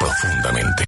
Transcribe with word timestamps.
profundamente. 0.00 0.84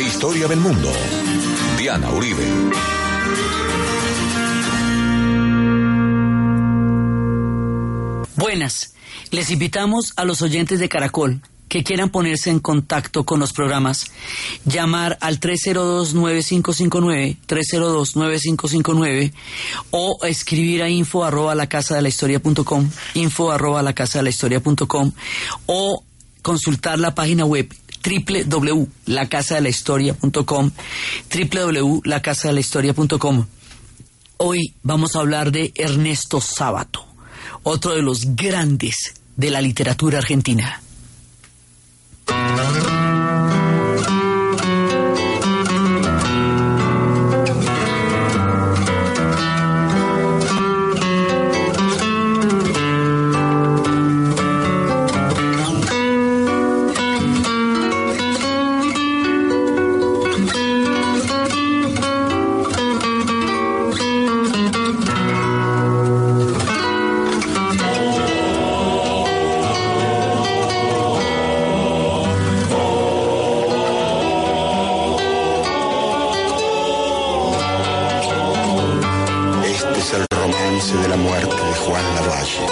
Historia 0.00 0.46
del 0.48 0.60
mundo. 0.60 0.92
Diana 1.78 2.10
Uribe. 2.10 2.44
Buenas. 8.36 8.94
Les 9.30 9.50
invitamos 9.50 10.12
a 10.16 10.24
los 10.24 10.42
oyentes 10.42 10.78
de 10.78 10.88
Caracol 10.90 11.40
que 11.70 11.82
quieran 11.84 12.10
ponerse 12.10 12.50
en 12.50 12.58
contacto 12.58 13.24
con 13.24 13.38
los 13.38 13.52
programas, 13.52 14.06
llamar 14.66 15.16
al 15.20 15.38
302-9559, 15.38 17.36
302-9559, 17.46 19.32
o 19.92 20.18
escribir 20.24 20.82
a 20.82 20.88
info 20.90 21.22
arroba 21.24 21.54
la 21.54 21.68
casa 21.68 21.94
de 21.94 22.02
la 22.02 22.08
historia 22.08 22.40
punto 22.40 22.64
com, 22.64 22.90
info 23.14 23.52
arroba 23.52 23.82
la 23.82 23.92
casa 23.94 24.18
de 24.18 24.24
la 24.24 24.30
historia 24.30 24.58
punto 24.60 24.88
com, 24.88 25.12
o 25.66 26.02
consultar 26.42 26.98
la 26.98 27.14
página 27.14 27.44
web 27.44 27.72
www.lacasadelahistoria.com, 28.04 30.70
www.lacasadelahistoria.com. 31.32 33.46
Hoy 34.38 34.74
vamos 34.82 35.14
a 35.14 35.20
hablar 35.20 35.52
de 35.52 35.70
Ernesto 35.76 36.40
Sábato, 36.40 37.06
otro 37.62 37.94
de 37.94 38.02
los 38.02 38.34
grandes 38.34 39.14
de 39.36 39.52
la 39.52 39.60
literatura 39.60 40.18
argentina. 40.18 40.82
Thank 42.30 42.88
you. 42.88 43.09
Romance 80.40 80.96
de 80.96 81.08
la 81.08 81.16
muerte 81.16 81.54
de 81.54 81.74
Juan 81.84 82.14
Lavalle. 82.14 82.66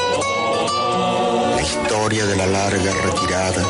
La 1.57 1.63
historia 1.63 2.25
de 2.25 2.37
la 2.37 2.47
larga 2.47 2.93
retirada 3.05 3.63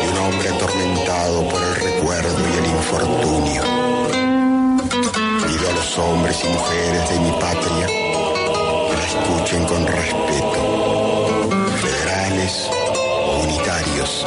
de 0.00 0.08
un 0.08 0.18
hombre 0.18 0.48
atormentado 0.48 1.48
por 1.48 1.62
el 1.62 1.74
recuerdo 1.74 2.38
y 2.48 2.58
el 2.58 2.66
infortunio. 2.66 3.62
Pido 5.46 5.68
a 5.68 5.72
los 5.74 5.98
hombres 5.98 6.44
y 6.44 6.48
mujeres 6.48 7.10
de 7.10 7.20
mi 7.20 7.32
patria 7.32 7.86
que 7.86 8.96
la 8.96 9.04
escuchen 9.04 9.64
con 9.64 9.84
respeto. 9.84 10.60
Federales, 11.82 12.70
unitarios. 13.42 14.26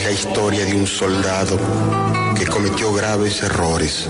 Es 0.00 0.06
la 0.06 0.12
historia 0.12 0.64
de 0.64 0.74
un 0.74 0.86
soldado 0.86 1.58
que 2.34 2.46
cometió 2.46 2.90
graves 2.94 3.42
errores 3.42 4.08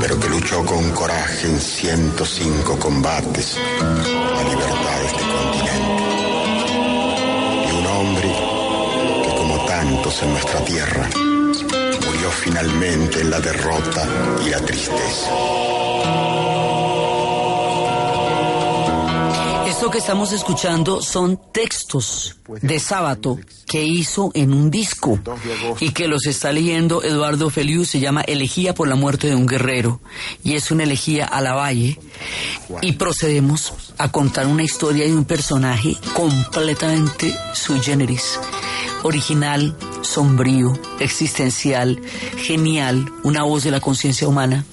pero 0.00 0.18
que 0.18 0.28
luchó 0.28 0.64
con 0.64 0.90
coraje 0.92 1.48
en 1.48 1.60
105 1.60 2.78
combates 2.78 3.58
a 3.58 3.82
la 3.82 4.44
libertad 4.44 5.00
de 5.00 5.06
este 5.06 5.22
continente. 5.22 6.02
Y 7.66 7.76
un 7.76 7.86
hombre 7.86 8.32
que, 9.24 9.34
como 9.36 9.64
tantos 9.66 10.22
en 10.22 10.30
nuestra 10.30 10.64
tierra, 10.64 11.10
murió 12.06 12.30
finalmente 12.30 13.20
en 13.20 13.30
la 13.30 13.40
derrota 13.40 14.08
y 14.46 14.50
la 14.50 14.60
tristeza. 14.60 15.30
Esto 19.66 19.90
que 19.90 19.98
estamos 19.98 20.32
escuchando 20.32 21.02
son 21.02 21.52
textos 21.52 21.75
de 22.62 22.80
sábado 22.80 23.38
que 23.66 23.82
hizo 23.82 24.30
en 24.34 24.52
un 24.52 24.70
disco 24.70 25.18
y 25.80 25.90
que 25.90 26.08
los 26.08 26.26
está 26.26 26.52
leyendo 26.52 27.02
Eduardo 27.02 27.50
Feliu, 27.50 27.84
se 27.84 28.00
llama 28.00 28.22
Elegía 28.22 28.74
por 28.74 28.88
la 28.88 28.94
muerte 28.94 29.26
de 29.28 29.34
un 29.34 29.46
guerrero 29.46 30.00
y 30.42 30.54
es 30.54 30.70
una 30.70 30.84
elegía 30.84 31.26
a 31.26 31.40
la 31.40 31.54
valle 31.54 31.98
y 32.82 32.92
procedemos 32.92 33.72
a 33.98 34.10
contar 34.10 34.46
una 34.46 34.62
historia 34.62 35.04
de 35.04 35.14
un 35.14 35.24
personaje 35.24 35.96
completamente 36.14 37.34
sui 37.54 37.80
generis, 37.80 38.38
original, 39.02 39.76
sombrío, 40.02 40.78
existencial, 41.00 42.00
genial, 42.38 43.10
una 43.22 43.42
voz 43.42 43.64
de 43.64 43.70
la 43.70 43.80
conciencia 43.80 44.28
humana. 44.28 44.64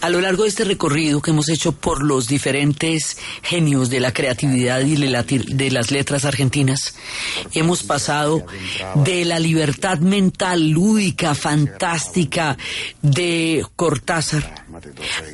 A 0.00 0.08
lo 0.08 0.20
largo 0.20 0.44
de 0.44 0.48
este 0.48 0.64
recorrido 0.64 1.20
que 1.20 1.30
hemos 1.30 1.48
hecho 1.50 1.72
por 1.72 2.02
los 2.02 2.26
diferentes 2.26 3.18
genios 3.42 3.90
de 3.90 4.00
la 4.00 4.12
creatividad 4.12 4.80
y 4.80 4.96
de, 4.96 5.08
la- 5.10 5.22
de 5.24 5.70
las 5.70 5.90
letras 5.90 6.24
argentinas, 6.24 6.94
hemos 7.52 7.82
pasado 7.82 8.44
de 9.04 9.24
la 9.26 9.38
libertad 9.38 9.98
mental 9.98 10.70
lúdica, 10.70 11.34
fantástica 11.34 12.56
de 13.02 13.64
Cortázar 13.76 14.64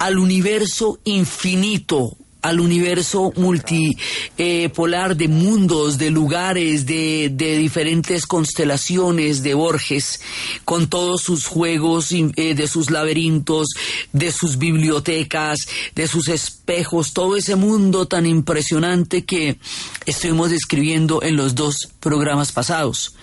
al 0.01 0.19
universo 0.19 0.99
infinito 1.05 2.17
al 2.47 2.61
universo 2.61 3.33
multipolar 3.35 5.17
de 5.17 5.27
mundos, 5.27 5.99
de 5.99 6.11
lugares, 6.11 6.87
de, 6.87 7.29
diferentes 7.37 8.25
constelaciones 8.25 9.43
de 9.43 9.55
Borges, 9.55 10.21
con 10.65 10.89
todos 10.89 11.23
sus 11.23 11.47
juegos, 11.47 12.13
eh, 12.13 12.55
de 12.55 12.69
sus 12.69 12.91
laberintos, 12.91 13.71
de 14.13 14.31
sus 14.31 14.59
bibliotecas, 14.59 15.59
de 15.97 16.07
sus 16.07 16.29
espejos, 16.29 17.13
todo 17.13 17.37
ese 17.37 17.57
mundo 17.57 18.07
tan 18.07 18.27
impresionante 18.27 19.25
que 19.25 19.59
estuvimos 20.05 20.51
describiendo 20.51 21.25
en 21.25 21.35
los 21.35 21.57
dos 21.57 21.89
programas 21.99 22.53
pasados. 22.53 23.17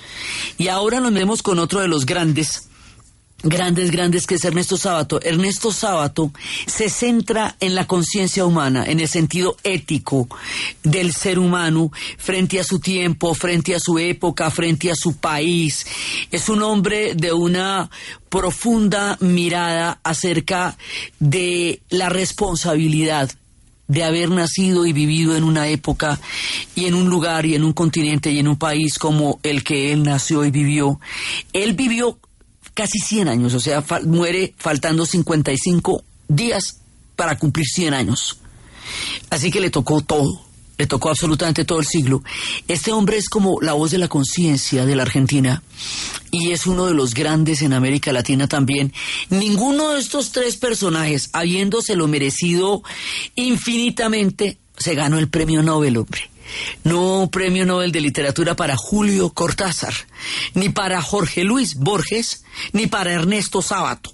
Y 0.57 0.67
ahora 0.67 0.99
nos 0.99 1.13
vemos 1.13 1.41
con 1.41 1.59
otro 1.59 1.79
de 1.79 1.87
los 1.87 2.05
grandes 2.05 2.67
grandes, 3.43 3.91
grandes, 3.91 4.25
que 4.25 4.35
es 4.35 4.45
Ernesto 4.45 4.77
Sábato. 4.77 5.21
Ernesto 5.21 5.71
Sábato 5.71 6.31
se 6.65 6.89
centra 6.89 7.55
en 7.59 7.75
la 7.75 7.85
conciencia 7.85 8.45
humana, 8.45 8.85
en 8.85 8.99
el 8.99 9.07
sentido 9.07 9.57
ético 9.63 10.27
del 10.83 11.13
ser 11.13 11.37
humano 11.37 11.91
frente 12.17 12.59
a 12.59 12.63
su 12.63 12.79
tiempo, 12.79 13.35
frente 13.35 13.75
a 13.75 13.79
su 13.79 13.99
época, 13.99 14.49
frente 14.49 14.89
a 14.89 14.95
su 14.95 15.17
país. 15.17 15.85
Es 16.31 16.49
un 16.49 16.63
hombre 16.63 17.13
de 17.15 17.33
una 17.33 17.89
profunda 18.29 19.17
mirada 19.19 19.99
acerca 20.03 20.77
de 21.19 21.81
la 21.89 22.09
responsabilidad 22.09 23.29
de 23.87 24.03
haber 24.03 24.29
nacido 24.29 24.85
y 24.85 24.93
vivido 24.93 25.35
en 25.35 25.43
una 25.43 25.67
época 25.67 26.19
y 26.73 26.85
en 26.85 26.95
un 26.95 27.09
lugar 27.09 27.45
y 27.45 27.55
en 27.55 27.63
un 27.63 27.73
continente 27.73 28.31
y 28.31 28.39
en 28.39 28.47
un 28.47 28.57
país 28.57 28.97
como 28.97 29.39
el 29.43 29.63
que 29.63 29.91
él 29.91 30.03
nació 30.03 30.45
y 30.45 30.51
vivió. 30.51 30.99
Él 31.51 31.73
vivió 31.73 32.17
casi 32.73 32.99
100 32.99 33.27
años, 33.27 33.53
o 33.53 33.59
sea, 33.59 33.83
muere 34.03 34.53
faltando 34.57 35.05
55 35.05 36.03
días 36.27 36.79
para 37.15 37.37
cumplir 37.37 37.65
100 37.67 37.93
años. 37.93 38.37
Así 39.29 39.51
que 39.51 39.61
le 39.61 39.69
tocó 39.69 40.01
todo, 40.01 40.41
le 40.77 40.87
tocó 40.87 41.09
absolutamente 41.09 41.65
todo 41.65 41.79
el 41.79 41.85
siglo. 41.85 42.23
Este 42.67 42.91
hombre 42.91 43.17
es 43.17 43.29
como 43.29 43.61
la 43.61 43.73
voz 43.73 43.91
de 43.91 43.97
la 43.97 44.07
conciencia 44.07 44.85
de 44.85 44.95
la 44.95 45.03
Argentina 45.03 45.63
y 46.31 46.51
es 46.51 46.65
uno 46.65 46.85
de 46.85 46.93
los 46.93 47.13
grandes 47.13 47.61
en 47.61 47.73
América 47.73 48.11
Latina 48.11 48.47
también. 48.47 48.93
Ninguno 49.29 49.91
de 49.91 49.99
estos 49.99 50.31
tres 50.31 50.57
personajes, 50.57 51.29
habiéndoselo 51.33 52.07
merecido 52.07 52.83
infinitamente, 53.35 54.57
se 54.77 54.95
ganó 54.95 55.19
el 55.19 55.29
premio 55.29 55.61
Nobel, 55.61 55.97
hombre. 55.97 56.32
No 56.83 57.29
premio 57.31 57.65
Nobel 57.65 57.91
de 57.91 58.01
literatura 58.01 58.55
para 58.55 58.75
Julio 58.75 59.29
Cortázar, 59.31 59.93
ni 60.53 60.69
para 60.69 61.01
Jorge 61.01 61.43
Luis 61.43 61.75
Borges, 61.75 62.43
ni 62.71 62.87
para 62.87 63.13
Ernesto 63.13 63.61
Sábato. 63.61 64.13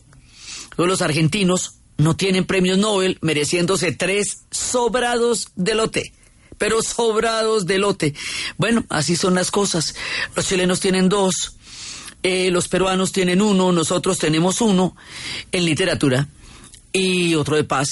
Los 0.77 1.01
argentinos 1.01 1.75
no 1.97 2.15
tienen 2.15 2.45
premios 2.45 2.77
Nobel 2.77 3.17
mereciéndose 3.21 3.91
tres 3.91 4.45
sobrados 4.51 5.49
de 5.55 5.75
lote 5.75 6.13
pero 6.59 6.83
sobrados 6.83 7.65
de 7.65 7.79
lote. 7.79 8.13
Bueno, 8.57 8.85
así 8.89 9.15
son 9.15 9.33
las 9.33 9.49
cosas. 9.49 9.95
Los 10.35 10.47
chilenos 10.47 10.79
tienen 10.79 11.09
dos, 11.09 11.55
eh, 12.21 12.51
los 12.51 12.67
peruanos 12.67 13.11
tienen 13.11 13.41
uno, 13.41 13.71
nosotros 13.71 14.19
tenemos 14.19 14.61
uno 14.61 14.95
en 15.51 15.65
literatura 15.65 16.27
y 16.91 17.33
otro 17.33 17.55
de 17.55 17.63
paz. 17.63 17.87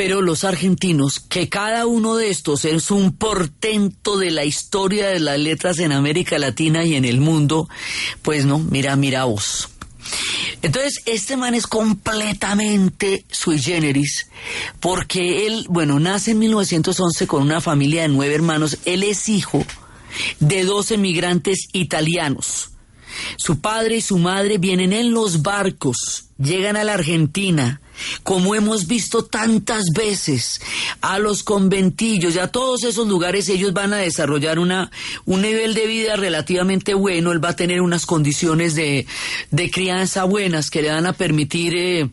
Pero 0.00 0.22
los 0.22 0.44
argentinos, 0.44 1.20
que 1.20 1.50
cada 1.50 1.84
uno 1.84 2.16
de 2.16 2.30
estos 2.30 2.64
es 2.64 2.90
un 2.90 3.12
portento 3.12 4.16
de 4.16 4.30
la 4.30 4.46
historia 4.46 5.08
de 5.08 5.20
las 5.20 5.38
letras 5.38 5.78
en 5.78 5.92
América 5.92 6.38
Latina 6.38 6.86
y 6.86 6.94
en 6.94 7.04
el 7.04 7.20
mundo, 7.20 7.68
pues 8.22 8.46
no, 8.46 8.58
mira, 8.60 8.96
mira 8.96 9.24
vos. 9.24 9.68
Entonces, 10.62 11.02
este 11.04 11.36
man 11.36 11.54
es 11.54 11.66
completamente 11.66 13.26
sui 13.30 13.58
generis, 13.58 14.30
porque 14.80 15.46
él, 15.46 15.66
bueno, 15.68 16.00
nace 16.00 16.30
en 16.30 16.38
1911 16.38 17.26
con 17.26 17.42
una 17.42 17.60
familia 17.60 18.00
de 18.00 18.08
nueve 18.08 18.34
hermanos. 18.34 18.78
Él 18.86 19.02
es 19.02 19.28
hijo 19.28 19.66
de 20.38 20.64
dos 20.64 20.92
emigrantes 20.92 21.68
italianos. 21.74 22.70
Su 23.36 23.60
padre 23.60 23.96
y 23.96 24.00
su 24.00 24.16
madre 24.16 24.56
vienen 24.56 24.94
en 24.94 25.12
los 25.12 25.42
barcos, 25.42 26.24
llegan 26.38 26.78
a 26.78 26.84
la 26.84 26.94
Argentina, 26.94 27.82
como 28.22 28.54
hemos 28.54 28.86
visto 28.86 29.24
tantas 29.24 29.84
veces, 29.94 30.60
a 31.00 31.18
los 31.18 31.42
conventillos 31.42 32.34
y 32.34 32.38
a 32.38 32.48
todos 32.48 32.84
esos 32.84 33.08
lugares 33.08 33.48
ellos 33.48 33.72
van 33.72 33.92
a 33.92 33.98
desarrollar 33.98 34.58
una, 34.58 34.90
un 35.24 35.42
nivel 35.42 35.74
de 35.74 35.86
vida 35.86 36.16
relativamente 36.16 36.94
bueno, 36.94 37.32
él 37.32 37.44
va 37.44 37.50
a 37.50 37.56
tener 37.56 37.80
unas 37.80 38.06
condiciones 38.06 38.74
de, 38.74 39.06
de 39.50 39.70
crianza 39.70 40.24
buenas 40.24 40.70
que 40.70 40.82
le 40.82 40.90
van 40.90 41.06
a 41.06 41.12
permitir 41.12 41.74
eh, 41.76 42.10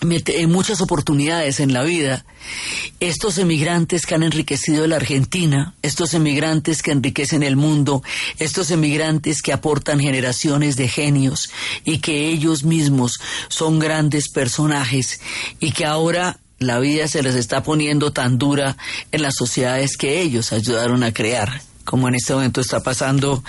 en 0.00 0.50
muchas 0.50 0.80
oportunidades 0.80 1.60
en 1.60 1.72
la 1.72 1.82
vida. 1.82 2.24
Estos 3.00 3.38
emigrantes 3.38 4.06
que 4.06 4.14
han 4.14 4.22
enriquecido 4.22 4.86
la 4.86 4.96
Argentina, 4.96 5.74
estos 5.82 6.14
emigrantes 6.14 6.82
que 6.82 6.90
enriquecen 6.90 7.42
el 7.42 7.56
mundo, 7.56 8.02
estos 8.38 8.70
emigrantes 8.70 9.40
que 9.40 9.52
aportan 9.52 10.00
generaciones 10.00 10.76
de 10.76 10.88
genios 10.88 11.50
y 11.84 11.98
que 11.98 12.28
ellos 12.28 12.64
mismos 12.64 13.20
son 13.48 13.78
grandes 13.78 14.28
personajes 14.28 15.20
y 15.60 15.72
que 15.72 15.86
ahora 15.86 16.38
la 16.58 16.78
vida 16.78 17.08
se 17.08 17.22
les 17.22 17.34
está 17.34 17.62
poniendo 17.62 18.12
tan 18.12 18.38
dura 18.38 18.76
en 19.12 19.22
las 19.22 19.34
sociedades 19.36 19.96
que 19.96 20.20
ellos 20.20 20.52
ayudaron 20.52 21.02
a 21.02 21.12
crear 21.12 21.62
como 21.84 22.08
en 22.08 22.14
este 22.14 22.34
momento 22.34 22.60
está 22.60 22.82
pasando 22.82 23.42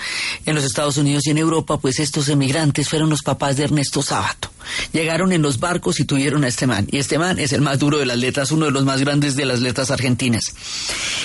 en 0.44 0.54
los 0.54 0.64
Estados 0.64 0.96
Unidos 0.96 1.26
y 1.26 1.30
en 1.30 1.38
Europa, 1.38 1.78
pues 1.78 1.98
estos 1.98 2.28
emigrantes 2.28 2.88
fueron 2.88 3.10
los 3.10 3.22
papás 3.22 3.56
de 3.56 3.64
Ernesto 3.64 4.02
Sábato. 4.02 4.50
Llegaron 4.92 5.32
en 5.32 5.42
los 5.42 5.60
barcos 5.60 6.00
y 6.00 6.04
tuvieron 6.04 6.44
a 6.44 6.48
este 6.48 6.66
man. 6.66 6.86
Y 6.90 6.98
este 6.98 7.18
man 7.18 7.38
es 7.38 7.52
el 7.52 7.60
más 7.60 7.78
duro 7.78 7.98
de 7.98 8.06
las 8.06 8.18
letras, 8.18 8.50
uno 8.50 8.66
de 8.66 8.72
los 8.72 8.84
más 8.84 9.00
grandes 9.00 9.36
de 9.36 9.46
las 9.46 9.60
letras 9.60 9.90
argentinas. 9.90 10.44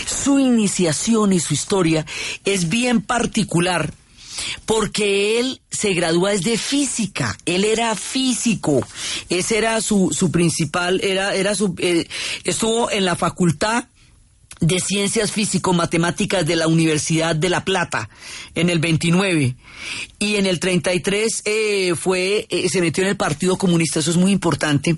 Su 0.05 0.39
iniciación 0.39 1.33
y 1.33 1.39
su 1.39 1.53
historia 1.53 2.05
es 2.45 2.69
bien 2.69 3.01
particular 3.01 3.93
porque 4.65 5.39
él 5.39 5.61
se 5.69 5.93
gradúa 5.93 6.31
desde 6.31 6.57
física, 6.57 7.37
él 7.45 7.63
era 7.63 7.95
físico, 7.95 8.85
ese 9.29 9.57
era 9.57 9.81
su, 9.81 10.09
su 10.11 10.31
principal, 10.31 11.01
era, 11.03 11.35
era 11.35 11.55
su, 11.55 11.75
eh, 11.77 12.07
estuvo 12.43 12.89
en 12.91 13.05
la 13.05 13.15
facultad 13.15 13.85
de 14.61 14.79
Ciencias 14.79 15.31
Físico-Matemáticas 15.31 16.45
de 16.45 16.55
la 16.55 16.67
Universidad 16.67 17.35
de 17.35 17.49
La 17.49 17.65
Plata 17.65 18.09
en 18.53 18.69
el 18.69 18.79
29 18.79 19.55
y 20.19 20.35
en 20.35 20.45
el 20.45 20.59
33 20.59 21.41
eh, 21.45 21.95
fue 21.95 22.45
eh, 22.49 22.69
se 22.69 22.79
metió 22.79 23.03
en 23.03 23.09
el 23.09 23.17
Partido 23.17 23.57
Comunista, 23.57 23.99
eso 23.99 24.11
es 24.11 24.17
muy 24.17 24.31
importante, 24.31 24.95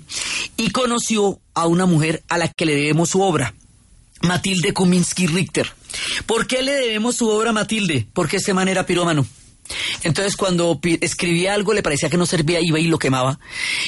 y 0.56 0.70
conoció 0.70 1.40
a 1.54 1.66
una 1.66 1.86
mujer 1.86 2.22
a 2.28 2.36
la 2.36 2.48
que 2.48 2.66
le 2.66 2.76
debemos 2.76 3.10
su 3.10 3.22
obra, 3.22 3.54
Matilde 4.20 4.72
Kuminski 4.72 5.26
Richter. 5.26 5.72
¿Por 6.26 6.46
qué 6.46 6.62
le 6.62 6.72
debemos 6.72 7.16
su 7.16 7.28
obra 7.28 7.50
a 7.50 7.54
Matilde? 7.54 8.06
Porque 8.12 8.36
este 8.36 8.52
man 8.52 8.68
era 8.68 8.84
pirómano. 8.84 9.26
Entonces 10.02 10.36
cuando 10.36 10.78
escribía 11.00 11.54
algo 11.54 11.72
le 11.72 11.82
parecía 11.82 12.10
que 12.10 12.16
no 12.16 12.26
servía, 12.26 12.60
iba 12.60 12.78
y 12.78 12.86
lo 12.86 12.98
quemaba. 12.98 13.38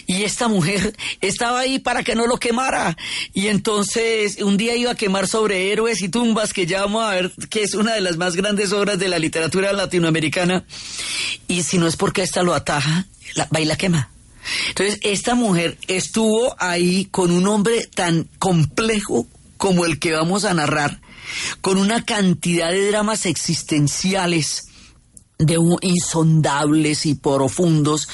Y 0.06 0.22
esta 0.22 0.48
mujer 0.48 0.96
estaba 1.20 1.60
ahí 1.60 1.78
para 1.78 2.02
que 2.02 2.14
no 2.14 2.26
lo 2.26 2.38
quemara. 2.38 2.96
Y 3.32 3.48
entonces 3.48 4.40
un 4.40 4.56
día 4.56 4.76
iba 4.76 4.92
a 4.92 4.96
quemar 4.96 5.28
sobre 5.28 5.72
héroes 5.72 6.02
y 6.02 6.08
tumbas, 6.08 6.52
que 6.52 6.66
ya 6.66 6.80
vamos 6.82 7.04
a 7.04 7.10
ver 7.10 7.32
que 7.50 7.62
es 7.62 7.74
una 7.74 7.94
de 7.94 8.00
las 8.00 8.16
más 8.16 8.36
grandes 8.36 8.72
obras 8.72 8.98
de 8.98 9.08
la 9.08 9.18
literatura 9.18 9.72
latinoamericana. 9.72 10.64
Y 11.48 11.62
si 11.62 11.78
no 11.78 11.86
es 11.86 11.96
porque 11.96 12.22
esta 12.22 12.42
lo 12.42 12.54
ataja, 12.54 13.06
la, 13.34 13.48
va 13.54 13.60
y 13.60 13.64
la 13.64 13.76
quema. 13.76 14.10
Entonces 14.68 14.98
esta 15.02 15.34
mujer 15.34 15.76
estuvo 15.88 16.54
ahí 16.58 17.06
con 17.10 17.32
un 17.32 17.46
hombre 17.48 17.88
tan 17.94 18.28
complejo 18.38 19.26
como 19.56 19.84
el 19.84 19.98
que 19.98 20.12
vamos 20.12 20.44
a 20.44 20.54
narrar, 20.54 21.00
con 21.60 21.78
una 21.78 22.04
cantidad 22.04 22.70
de 22.70 22.88
dramas 22.88 23.26
existenciales 23.26 24.65
de 25.38 25.58
insondables 25.82 27.06
y 27.06 27.14
profundos 27.14 28.08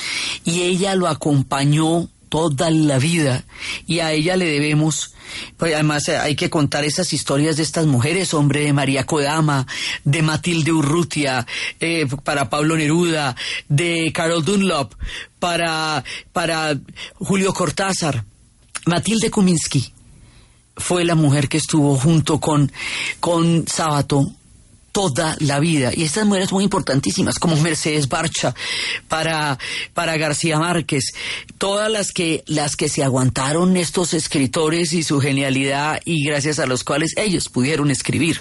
y 0.45 0.63
ella 0.63 0.95
lo 0.95 1.09
acompañó 1.09 2.09
toda 2.29 2.71
la 2.71 2.99
vida 2.99 3.45
y 3.87 4.01
a 4.01 4.13
ella 4.13 4.37
le 4.37 4.47
debemos 4.47 5.13
pues 5.57 5.75
además 5.75 6.09
eh, 6.09 6.17
hay 6.17 6.37
que 6.37 6.51
contar 6.51 6.85
esas 6.85 7.13
historias 7.13 7.57
de 7.57 7.63
estas 7.63 7.87
mujeres, 7.87 8.35
hombre, 8.35 8.65
de 8.65 8.73
María 8.73 9.05
Kodama, 9.05 9.67
de 10.05 10.23
Matilde 10.23 10.73
Urrutia, 10.73 11.47
eh, 11.81 12.07
para 12.25 12.51
Pablo 12.51 12.77
Neruda, 12.77 13.35
de 13.69 14.13
Carol 14.13 14.45
Dunlop, 14.45 14.93
para, 15.39 16.05
para 16.33 16.79
Julio 17.15 17.53
Cortázar. 17.55 18.25
Matilde 18.85 19.31
Kuminski 19.31 19.93
fue 20.77 21.05
la 21.05 21.15
mujer 21.15 21.49
que 21.49 21.59
estuvo 21.59 21.97
junto 21.97 22.41
con, 22.41 22.71
con 23.21 23.67
Sábato 23.67 24.33
toda 24.93 25.37
la 25.41 25.59
vida. 25.59 25.91
Y 25.95 26.05
estas 26.05 26.27
mujeres 26.27 26.53
muy 26.53 26.65
importantísimas, 26.65 27.39
como 27.39 27.57
Mercedes 27.57 28.09
Barcha, 28.09 28.55
para, 29.09 29.59
para 29.95 30.17
García 30.19 30.59
Márquez, 30.59 31.15
todas 31.59 31.91
las 31.91 32.13
que, 32.13 32.45
las 32.47 32.77
que 32.77 32.89
se 32.89 33.03
aguantaron 33.03 33.77
estos 33.77 34.15
escritores 34.15 34.93
y 34.93 35.03
su 35.03 35.21
genialidad 35.21 36.01
y 36.05 36.25
gracias 36.25 36.59
a 36.59 36.67
los 36.67 36.85
cuales 36.85 37.15
ellos 37.17 37.49
pudieron 37.49 37.91
escribir. 37.91 38.41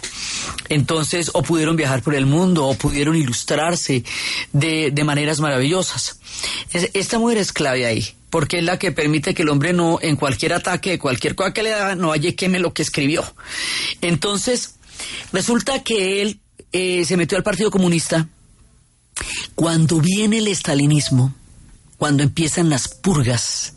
Entonces, 0.70 1.32
o 1.34 1.42
pudieron 1.42 1.78
viajar 1.78 2.04
por 2.04 2.16
el 2.16 2.26
mundo, 2.26 2.68
o 2.68 2.76
pudieron 2.76 3.16
ilustrarse 3.16 4.04
de, 4.52 4.92
de 4.92 5.04
maneras 5.04 5.40
maravillosas. 5.40 6.20
Esta 6.74 7.18
mujer 7.18 7.38
es 7.38 7.54
clave 7.54 7.86
ahí 7.86 8.16
porque 8.30 8.60
es 8.60 8.64
la 8.64 8.80
que 8.80 8.94
permite 8.94 9.34
que 9.34 9.42
el 9.42 9.50
hombre 9.50 9.74
no, 9.74 10.00
en 10.02 10.16
cualquier 10.16 10.54
ataque, 10.54 10.98
cualquier 10.98 11.36
cosa 11.36 11.52
que 11.52 11.64
le 11.64 11.72
da, 11.72 11.96
no 11.96 12.14
haya 12.14 12.34
queme 12.34 12.60
lo 12.60 12.74
que 12.74 12.82
escribió. 12.82 13.26
Entonces, 14.00 14.76
Resulta 15.32 15.84
que 15.84 16.22
él 16.22 16.40
eh, 16.72 17.04
se 17.06 17.18
metió 17.18 17.38
al 17.38 17.44
Partido 17.44 17.72
Comunista 17.72 18.28
cuando 19.56 20.00
viene 20.00 20.40
el 20.40 20.48
estalinismo, 20.48 21.34
cuando 21.98 22.24
empiezan 22.24 22.70
las 22.70 22.88
purgas, 22.88 23.74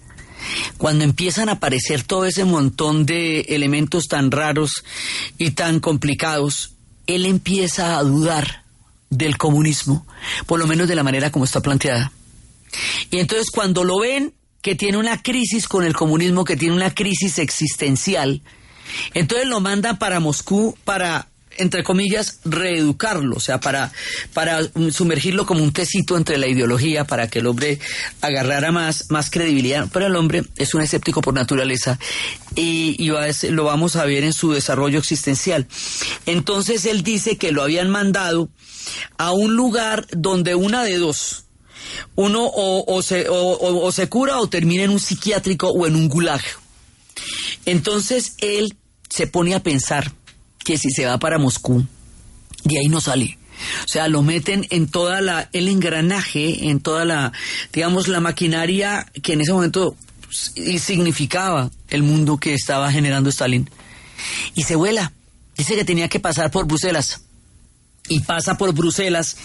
cuando 0.79 1.05
empiezan 1.05 1.49
a 1.49 1.53
aparecer 1.53 2.05
todo 2.05 2.27
ese 2.27 2.45
montón 2.45 3.07
de 3.07 3.41
elementos 3.41 4.09
tan 4.09 4.31
raros 4.31 4.85
y 5.39 5.51
tan 5.53 5.81
complicados, 5.81 6.73
él 7.07 7.27
empieza 7.27 7.99
a 7.99 8.03
dudar 8.03 8.65
del 9.11 9.37
comunismo, 9.37 10.07
por 10.47 10.59
lo 10.59 10.67
menos 10.67 10.89
de 10.89 10.95
la 10.95 11.03
manera 11.03 11.31
como 11.31 11.45
está 11.45 11.61
planteada. 11.61 12.13
Y 13.11 13.19
entonces 13.19 13.51
cuando 13.51 13.85
lo 13.85 14.01
ven 14.01 14.33
que 14.63 14.75
tiene 14.75 14.99
una 14.99 15.23
crisis 15.23 15.69
con 15.69 15.85
el 15.85 15.95
comunismo, 15.95 16.45
que 16.45 16.57
tiene 16.57 16.75
una 16.75 16.95
crisis 16.95 17.39
existencial, 17.39 18.43
entonces 19.13 19.47
lo 19.47 19.61
mandan 19.61 19.99
para 19.99 20.21
Moscú 20.21 20.77
para 20.85 21.29
entre 21.57 21.83
comillas, 21.83 22.41
reeducarlo, 22.45 23.37
o 23.37 23.41
sea, 23.41 23.61
para, 23.61 23.93
para 24.33 24.61
sumergirlo 24.91 25.47
como 25.47 25.63
un 25.63 25.73
tecito 25.73 26.17
entre 26.17 26.39
la 26.39 26.47
ideología, 26.47 27.05
para 27.05 27.29
que 27.29 27.41
el 27.41 27.47
hombre 27.47 27.79
agarrara 28.21 28.73
más, 28.73 29.11
más 29.11 29.31
credibilidad. 29.31 29.89
Pero 29.93 30.07
el 30.07 30.17
hombre 30.17 30.45
es 30.57 30.75
un 30.75 30.83
escéptico 30.83 31.21
por 31.21 31.35
naturaleza 31.35 31.99
y, 32.55 33.11
lo 33.51 33.65
vamos 33.65 33.97
a 33.97 34.05
ver 34.05 34.25
en 34.25 34.33
su 34.33 34.53
desarrollo 34.53 34.99
existencial. 34.99 35.67
Entonces 36.27 36.85
él 36.87 37.03
dice 37.03 37.37
que 37.37 37.53
lo 37.53 37.63
habían 37.63 37.91
mandado 37.91 38.49
a 39.19 39.33
un 39.33 39.55
lugar 39.57 40.07
donde 40.13 40.55
una 40.55 40.85
de 40.85 40.99
dos, 40.99 41.45
uno 42.17 42.51
o 42.53 43.03
se, 43.03 43.27
o 43.29 43.93
se 43.93 44.09
cura 44.09 44.39
o 44.39 44.49
termina 44.49 44.85
en 44.85 44.91
un 44.91 45.01
psiquiátrico 45.01 45.69
o 45.69 45.87
en 45.87 45.97
un 45.97 46.09
gulag. 46.09 46.43
Entonces 47.67 48.35
él 48.39 48.77
se 49.09 49.27
pone 49.27 49.55
a 49.55 49.63
pensar 49.63 50.13
que 50.65 50.79
si 50.79 50.91
se 50.91 51.07
va 51.07 51.19
para 51.19 51.39
Moscú, 51.39 51.85
de 52.65 52.79
ahí 52.79 52.89
no 52.89 53.01
sale. 53.01 53.39
O 53.85 53.89
sea, 53.89 54.09
lo 54.09 54.23
meten 54.23 54.67
en 54.71 54.89
toda 54.89 55.21
la, 55.21 55.49
el 55.53 55.69
engranaje, 55.69 56.69
en 56.71 56.81
toda 56.81 57.05
la, 57.05 57.33
digamos, 57.73 58.09
la 58.09 58.21
maquinaria 58.21 59.07
que 59.23 59.35
en 59.35 59.43
ese 59.43 59.53
momento 59.53 59.97
significaba 60.31 61.71
el 61.91 62.03
mundo 62.03 62.39
que 62.39 62.55
estaba 62.55 62.91
generando 62.91 63.31
Stalin. 63.31 63.71
Y 64.55 64.65
se 64.65 64.75
vuela. 64.75 65.13
Dice 65.57 65.77
que 65.77 65.85
tenía 65.85 66.09
que 66.09 66.19
pasar 66.19 66.51
por 66.51 66.67
Bruselas. 66.67 67.21
Y 68.09 68.21
pasa 68.21 68.59
por 68.59 68.75
Bruselas 68.75 69.37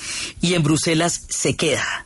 y 0.41 0.55
en 0.55 0.63
Bruselas 0.63 1.21
se 1.29 1.55
queda 1.55 2.05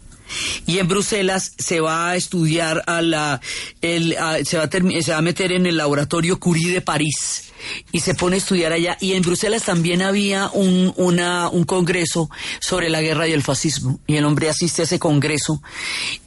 y 0.65 0.79
en 0.79 0.88
Bruselas 0.88 1.53
se 1.58 1.79
va 1.79 2.10
a 2.10 2.15
estudiar 2.15 2.84
a 2.88 3.01
la, 3.01 3.41
el, 3.82 4.15
se, 4.46 4.58
va 4.58 4.63
a 4.63 4.70
se 5.01 5.12
va 5.12 5.17
a 5.17 5.22
meter 5.22 5.51
en 5.51 5.65
el 5.65 5.77
laboratorio 5.77 6.39
Curie 6.39 6.72
de 6.72 6.82
París 6.82 7.52
y 7.91 8.00
se 8.00 8.15
pone 8.15 8.36
a 8.36 8.38
estudiar 8.38 8.74
allá. 8.74 8.98
Y 9.00 9.13
en 9.13 9.22
Bruselas 9.22 9.63
también 9.63 10.01
había 10.01 10.50
un, 10.53 10.93
un 10.98 11.63
congreso 11.65 12.29
sobre 12.60 12.89
la 12.89 13.01
guerra 13.01 13.27
y 13.27 13.34
el 13.34 13.43
fascismo. 13.43 14.00
Y 14.08 14.15
el 14.15 14.25
hombre 14.25 14.50
asiste 14.50 14.82
a 14.82 14.86
ese 14.86 15.00
congreso. 15.00 15.62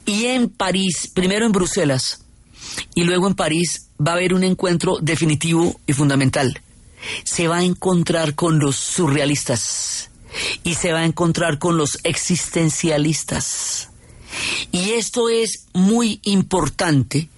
Y 0.05 0.25
en 0.25 0.49
París, 0.49 1.11
primero 1.13 1.45
en 1.45 1.51
Bruselas 1.51 2.23
y 2.95 3.03
luego 3.03 3.27
en 3.27 3.35
París, 3.35 3.89
va 4.05 4.11
a 4.11 4.15
haber 4.15 4.33
un 4.33 4.43
encuentro 4.43 4.97
definitivo 5.01 5.79
y 5.87 5.93
fundamental. 5.93 6.61
Se 7.23 7.47
va 7.47 7.57
a 7.57 7.63
encontrar 7.63 8.35
con 8.35 8.59
los 8.59 8.75
surrealistas 8.75 10.09
y 10.63 10.75
se 10.75 10.91
va 10.91 10.99
a 10.99 11.05
encontrar 11.05 11.57
con 11.57 11.77
los 11.77 11.99
existencialistas 12.03 13.89
Y 14.71 14.91
esto 14.91 15.29
es 15.29 15.65
muy 15.73 16.19
importante 16.23 17.29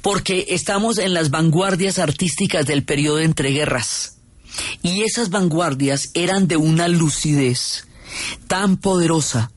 porque 0.00 0.46
estamos 0.50 0.98
en 0.98 1.14
las 1.14 1.30
vanguardias 1.30 1.98
artísticas 1.98 2.66
del 2.66 2.84
periodo 2.84 3.20
entre 3.20 3.50
guerras. 3.50 4.18
Y 4.82 5.02
esas 5.02 5.30
vanguardias 5.30 6.10
eran 6.14 6.46
de 6.48 6.56
una 6.56 6.88
lucidez 6.88 7.86
tan 8.46 8.76
poderosa 8.76 9.50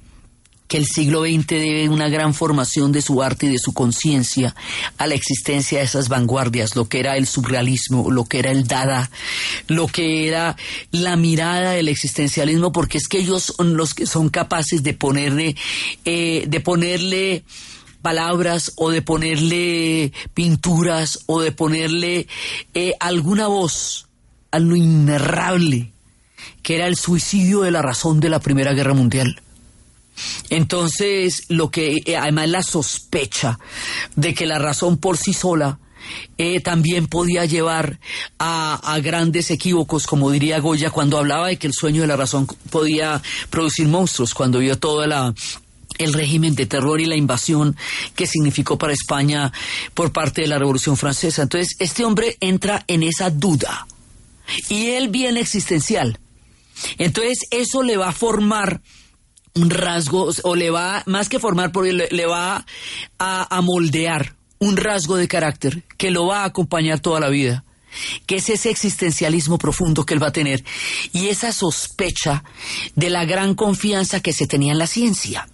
que 0.68 0.78
el 0.78 0.86
siglo 0.88 1.24
XX 1.24 1.48
debe 1.48 1.90
una 1.90 2.10
gran 2.10 2.34
formación 2.34 2.92
de 2.92 3.02
su 3.02 3.22
arte 3.22 3.46
y 3.46 3.50
de 3.50 3.60
su 3.60 3.74
conciencia 3.74 4.56
a 4.98 5.06
la 5.06 5.14
existencia 5.14 5.80
de 5.80 5.86
esas 5.86 6.10
vanguardias, 6.10 6.76
lo 6.76 6.90
que 6.90 7.00
era 7.00 7.18
el 7.18 7.28
surrealismo, 7.28 8.10
lo 8.10 8.26
que 8.26 8.40
era 8.40 8.52
el 8.52 8.66
dada, 8.66 9.12
lo 9.68 9.88
que 9.88 10.28
era 10.28 10.56
la 10.92 11.16
mirada 11.18 11.72
del 11.72 11.88
existencialismo, 11.88 12.72
porque 12.72 12.98
es 12.98 13.08
que 13.08 13.20
ellos 13.20 13.54
son 13.56 13.78
los 13.78 13.94
que 13.94 14.08
son 14.08 14.30
capaces 14.30 14.82
de 14.82 14.94
ponerle, 14.94 15.56
eh, 16.04 16.46
de 16.48 16.60
ponerle 16.62 17.44
palabras 18.06 18.74
o 18.76 18.92
de 18.92 19.02
ponerle 19.02 20.14
pinturas 20.36 21.22
o 21.26 21.42
de 21.42 21.52
ponerle 21.52 22.28
eh, 22.76 22.94
alguna 23.00 23.48
voz 23.48 24.06
a 24.52 24.60
lo 24.60 24.76
innerrable 24.76 25.92
que 26.62 26.76
era 26.76 26.86
el 26.86 26.98
suicidio 26.98 27.62
de 27.62 27.72
la 27.72 27.82
razón 27.82 28.20
de 28.20 28.30
la 28.30 28.40
Primera 28.40 28.74
Guerra 28.74 28.94
Mundial. 28.94 29.42
Entonces, 30.52 31.46
lo 31.50 31.72
que 31.72 32.04
eh, 32.06 32.16
además 32.16 32.50
la 32.50 32.62
sospecha 32.62 33.58
de 34.16 34.36
que 34.36 34.46
la 34.46 34.60
razón 34.60 34.98
por 34.98 35.18
sí 35.18 35.34
sola 35.34 35.80
eh, 36.38 36.60
también 36.60 37.08
podía 37.08 37.46
llevar 37.46 38.00
a, 38.38 38.76
a, 38.84 39.00
grandes 39.00 39.50
equívocos, 39.50 40.06
como 40.06 40.30
diría 40.30 40.60
Goya 40.60 40.92
cuando 40.92 41.18
hablaba 41.18 41.48
de 41.48 41.58
que 41.58 41.66
el 41.66 41.74
sueño 41.74 42.02
de 42.02 42.08
la 42.08 42.18
razón 42.18 42.46
podía 42.70 43.20
producir 43.50 43.88
monstruos, 43.88 44.36
cuando 44.36 44.60
vio 44.60 44.78
toda 44.78 45.08
la 45.08 45.34
el 45.98 46.14
régimen 46.14 46.56
de 46.56 46.66
terror 46.66 47.00
y 47.02 47.06
la 47.06 47.16
invasión 47.16 47.76
que 48.16 48.28
significó 48.28 48.78
para 48.78 48.94
España 48.94 49.52
por 49.94 50.12
parte 50.12 50.42
de 50.42 50.48
la 50.48 50.60
Revolución 50.60 50.98
Francesa. 50.98 51.44
Entonces, 51.44 51.76
este 51.80 52.06
hombre 52.06 52.38
entra 52.40 52.84
en 52.88 53.04
esa 53.04 53.30
duda 53.30 53.88
y 54.70 54.92
él 54.92 55.10
bien 55.10 55.38
existencial. 55.38 56.20
Entonces, 56.98 57.40
eso 57.52 57.84
le 57.84 57.98
va 57.98 58.10
a 58.10 58.14
formar 58.14 58.82
un 59.54 59.70
rasgo, 59.70 60.30
o 60.44 60.56
le 60.56 60.70
va, 60.70 61.04
más 61.06 61.30
que 61.30 61.40
formar, 61.40 61.72
porque 61.72 61.94
le, 61.94 62.26
va 62.26 62.66
a, 63.18 63.58
a 63.58 63.62
moldear 63.62 64.36
un 64.60 64.76
rasgo 64.76 65.16
de 65.16 65.28
carácter 65.28 65.84
que 65.98 66.12
lo 66.12 66.28
va 66.28 66.42
a 66.42 66.46
acompañar 66.46 67.00
toda 67.00 67.20
la 67.20 67.30
vida 67.30 67.64
que 68.26 68.36
es 68.36 68.50
ese 68.50 68.70
existencialismo 68.70 69.58
profundo 69.58 70.06
que 70.06 70.14
él 70.14 70.24
va 70.24 70.28
a 70.28 70.34
tener 70.34 70.64
y 71.14 71.28
esa 71.28 71.52
sospecha 71.52 72.44
de 72.96 73.10
la 73.10 73.26
gran 73.26 73.56
confianza 73.56 74.20
que 74.20 74.34
se 74.34 74.48
tenía 74.48 74.74
en 74.74 74.80
la 74.80 74.88
ciencia. 74.88 75.48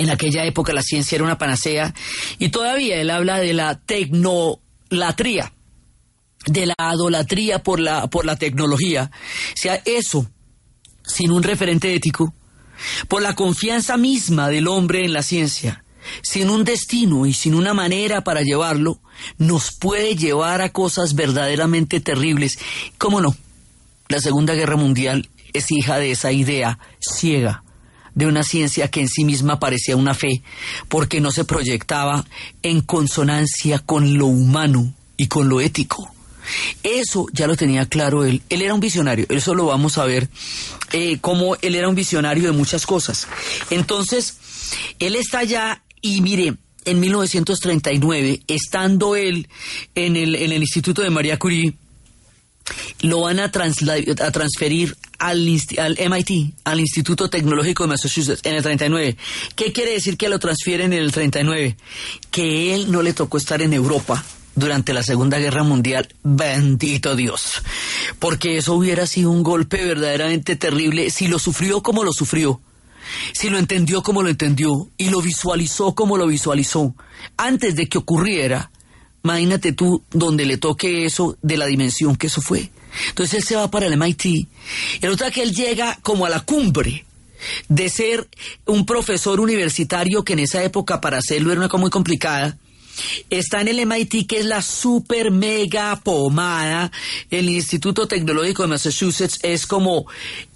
En 0.00 0.08
aquella 0.08 0.46
época 0.46 0.72
la 0.72 0.80
ciencia 0.80 1.16
era 1.16 1.24
una 1.24 1.36
panacea 1.36 1.92
y 2.38 2.48
todavía 2.48 2.98
él 3.02 3.10
habla 3.10 3.38
de 3.38 3.52
la 3.52 3.78
tecnolatría, 3.78 5.52
de 6.46 6.64
la 6.64 6.74
adolatría 6.78 7.62
por 7.62 7.80
la, 7.80 8.06
por 8.06 8.24
la 8.24 8.36
tecnología. 8.36 9.10
O 9.12 9.56
sea, 9.56 9.82
eso, 9.84 10.26
sin 11.04 11.30
un 11.30 11.42
referente 11.42 11.94
ético, 11.94 12.32
por 13.08 13.20
la 13.20 13.34
confianza 13.34 13.98
misma 13.98 14.48
del 14.48 14.68
hombre 14.68 15.04
en 15.04 15.12
la 15.12 15.22
ciencia, 15.22 15.84
sin 16.22 16.48
un 16.48 16.64
destino 16.64 17.26
y 17.26 17.34
sin 17.34 17.54
una 17.54 17.74
manera 17.74 18.24
para 18.24 18.40
llevarlo, 18.40 19.00
nos 19.36 19.70
puede 19.70 20.16
llevar 20.16 20.62
a 20.62 20.72
cosas 20.72 21.14
verdaderamente 21.14 22.00
terribles. 22.00 22.58
¿Cómo 22.96 23.20
no? 23.20 23.36
La 24.08 24.18
Segunda 24.18 24.54
Guerra 24.54 24.76
Mundial 24.76 25.28
es 25.52 25.70
hija 25.70 25.98
de 25.98 26.12
esa 26.12 26.32
idea 26.32 26.78
ciega 27.00 27.64
de 28.20 28.26
una 28.26 28.44
ciencia 28.44 28.88
que 28.88 29.00
en 29.00 29.08
sí 29.08 29.24
misma 29.24 29.58
parecía 29.58 29.96
una 29.96 30.14
fe, 30.14 30.42
porque 30.88 31.20
no 31.20 31.32
se 31.32 31.44
proyectaba 31.44 32.24
en 32.62 32.80
consonancia 32.82 33.80
con 33.80 34.16
lo 34.16 34.26
humano 34.26 34.94
y 35.16 35.26
con 35.26 35.48
lo 35.48 35.60
ético. 35.60 36.12
Eso 36.82 37.26
ya 37.32 37.46
lo 37.46 37.56
tenía 37.56 37.86
claro 37.86 38.24
él. 38.24 38.42
Él 38.48 38.62
era 38.62 38.74
un 38.74 38.80
visionario. 38.80 39.26
Eso 39.28 39.54
lo 39.54 39.66
vamos 39.66 39.98
a 39.98 40.04
ver 40.04 40.28
eh, 40.92 41.18
cómo 41.20 41.56
él 41.60 41.74
era 41.74 41.88
un 41.88 41.94
visionario 41.94 42.44
de 42.44 42.52
muchas 42.52 42.86
cosas. 42.86 43.26
Entonces, 43.70 44.36
él 44.98 45.16
está 45.16 45.40
allá 45.40 45.82
y 46.00 46.22
mire, 46.22 46.54
en 46.84 47.00
1939, 47.00 48.42
estando 48.48 49.16
él 49.16 49.48
en 49.94 50.16
el, 50.16 50.34
en 50.34 50.52
el 50.52 50.62
Instituto 50.62 51.02
de 51.02 51.10
María 51.10 51.38
Curie, 51.38 51.74
lo 53.00 53.22
van 53.22 53.40
a, 53.40 53.44
a 53.44 54.30
transferir 54.30 54.96
al, 55.20 55.38
MIT, 55.44 56.54
al 56.64 56.80
Instituto 56.80 57.30
Tecnológico 57.30 57.84
de 57.84 57.90
Massachusetts, 57.90 58.40
en 58.44 58.54
el 58.54 58.62
39. 58.62 59.16
¿Qué 59.54 59.72
quiere 59.72 59.92
decir 59.92 60.16
que 60.16 60.28
lo 60.28 60.38
transfieren 60.38 60.92
en 60.92 61.00
el 61.00 61.12
39? 61.12 61.76
Que 62.30 62.74
él 62.74 62.90
no 62.90 63.02
le 63.02 63.12
tocó 63.12 63.36
estar 63.36 63.62
en 63.62 63.72
Europa, 63.72 64.24
durante 64.54 64.92
la 64.92 65.02
Segunda 65.02 65.38
Guerra 65.38 65.62
Mundial, 65.62 66.08
bendito 66.22 67.16
Dios, 67.16 67.62
porque 68.18 68.58
eso 68.58 68.74
hubiera 68.74 69.06
sido 69.06 69.30
un 69.30 69.42
golpe 69.42 69.84
verdaderamente 69.84 70.56
terrible 70.56 71.10
si 71.10 71.28
lo 71.28 71.38
sufrió 71.38 71.82
como 71.82 72.04
lo 72.04 72.12
sufrió, 72.12 72.60
si 73.32 73.48
lo 73.48 73.58
entendió 73.58 74.02
como 74.02 74.22
lo 74.22 74.28
entendió 74.28 74.88
y 74.96 75.10
lo 75.10 75.20
visualizó 75.22 75.94
como 75.94 76.16
lo 76.16 76.26
visualizó, 76.26 76.94
antes 77.36 77.76
de 77.76 77.88
que 77.88 77.98
ocurriera, 77.98 78.70
imagínate 79.22 79.72
tú 79.72 80.02
donde 80.10 80.44
le 80.44 80.58
toque 80.58 81.04
eso 81.04 81.38
de 81.42 81.56
la 81.56 81.66
dimensión 81.66 82.16
que 82.16 82.26
eso 82.26 82.40
fue. 82.42 82.70
Entonces 83.08 83.34
él 83.38 83.44
se 83.44 83.56
va 83.56 83.70
para 83.70 83.86
el 83.86 83.96
MIT, 83.96 84.48
otra 85.10 85.30
que 85.30 85.42
él 85.42 85.54
llega 85.54 85.98
como 86.02 86.26
a 86.26 86.30
la 86.30 86.40
cumbre 86.40 87.04
de 87.68 87.88
ser 87.88 88.28
un 88.66 88.84
profesor 88.84 89.40
universitario 89.40 90.24
que 90.24 90.34
en 90.34 90.40
esa 90.40 90.62
época 90.62 91.00
para 91.00 91.18
hacerlo 91.18 91.50
era 91.50 91.60
una 91.60 91.68
cosa 91.68 91.80
muy 91.80 91.90
complicada, 91.90 92.56
Está 93.30 93.60
en 93.60 93.68
el 93.68 93.86
MIT, 93.86 94.26
que 94.26 94.40
es 94.40 94.46
la 94.46 94.62
super 94.62 95.30
mega 95.30 95.96
pomada. 96.02 96.90
El 97.30 97.48
Instituto 97.48 98.06
Tecnológico 98.06 98.62
de 98.62 98.68
Massachusetts 98.68 99.38
es 99.42 99.66
como 99.66 100.06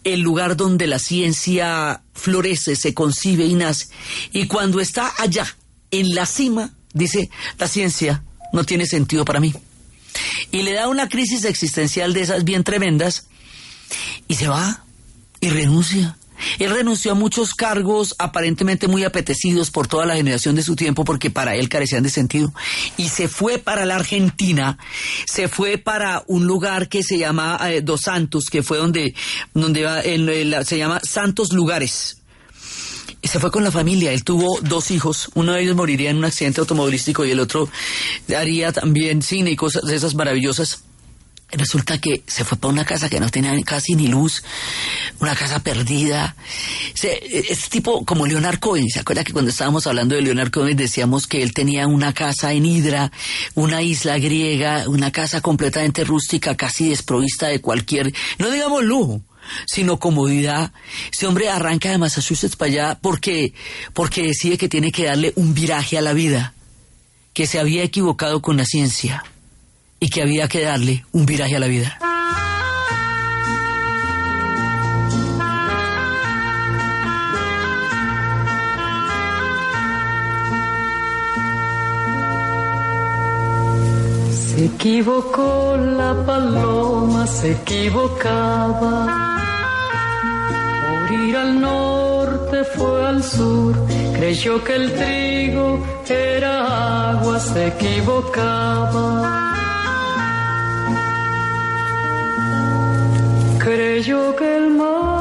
el 0.02 0.20
lugar 0.20 0.56
donde 0.56 0.86
la 0.86 0.98
ciencia 0.98 2.02
florece, 2.12 2.76
se 2.76 2.94
concibe 2.94 3.46
y 3.46 3.54
nace. 3.54 3.88
Y 4.32 4.46
cuando 4.46 4.80
está 4.80 5.12
allá, 5.16 5.46
en 5.90 6.14
la 6.14 6.26
cima, 6.26 6.72
dice, 6.92 7.30
la 7.58 7.68
ciencia 7.68 8.24
no 8.52 8.64
tiene 8.64 8.86
sentido 8.86 9.24
para 9.24 9.40
mí. 9.40 9.54
Y 10.50 10.62
le 10.62 10.72
da 10.72 10.88
una 10.88 11.08
crisis 11.08 11.44
existencial 11.44 12.12
de 12.12 12.22
esas 12.22 12.44
bien 12.44 12.64
tremendas 12.64 13.26
y 14.28 14.34
se 14.34 14.48
va 14.48 14.84
y 15.40 15.50
renuncia 15.50 16.16
él 16.58 16.70
renunció 16.70 17.12
a 17.12 17.14
muchos 17.14 17.54
cargos 17.54 18.14
aparentemente 18.18 18.88
muy 18.88 19.04
apetecidos 19.04 19.70
por 19.70 19.86
toda 19.86 20.06
la 20.06 20.16
generación 20.16 20.54
de 20.54 20.62
su 20.62 20.76
tiempo 20.76 21.04
porque 21.04 21.30
para 21.30 21.54
él 21.54 21.68
carecían 21.68 22.02
de 22.02 22.10
sentido. 22.10 22.52
Y 22.96 23.08
se 23.08 23.28
fue 23.28 23.58
para 23.58 23.84
la 23.86 23.96
Argentina, 23.96 24.78
se 25.26 25.48
fue 25.48 25.78
para 25.78 26.24
un 26.26 26.46
lugar 26.46 26.88
que 26.88 27.02
se 27.02 27.18
llama 27.18 27.58
eh, 27.70 27.80
Dos 27.82 28.02
Santos, 28.02 28.46
que 28.50 28.62
fue 28.62 28.78
donde, 28.78 29.14
donde 29.52 30.64
se 30.64 30.78
llama 30.78 31.00
Santos 31.02 31.52
Lugares. 31.52 32.18
Se 33.24 33.40
fue 33.40 33.50
con 33.50 33.64
la 33.64 33.70
familia. 33.70 34.12
Él 34.12 34.24
tuvo 34.24 34.60
dos 34.60 34.90
hijos. 34.90 35.30
Uno 35.34 35.52
de 35.52 35.62
ellos 35.62 35.76
moriría 35.76 36.10
en 36.10 36.18
un 36.18 36.24
accidente 36.24 36.60
automovilístico 36.60 37.24
y 37.24 37.30
el 37.30 37.40
otro 37.40 37.68
haría 38.36 38.72
también 38.72 39.22
cine 39.22 39.50
y 39.50 39.56
cosas 39.56 39.84
de 39.84 39.96
esas 39.96 40.14
maravillosas 40.14 40.84
resulta 41.56 41.98
que 41.98 42.22
se 42.26 42.44
fue 42.44 42.58
para 42.58 42.72
una 42.72 42.84
casa 42.84 43.08
que 43.08 43.20
no 43.20 43.28
tenía 43.28 43.54
casi 43.62 43.94
ni 43.94 44.08
luz, 44.08 44.42
una 45.20 45.34
casa 45.34 45.60
perdida. 45.60 46.36
Es 47.02 47.68
tipo 47.68 48.04
como 48.04 48.26
Leonard 48.26 48.58
Cohen. 48.58 48.88
¿Se 48.88 49.00
acuerda 49.00 49.24
que 49.24 49.32
cuando 49.32 49.50
estábamos 49.50 49.86
hablando 49.86 50.14
de 50.14 50.22
Leonard 50.22 50.50
Cohen 50.50 50.76
decíamos 50.76 51.26
que 51.26 51.42
él 51.42 51.52
tenía 51.52 51.86
una 51.86 52.12
casa 52.12 52.52
en 52.52 52.66
Hidra, 52.66 53.12
una 53.54 53.82
isla 53.82 54.18
griega, 54.18 54.84
una 54.88 55.10
casa 55.10 55.40
completamente 55.40 56.04
rústica, 56.04 56.56
casi 56.56 56.88
desprovista 56.88 57.48
de 57.48 57.60
cualquier, 57.60 58.12
no 58.38 58.50
digamos 58.50 58.82
lujo, 58.82 59.22
sino 59.66 59.98
comodidad. 59.98 60.72
Ese 61.12 61.26
hombre 61.26 61.48
arranca 61.48 61.90
de 61.90 61.98
Massachusetts 61.98 62.56
para 62.56 62.70
allá 62.70 62.98
porque, 63.00 63.54
porque 63.92 64.22
decide 64.22 64.58
que 64.58 64.68
tiene 64.68 64.92
que 64.92 65.04
darle 65.04 65.32
un 65.36 65.54
viraje 65.54 65.98
a 65.98 66.02
la 66.02 66.12
vida, 66.12 66.54
que 67.32 67.46
se 67.46 67.58
había 67.58 67.82
equivocado 67.82 68.42
con 68.42 68.56
la 68.56 68.64
ciencia 68.64 69.24
y 70.00 70.08
que 70.08 70.22
había 70.22 70.48
que 70.48 70.62
darle 70.62 71.04
un 71.12 71.26
viraje 71.26 71.56
a 71.56 71.60
la 71.60 71.66
vida. 71.66 71.98
Se 84.54 84.66
equivocó 84.66 85.76
la 85.76 86.14
paloma, 86.24 87.26
se 87.26 87.52
equivocaba. 87.52 89.36
Por 90.86 91.10
ir 91.10 91.36
al 91.36 91.60
norte 91.60 92.62
fue 92.62 93.04
al 93.04 93.20
sur, 93.24 93.74
creyó 94.14 94.62
que 94.62 94.76
el 94.76 94.92
trigo 94.92 95.84
era 96.08 97.10
agua, 97.10 97.40
se 97.40 97.66
equivocaba. 97.66 99.40
creyó 103.58 104.36
que 104.36 104.56
el 104.58 104.70
mar 104.70 105.13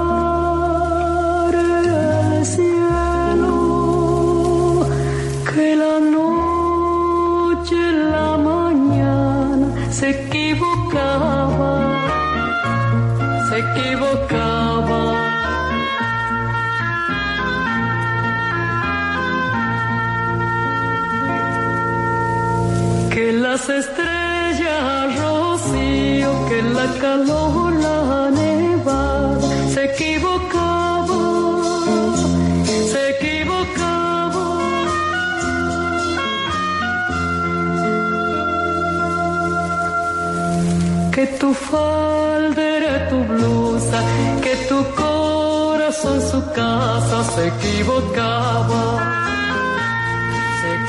calor, 27.13 27.74
la 27.88 28.32
nevada, 28.32 29.39
se 29.74 29.82
equivocaba, 29.91 31.22
se 32.91 33.01
equivocaba. 33.15 34.46
Que 41.15 41.25
tu 41.39 41.53
falda 41.53 42.62
era 42.77 42.96
tu 43.10 43.20
blusa, 43.32 44.00
que 44.43 44.53
tu 44.70 44.79
corazón 45.01 46.17
su 46.32 46.39
casa 46.62 47.17
se 47.34 47.43
equivocaba. 47.53 48.84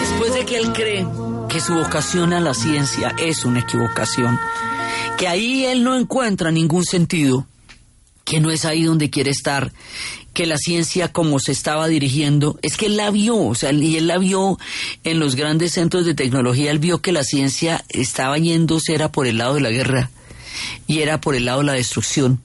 Después 0.01 0.31
de 0.37 0.43
que 0.47 0.57
él 0.61 0.73
cree 0.73 1.07
que 1.51 1.61
su 1.61 1.75
vocación 1.75 2.33
a 2.33 2.41
la 2.41 2.55
ciencia 2.55 3.15
es 3.19 3.45
una 3.45 3.61
equivocación, 3.61 4.39
ahí 5.27 5.65
él 5.65 5.85
no 5.85 5.97
encuentra 5.97 6.51
ningún 6.51 6.85
sentido, 6.85 7.47
que 8.25 8.41
no 8.41 8.51
es 8.51 8.65
ahí 8.65 8.85
donde 8.85 9.11
quiere 9.11 9.31
estar, 9.31 9.73
que 10.33 10.47
la 10.47 10.57
ciencia 10.57 11.13
como 11.13 11.39
se 11.39 11.53
estaba 11.53 11.87
dirigiendo, 11.87 12.59
es 12.63 12.77
que 12.77 12.87
él 12.87 12.97
la 12.97 13.11
vio, 13.11 13.37
o 13.37 13.55
sea, 13.55 13.73
y 13.73 13.97
él 13.97 14.09
la 14.09 14.19
vio 14.19 14.59
en 15.05 15.21
los 15.21 15.37
grandes 15.37 15.73
centros 15.73 16.05
de 16.07 16.15
tecnología, 16.15 16.71
él 16.71 16.79
vio 16.79 17.01
que 17.01 17.13
la 17.13 17.23
ciencia 17.23 17.85
estaba 17.89 18.37
yéndose, 18.39 18.95
era 18.95 19.13
por 19.13 19.27
el 19.27 19.39
lado 19.39 19.55
de 19.55 19.61
la 19.61 19.71
guerra 19.71 20.11
y 20.87 21.01
era 21.01 21.21
por 21.21 21.35
el 21.35 21.45
lado 21.45 21.61
de 21.61 21.67
la 21.67 21.73
destrucción 21.75 22.41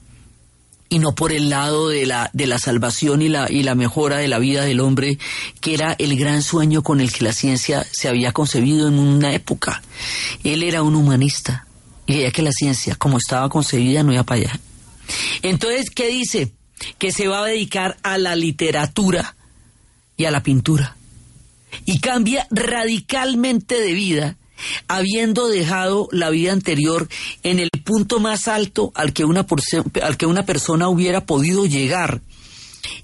y 0.88 0.98
no 0.98 1.14
por 1.14 1.32
el 1.32 1.50
lado 1.50 1.88
de 1.88 2.04
la, 2.04 2.30
de 2.32 2.46
la 2.46 2.58
salvación 2.58 3.22
y 3.22 3.28
la, 3.28 3.50
y 3.50 3.62
la 3.62 3.76
mejora 3.76 4.18
de 4.18 4.28
la 4.28 4.40
vida 4.40 4.64
del 4.64 4.80
hombre, 4.80 5.18
que 5.60 5.74
era 5.74 5.94
el 5.98 6.16
gran 6.16 6.42
sueño 6.42 6.82
con 6.82 7.00
el 7.00 7.12
que 7.12 7.24
la 7.24 7.32
ciencia 7.32 7.86
se 7.90 8.08
había 8.08 8.32
concebido 8.32 8.88
en 8.88 8.98
una 8.98 9.32
época. 9.32 9.82
Él 10.42 10.64
era 10.64 10.82
un 10.82 10.96
humanista 10.96 11.66
y 12.10 12.14
veía 12.16 12.32
que 12.32 12.42
la 12.42 12.50
ciencia, 12.50 12.96
como 12.96 13.18
estaba 13.18 13.48
concebida, 13.48 14.02
no 14.02 14.12
iba 14.12 14.24
para 14.24 14.40
allá. 14.40 14.60
Entonces, 15.42 15.90
¿qué 15.90 16.08
dice? 16.08 16.50
Que 16.98 17.12
se 17.12 17.28
va 17.28 17.44
a 17.44 17.46
dedicar 17.46 17.98
a 18.02 18.18
la 18.18 18.34
literatura 18.34 19.36
y 20.16 20.24
a 20.24 20.32
la 20.32 20.42
pintura. 20.42 20.96
Y 21.84 22.00
cambia 22.00 22.48
radicalmente 22.50 23.80
de 23.80 23.92
vida 23.92 24.36
habiendo 24.88 25.46
dejado 25.46 26.08
la 26.10 26.30
vida 26.30 26.50
anterior 26.50 27.08
en 27.44 27.60
el 27.60 27.70
punto 27.84 28.18
más 28.18 28.48
alto 28.48 28.90
al 28.96 29.12
que 29.12 29.24
una, 29.24 29.46
al 30.02 30.16
que 30.16 30.26
una 30.26 30.44
persona 30.44 30.88
hubiera 30.88 31.26
podido 31.26 31.64
llegar 31.64 32.22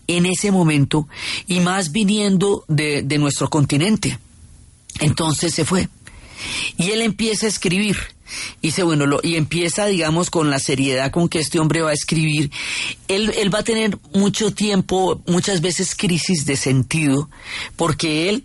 en 0.08 0.26
ese 0.26 0.50
momento 0.50 1.06
y 1.46 1.60
más 1.60 1.92
viniendo 1.92 2.64
de, 2.66 3.02
de 3.02 3.18
nuestro 3.18 3.50
continente. 3.50 4.18
Entonces 4.98 5.54
se 5.54 5.64
fue. 5.64 5.88
Y 6.76 6.90
él 6.90 7.02
empieza 7.02 7.46
a 7.46 7.50
escribir. 7.50 8.15
Y 8.60 8.68
dice, 8.68 8.82
bueno, 8.82 9.06
lo, 9.06 9.20
y 9.22 9.36
empieza, 9.36 9.86
digamos, 9.86 10.30
con 10.30 10.50
la 10.50 10.58
seriedad 10.58 11.10
con 11.10 11.28
que 11.28 11.38
este 11.38 11.58
hombre 11.58 11.82
va 11.82 11.90
a 11.90 11.94
escribir. 11.94 12.50
Él, 13.08 13.32
él 13.36 13.54
va 13.54 13.60
a 13.60 13.64
tener 13.64 13.98
mucho 14.12 14.52
tiempo, 14.52 15.22
muchas 15.26 15.60
veces 15.60 15.94
crisis 15.94 16.46
de 16.46 16.56
sentido, 16.56 17.28
porque 17.76 18.28
él 18.28 18.44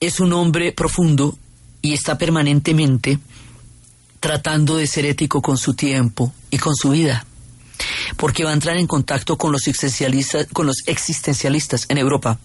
es 0.00 0.20
un 0.20 0.32
hombre 0.32 0.72
profundo, 0.72 1.36
y 1.82 1.92
está 1.92 2.18
permanentemente 2.18 3.18
tratando 4.20 4.76
de 4.76 4.86
ser 4.86 5.06
ético 5.06 5.40
con 5.40 5.56
su 5.56 5.74
tiempo 5.74 6.32
y 6.50 6.58
con 6.58 6.74
su 6.76 6.90
vida, 6.90 7.24
porque 8.16 8.44
va 8.44 8.50
a 8.50 8.54
entrar 8.54 8.76
en 8.76 8.86
contacto 8.86 9.38
con 9.38 9.52
los 9.52 9.66
existencialistas, 9.66 10.46
con 10.52 10.66
los 10.66 10.76
existencialistas 10.86 11.86
en 11.88 11.98
Europa, 11.98 12.38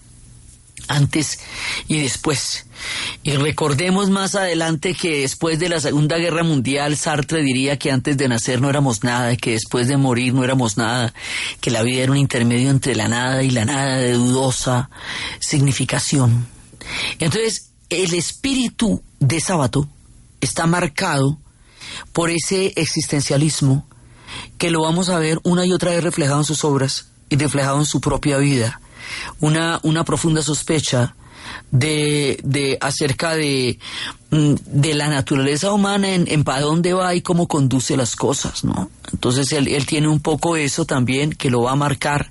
antes 0.88 1.40
y 1.88 2.00
después. 2.00 2.66
Y 3.22 3.32
recordemos 3.32 4.10
más 4.10 4.34
adelante 4.34 4.94
que 4.94 5.20
después 5.20 5.58
de 5.58 5.68
la 5.68 5.80
Segunda 5.80 6.16
Guerra 6.18 6.42
Mundial, 6.42 6.96
Sartre 6.96 7.42
diría 7.42 7.78
que 7.78 7.90
antes 7.90 8.16
de 8.16 8.28
nacer 8.28 8.60
no 8.60 8.70
éramos 8.70 9.02
nada, 9.02 9.36
que 9.36 9.52
después 9.52 9.88
de 9.88 9.96
morir 9.96 10.34
no 10.34 10.44
éramos 10.44 10.76
nada, 10.76 11.12
que 11.60 11.70
la 11.70 11.82
vida 11.82 12.02
era 12.02 12.12
un 12.12 12.18
intermedio 12.18 12.70
entre 12.70 12.94
la 12.94 13.08
nada 13.08 13.42
y 13.42 13.50
la 13.50 13.64
nada 13.64 13.96
de 13.96 14.12
dudosa 14.12 14.90
significación. 15.40 16.46
Entonces, 17.18 17.70
el 17.88 18.14
espíritu 18.14 19.02
de 19.20 19.40
sábado 19.40 19.88
está 20.40 20.66
marcado 20.66 21.38
por 22.12 22.30
ese 22.30 22.72
existencialismo 22.76 23.86
que 24.58 24.70
lo 24.70 24.82
vamos 24.82 25.08
a 25.08 25.18
ver 25.18 25.38
una 25.44 25.64
y 25.66 25.72
otra 25.72 25.92
vez 25.92 26.02
reflejado 26.02 26.40
en 26.40 26.44
sus 26.44 26.64
obras 26.64 27.08
y 27.28 27.36
reflejado 27.36 27.78
en 27.78 27.86
su 27.86 28.00
propia 28.00 28.38
vida. 28.38 28.80
Una, 29.40 29.80
una 29.82 30.04
profunda 30.04 30.42
sospecha 30.42 31.14
de, 31.70 32.38
de 32.42 32.78
acerca 32.80 33.34
de, 33.34 33.78
mm, 34.30 34.54
de 34.66 34.94
la 34.94 35.08
naturaleza 35.08 35.72
humana 35.72 36.14
en, 36.14 36.26
en 36.28 36.44
para 36.44 36.60
dónde 36.60 36.92
va 36.92 37.14
y 37.14 37.22
cómo 37.22 37.48
conduce 37.48 37.96
las 37.96 38.16
cosas, 38.16 38.64
¿no? 38.64 38.90
Entonces 39.12 39.52
él, 39.52 39.68
él 39.68 39.86
tiene 39.86 40.08
un 40.08 40.20
poco 40.20 40.56
eso 40.56 40.84
también 40.84 41.30
que 41.30 41.50
lo 41.50 41.62
va 41.62 41.72
a 41.72 41.76
marcar 41.76 42.30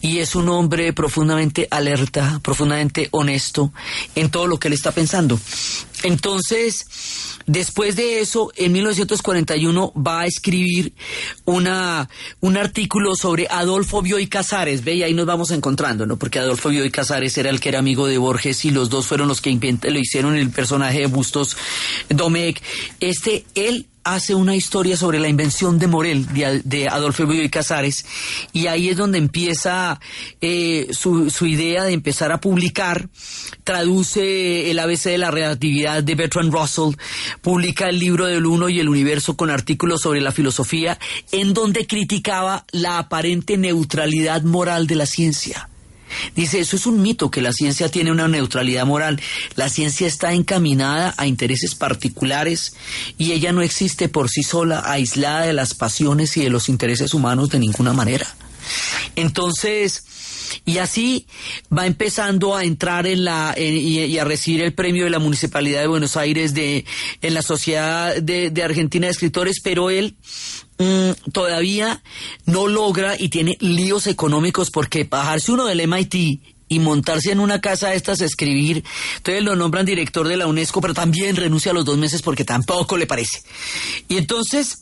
y 0.00 0.18
es 0.18 0.34
un 0.34 0.48
hombre 0.48 0.92
profundamente 0.92 1.68
alerta, 1.70 2.40
profundamente 2.42 3.08
honesto 3.12 3.72
en 4.14 4.30
todo 4.30 4.46
lo 4.46 4.58
que 4.58 4.68
él 4.68 4.74
está 4.74 4.92
pensando. 4.92 5.38
Entonces, 6.02 6.86
después 7.46 7.96
de 7.96 8.20
eso, 8.20 8.52
en 8.56 8.72
1941 8.72 9.92
va 9.94 10.20
a 10.20 10.26
escribir 10.26 10.92
una, 11.44 12.08
un 12.40 12.56
artículo 12.56 13.14
sobre 13.14 13.46
Adolfo 13.50 14.02
Bioy 14.02 14.26
Casares, 14.26 14.84
ve, 14.84 14.94
y 14.94 15.02
ahí 15.02 15.14
nos 15.14 15.26
vamos 15.26 15.50
encontrando, 15.50 16.06
¿no? 16.06 16.16
Porque 16.16 16.38
Adolfo 16.38 16.70
Bioy 16.70 16.90
Casares 16.90 17.36
era 17.38 17.50
el 17.50 17.60
que 17.60 17.68
era 17.68 17.78
amigo 17.78 18.06
de 18.06 18.18
Borges 18.18 18.64
y 18.64 18.70
los 18.70 18.90
dos 18.90 19.06
fueron 19.06 19.28
los 19.28 19.40
que 19.40 19.50
lo 19.82 19.98
hicieron 19.98 20.36
el 20.36 20.50
personaje 20.50 21.00
de 21.00 21.06
Bustos 21.06 21.56
Domecq. 22.08 22.62
Este, 23.00 23.44
él 23.54 23.86
hace 24.04 24.34
una 24.34 24.54
historia 24.54 24.96
sobre 24.96 25.18
la 25.20 25.28
invención 25.28 25.78
de 25.78 25.86
Morel, 25.86 26.26
de, 26.64 26.88
Adolfo 26.88 27.26
Bioy 27.26 27.48
Casares, 27.48 28.06
y 28.52 28.66
ahí 28.66 28.88
es 28.88 28.96
donde 28.96 29.18
empieza 29.18 30.00
eh, 30.40 30.88
su, 30.92 31.30
su, 31.30 31.46
idea 31.46 31.84
de 31.84 31.92
empezar 31.92 32.32
a 32.32 32.40
publicar, 32.40 33.08
traduce 33.64 34.70
el 34.70 34.78
ABC 34.78 35.04
de 35.04 35.18
la 35.18 35.30
relatividad 35.30 36.02
de 36.02 36.14
Bertrand 36.14 36.52
Russell, 36.52 36.96
publica 37.42 37.88
el 37.88 37.98
libro 37.98 38.26
del 38.26 38.46
uno 38.46 38.68
y 38.68 38.80
el 38.80 38.88
universo 38.88 39.36
con 39.36 39.50
artículos 39.50 40.02
sobre 40.02 40.20
la 40.20 40.32
filosofía, 40.32 40.98
en 41.32 41.52
donde 41.54 41.86
criticaba 41.86 42.64
la 42.72 42.98
aparente 42.98 43.56
neutralidad 43.56 44.42
moral 44.42 44.86
de 44.86 44.96
la 44.96 45.06
ciencia. 45.06 45.68
Dice, 46.34 46.60
eso 46.60 46.76
es 46.76 46.86
un 46.86 47.02
mito, 47.02 47.30
que 47.30 47.42
la 47.42 47.52
ciencia 47.52 47.88
tiene 47.88 48.10
una 48.10 48.28
neutralidad 48.28 48.86
moral. 48.86 49.20
La 49.56 49.68
ciencia 49.68 50.06
está 50.06 50.32
encaminada 50.32 51.14
a 51.16 51.26
intereses 51.26 51.74
particulares 51.74 52.74
y 53.18 53.32
ella 53.32 53.52
no 53.52 53.62
existe 53.62 54.08
por 54.08 54.28
sí 54.28 54.42
sola, 54.42 54.82
aislada 54.86 55.42
de 55.42 55.52
las 55.52 55.74
pasiones 55.74 56.36
y 56.36 56.42
de 56.42 56.50
los 56.50 56.68
intereses 56.68 57.14
humanos 57.14 57.50
de 57.50 57.58
ninguna 57.58 57.92
manera. 57.92 58.26
Entonces, 59.16 60.04
y 60.64 60.78
así 60.78 61.26
va 61.76 61.86
empezando 61.86 62.56
a 62.56 62.64
entrar 62.64 63.06
en 63.06 63.24
la 63.24 63.54
y, 63.58 64.18
a 64.18 64.24
recibir 64.24 64.62
el 64.62 64.74
premio 64.74 65.04
de 65.04 65.10
la 65.10 65.18
Municipalidad 65.18 65.80
de 65.80 65.86
Buenos 65.86 66.16
Aires 66.16 66.54
de 66.54 66.84
en 67.22 67.34
la 67.34 67.42
Sociedad 67.42 68.16
de, 68.16 68.50
de 68.50 68.62
Argentina 68.62 69.06
de 69.06 69.12
Escritores, 69.12 69.60
pero 69.62 69.90
él 69.90 70.16
mm, 70.80 71.30
todavía 71.30 72.02
no 72.46 72.66
logra 72.66 73.14
y 73.18 73.28
tiene 73.28 73.56
líos 73.60 74.06
económicos 74.06 74.70
porque 74.70 75.04
bajarse 75.04 75.52
uno 75.52 75.66
del 75.66 75.86
MIT 75.86 76.40
y 76.68 76.78
montarse 76.78 77.32
en 77.32 77.40
una 77.40 77.60
casa 77.60 77.90
de 77.90 77.96
estas 77.96 78.20
a 78.20 78.24
escribir. 78.24 78.84
Entonces 79.16 79.42
lo 79.42 79.56
nombran 79.56 79.84
director 79.84 80.26
de 80.26 80.36
la 80.36 80.46
UNESCO, 80.46 80.80
pero 80.80 80.94
también 80.94 81.36
renuncia 81.36 81.72
a 81.72 81.74
los 81.74 81.84
dos 81.84 81.98
meses 81.98 82.22
porque 82.22 82.44
tampoco 82.44 82.96
le 82.96 83.06
parece. 83.06 83.42
Y 84.08 84.16
entonces, 84.16 84.78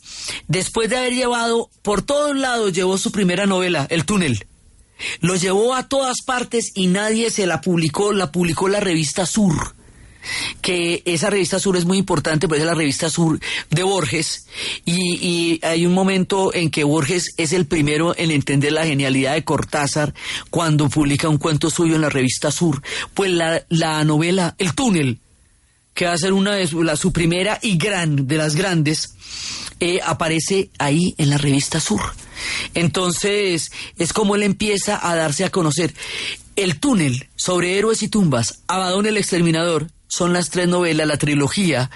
después 0.47 0.89
de 0.89 0.97
haber 0.97 1.13
llevado, 1.13 1.69
por 1.81 2.03
todos 2.03 2.35
lados, 2.35 2.73
llevó 2.73 2.97
su 2.97 3.11
primera 3.11 3.45
novela, 3.47 3.87
El 3.89 4.05
túnel. 4.05 4.45
Lo 5.21 5.35
llevó 5.35 5.75
a 5.75 5.87
todas 5.87 6.17
partes 6.25 6.71
y 6.75 6.87
nadie 6.87 7.31
se 7.31 7.47
la 7.47 7.61
publicó, 7.61 8.13
la 8.13 8.31
publicó 8.31 8.67
la 8.67 8.79
revista 8.79 9.25
Sur 9.25 9.78
que 10.61 11.01
esa 11.05 11.29
revista 11.29 11.59
Sur 11.59 11.77
es 11.77 11.85
muy 11.85 11.97
importante, 11.97 12.47
pues 12.47 12.61
es 12.61 12.65
la 12.65 12.73
revista 12.73 13.09
Sur 13.09 13.39
de 13.69 13.83
Borges, 13.83 14.47
y, 14.85 15.59
hay 15.63 15.85
un 15.85 15.93
momento 15.93 16.53
en 16.53 16.69
que 16.69 16.83
Borges 16.83 17.33
es 17.37 17.53
el 17.53 17.65
primero 17.65 18.13
en 18.17 18.31
entender 18.31 18.71
la 18.71 18.85
genialidad 18.85 19.33
de 19.33 19.43
Cortázar 19.43 20.13
cuando 20.49 20.89
publica 20.89 21.29
un 21.29 21.37
cuento 21.37 21.69
suyo 21.69 21.95
en 21.95 22.01
la 22.01 22.09
revista 22.09 22.51
Sur, 22.51 22.81
pues 23.13 23.31
la, 23.31 23.63
la 23.69 24.03
novela 24.03 24.55
El 24.57 24.73
túnel, 24.73 25.19
que 25.93 26.05
va 26.05 26.13
a 26.13 26.17
ser 26.17 26.33
una 26.33 26.55
de 26.55 26.67
su, 26.67 26.83
la, 26.83 26.95
su 26.95 27.11
primera 27.11 27.59
y 27.61 27.77
gran, 27.77 28.27
de 28.27 28.37
las 28.37 28.55
grandes, 28.55 29.15
eh, 29.79 29.99
aparece 30.05 30.69
ahí 30.77 31.15
en 31.17 31.29
la 31.29 31.37
revista 31.37 31.79
Sur. 31.79 32.01
Entonces, 32.73 33.71
es 33.97 34.13
como 34.13 34.35
él 34.35 34.43
empieza 34.43 34.99
a 35.01 35.15
darse 35.15 35.45
a 35.45 35.51
conocer. 35.51 35.93
El 36.55 36.79
túnel 36.79 37.29
sobre 37.35 37.77
héroes 37.77 38.03
y 38.03 38.09
tumbas, 38.09 38.59
Abadón 38.67 39.05
el 39.05 39.17
exterminador, 39.17 39.87
son 40.09 40.33
las 40.33 40.49
tres 40.49 40.67
novelas, 40.67 41.07
la 41.07 41.17
trilogía 41.17 41.89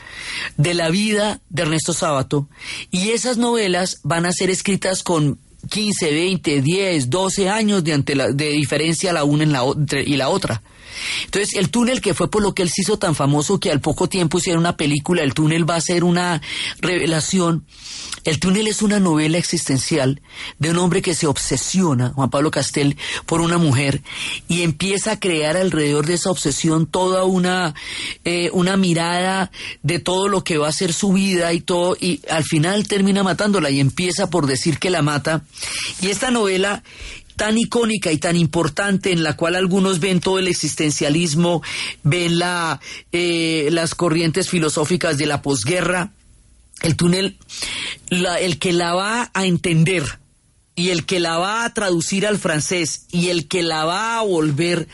de 0.56 0.74
la 0.74 0.90
vida 0.90 1.42
de 1.50 1.64
Ernesto 1.64 1.94
Sábato, 1.94 2.48
y 2.92 3.10
esas 3.10 3.38
novelas 3.38 4.00
van 4.04 4.26
a 4.26 4.32
ser 4.32 4.50
escritas 4.50 5.04
con 5.04 5.40
15, 5.70 6.12
20, 6.12 6.62
10, 6.62 7.10
12 7.10 7.50
años 7.50 7.84
de, 7.84 7.94
ante 7.94 8.16
la, 8.16 8.32
de 8.32 8.50
diferencia 8.50 9.14
la 9.14 9.24
una 9.24 9.44
en 9.44 9.52
la, 9.52 9.64
y 10.06 10.16
la 10.16 10.30
otra. 10.30 10.62
Entonces, 11.26 11.56
el 11.56 11.70
túnel, 11.70 12.02
que 12.02 12.14
fue 12.14 12.30
por 12.30 12.42
lo 12.42 12.54
que 12.54 12.64
él 12.64 12.70
se 12.70 12.82
hizo 12.82 12.98
tan 12.98 13.16
famoso 13.16 13.60
que 13.60 13.72
al 13.72 13.82
poco 13.82 14.08
tiempo 14.10 14.38
hicieron 14.38 14.62
una 14.62 14.78
película, 14.78 15.24
el 15.24 15.34
túnel 15.34 15.70
va 15.70 15.76
a 15.76 15.82
ser 15.82 16.04
una 16.04 16.42
revelación. 16.80 17.66
El 18.24 18.40
túnel 18.40 18.68
es 18.68 18.82
una 18.82 19.00
novela 19.00 19.38
existencial 19.38 20.22
de 20.58 20.70
un 20.70 20.78
hombre 20.78 21.02
que 21.02 21.14
se 21.14 21.28
obsesiona, 21.28 22.12
Juan 22.12 22.30
Pablo 22.30 22.52
Castel, 22.52 22.96
por 23.26 23.42
una 23.42 23.58
mujer 23.58 24.02
y 24.48 24.62
empieza 24.62 25.12
a 25.12 25.20
crear 25.20 25.58
alrededor 25.58 26.06
de 26.06 26.14
esa 26.14 26.32
obsesión 26.32 26.88
toda 26.88 27.26
una, 27.26 27.76
eh, 28.24 28.50
una 28.54 28.78
mirada 28.78 29.52
de 29.82 30.00
todo 30.00 30.30
lo 30.30 30.44
que 30.44 30.58
va 30.58 30.70
a 30.70 30.74
ser 30.74 30.94
su 30.94 31.12
vida 31.12 31.52
y 31.52 31.60
todo, 31.60 31.98
y 32.00 32.22
al 32.30 32.46
final 32.46 32.88
termina 32.88 33.24
matándola 33.24 33.70
y 33.70 33.80
empieza 33.82 34.30
por 34.30 34.48
decir 34.48 34.80
que 34.80 34.90
la 34.90 35.02
mata. 35.02 35.44
Y 36.02 36.08
esta 36.08 36.32
novela 36.32 36.84
tan 37.36 37.58
icónica 37.58 38.12
y 38.12 38.18
tan 38.18 38.36
importante 38.36 39.12
en 39.12 39.24
la 39.24 39.36
cual 39.36 39.56
algunos 39.56 40.00
ven 40.00 40.20
todo 40.20 40.40
el 40.40 40.48
existencialismo, 40.48 41.62
ven 42.04 42.40
la, 42.40 42.80
eh, 43.12 43.70
las 43.72 43.96
corrientes 43.96 44.50
filosóficas 44.50 45.18
de 45.18 45.26
la 45.26 45.42
posguerra, 45.42 46.12
el 46.82 46.96
túnel, 46.96 47.38
el 48.10 48.60
que 48.60 48.74
la 48.74 48.94
va 48.94 49.32
a 49.34 49.46
entender 49.46 50.04
y 50.76 50.90
el 50.90 51.06
que 51.06 51.20
la 51.20 51.38
va 51.38 51.66
a 51.66 51.74
traducir 51.74 52.26
al 52.26 52.40
francés 52.40 53.06
y 53.12 53.30
el 53.30 53.48
que 53.48 53.62
la 53.62 53.86
va 53.86 54.18
a 54.18 54.24
volver 54.24 54.88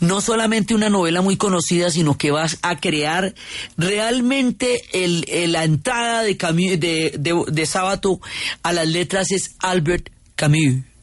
no 0.00 0.20
solamente 0.20 0.74
una 0.74 0.90
novela 0.90 1.22
muy 1.22 1.36
conocida, 1.36 1.90
sino 1.90 2.16
que 2.16 2.30
va 2.30 2.46
a 2.62 2.80
crear 2.80 3.34
realmente 3.76 4.82
el, 4.92 5.24
la 5.50 5.64
entrada 5.64 6.22
de, 6.22 6.34
de, 6.34 7.14
de, 7.18 7.44
de 7.48 7.66
Sábato 7.66 8.20
a 8.62 8.72
las 8.72 8.86
letras 8.86 9.32
es 9.32 9.56
Albert 9.58 10.10
Camus 10.36 10.93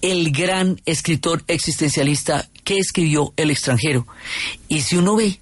el 0.00 0.32
gran 0.32 0.80
escritor 0.86 1.44
existencialista 1.46 2.48
que 2.64 2.78
escribió 2.78 3.32
El 3.36 3.50
extranjero. 3.50 4.06
Y 4.68 4.80
si 4.80 4.96
uno 4.96 5.16
ve, 5.16 5.40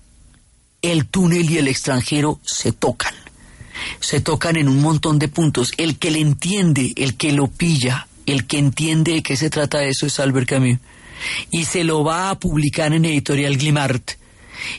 el 0.82 1.06
túnel 1.06 1.48
y 1.50 1.58
el 1.58 1.68
extranjero 1.68 2.40
se 2.44 2.72
tocan. 2.72 3.14
Se 4.00 4.20
tocan 4.20 4.56
en 4.56 4.68
un 4.68 4.80
montón 4.80 5.18
de 5.18 5.28
puntos. 5.28 5.72
El 5.76 5.98
que 5.98 6.10
le 6.10 6.20
entiende, 6.20 6.92
el 6.96 7.16
que 7.16 7.32
lo 7.32 7.46
pilla, 7.46 8.08
el 8.26 8.46
que 8.46 8.58
entiende 8.58 9.12
de 9.12 9.22
qué 9.22 9.36
se 9.36 9.50
trata 9.50 9.84
eso 9.84 10.06
es 10.06 10.20
Albert 10.20 10.48
Camus. 10.48 10.78
Y 11.50 11.64
se 11.64 11.84
lo 11.84 12.02
va 12.04 12.30
a 12.30 12.38
publicar 12.38 12.92
en 12.92 13.04
Editorial 13.04 13.56
Glimart. 13.56 14.12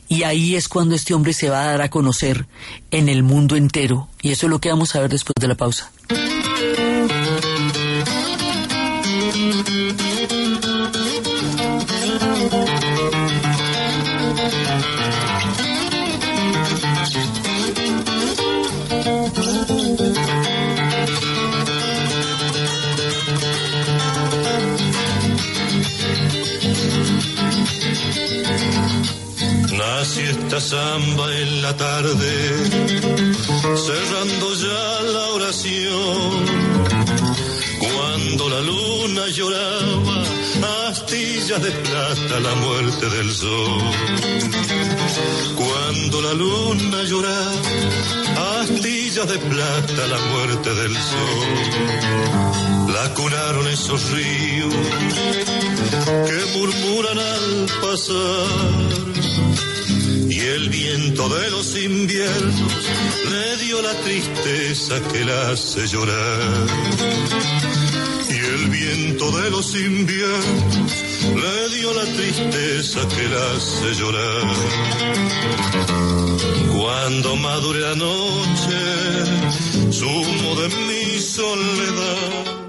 Y 0.07 0.23
ahí 0.23 0.55
es 0.55 0.67
cuando 0.67 0.95
este 0.95 1.13
hombre 1.13 1.33
se 1.33 1.49
va 1.49 1.63
a 1.63 1.67
dar 1.67 1.81
a 1.81 1.89
conocer 1.89 2.45
en 2.91 3.09
el 3.09 3.23
mundo 3.23 3.55
entero. 3.55 4.09
Y 4.21 4.31
eso 4.31 4.45
es 4.47 4.49
lo 4.49 4.59
que 4.59 4.69
vamos 4.69 4.95
a 4.95 5.01
ver 5.01 5.09
después 5.09 5.35
de 5.39 5.47
la 5.47 5.55
pausa. 5.55 5.91
Nació 30.15 30.29
esta 30.29 30.61
samba 30.61 31.35
en 31.39 31.63
la 31.63 31.75
tarde, 31.75 32.69
cerrando 33.75 34.53
ya 34.53 35.01
la 35.11 35.29
oración 35.29 36.45
cuando 37.79 38.49
la 38.49 38.61
luna 38.61 39.27
lloraba, 39.29 40.23
astillas 40.87 41.63
de 41.63 41.71
plata 41.71 42.39
la 42.41 42.53
muerte 42.53 43.09
del 43.09 43.31
sol. 43.31 43.81
Cuando 45.55 46.21
la 46.21 46.33
luna 46.33 47.03
lloraba, 47.05 48.61
astillas 48.61 49.27
de 49.27 49.39
plata 49.39 50.07
la 50.09 50.19
muerte 50.19 50.75
del 50.75 50.93
sol. 50.93 51.47
La 52.93 53.11
curaron 53.15 53.67
esos 53.67 54.11
ríos 54.11 54.75
que 56.27 56.45
murmuran 56.59 57.17
al 57.17 57.65
pasar 57.81 58.93
y 60.33 60.39
el 60.39 60.69
viento 60.69 61.29
de 61.29 61.51
los 61.51 61.77
inviernos 61.77 62.73
le 63.29 63.57
dio 63.57 63.81
la 63.83 63.93
tristeza 64.01 64.99
que 65.11 65.23
la 65.25 65.51
hace 65.51 65.85
llorar. 65.87 66.67
Y 68.29 68.37
el 68.55 68.67
viento 68.69 69.31
de 69.31 69.51
los 69.51 69.75
inviernos 69.75 70.91
le 71.43 71.77
dio 71.77 71.93
la 71.93 72.05
tristeza 72.17 73.07
que 73.09 73.27
la 73.29 73.51
hace 73.51 73.93
llorar. 73.93 74.43
Cuando 76.75 77.35
madure 77.35 77.79
la 77.81 77.95
noche, 77.95 78.79
sumo 79.91 80.55
de 80.55 80.67
mi 80.87 81.19
soledad 81.19 82.62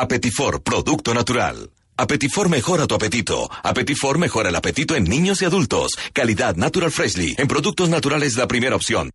Apetifor, 0.00 0.62
producto 0.62 1.12
natural. 1.12 1.70
Apetifor 1.96 2.48
mejora 2.48 2.86
tu 2.86 2.94
apetito. 2.94 3.50
Apetifor 3.64 4.18
mejora 4.18 4.48
el 4.48 4.54
apetito 4.54 4.94
en 4.94 5.04
niños 5.04 5.42
y 5.42 5.44
adultos. 5.44 5.98
Calidad 6.12 6.54
Natural 6.54 6.92
Freshly. 6.92 7.34
En 7.36 7.48
productos 7.48 7.88
naturales 7.88 8.36
la 8.36 8.46
primera 8.46 8.76
opción. 8.76 9.10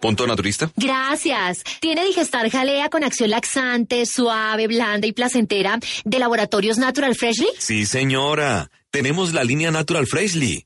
¿Punto 0.00 0.26
naturista? 0.26 0.70
Gracias. 0.76 1.64
¿Tiene 1.80 2.04
Digestar 2.04 2.48
Jalea 2.50 2.88
con 2.88 3.04
acción 3.04 3.30
laxante, 3.30 4.06
suave, 4.06 4.68
blanda 4.68 5.06
y 5.06 5.12
placentera 5.12 5.78
de 6.04 6.18
Laboratorios 6.18 6.78
Natural 6.78 7.14
Freshly? 7.14 7.48
Sí, 7.58 7.84
señora. 7.84 8.70
Tenemos 8.90 9.34
la 9.34 9.44
línea 9.44 9.70
Natural 9.70 10.06
Freshly. 10.06 10.65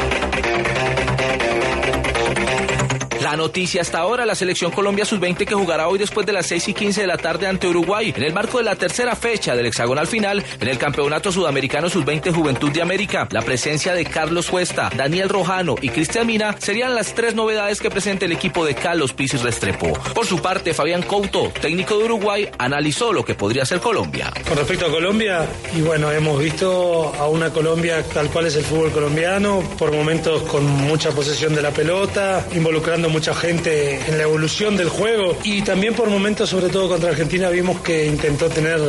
La 3.31 3.37
noticia 3.37 3.79
hasta 3.79 3.99
ahora, 3.99 4.25
la 4.25 4.35
selección 4.35 4.71
Colombia 4.71 5.05
Sub-20 5.05 5.45
que 5.45 5.55
jugará 5.55 5.87
hoy 5.87 5.97
después 5.97 6.27
de 6.27 6.33
las 6.33 6.47
6 6.47 6.67
y 6.67 6.73
15 6.73 6.99
de 6.99 7.07
la 7.07 7.15
tarde 7.15 7.47
ante 7.47 7.65
Uruguay 7.65 8.11
en 8.13 8.23
el 8.23 8.33
marco 8.33 8.57
de 8.57 8.65
la 8.65 8.75
tercera 8.75 9.15
fecha 9.15 9.55
del 9.55 9.67
hexagonal 9.67 10.05
final 10.05 10.43
en 10.59 10.67
el 10.67 10.77
Campeonato 10.77 11.31
Sudamericano 11.31 11.89
Sub-20 11.89 12.33
Juventud 12.33 12.71
de 12.71 12.81
América. 12.81 13.29
La 13.31 13.41
presencia 13.41 13.93
de 13.93 14.03
Carlos 14.03 14.49
Cuesta, 14.49 14.89
Daniel 14.93 15.29
Rojano 15.29 15.75
y 15.81 15.87
Cristian 15.87 16.27
Mina 16.27 16.57
serían 16.59 16.93
las 16.93 17.15
tres 17.15 17.33
novedades 17.33 17.79
que 17.79 17.89
presenta 17.89 18.25
el 18.25 18.33
equipo 18.33 18.65
de 18.65 18.75
Carlos 18.75 19.13
Pisis 19.13 19.41
Restrepo. 19.41 19.93
Por 20.13 20.25
su 20.25 20.41
parte, 20.41 20.73
Fabián 20.73 21.03
Couto, 21.03 21.53
técnico 21.61 21.97
de 21.97 22.03
Uruguay, 22.03 22.49
analizó 22.57 23.13
lo 23.13 23.23
que 23.23 23.35
podría 23.35 23.63
ser 23.63 23.79
Colombia. 23.79 24.29
Con 24.45 24.57
respecto 24.57 24.87
a 24.87 24.91
Colombia, 24.91 25.47
y 25.73 25.79
bueno, 25.79 26.11
hemos 26.11 26.37
visto 26.37 27.13
a 27.17 27.29
una 27.29 27.49
Colombia 27.49 28.03
tal 28.13 28.29
cual 28.29 28.47
es 28.47 28.57
el 28.57 28.65
fútbol 28.65 28.91
colombiano, 28.91 29.63
por 29.79 29.93
momentos 29.93 30.41
con 30.41 30.65
mucha 30.65 31.11
posesión 31.11 31.55
de 31.55 31.61
la 31.61 31.71
pelota, 31.71 32.45
involucrando 32.53 33.07
mucha 33.21 33.35
gente 33.35 33.99
en 34.07 34.17
la 34.17 34.23
evolución 34.23 34.75
del 34.75 34.89
juego 34.89 35.37
y 35.43 35.61
también 35.61 35.93
por 35.93 36.09
momentos, 36.09 36.49
sobre 36.49 36.69
todo 36.69 36.89
contra 36.89 37.11
Argentina, 37.11 37.51
vimos 37.51 37.79
que 37.81 38.07
intentó 38.07 38.49
tener 38.49 38.79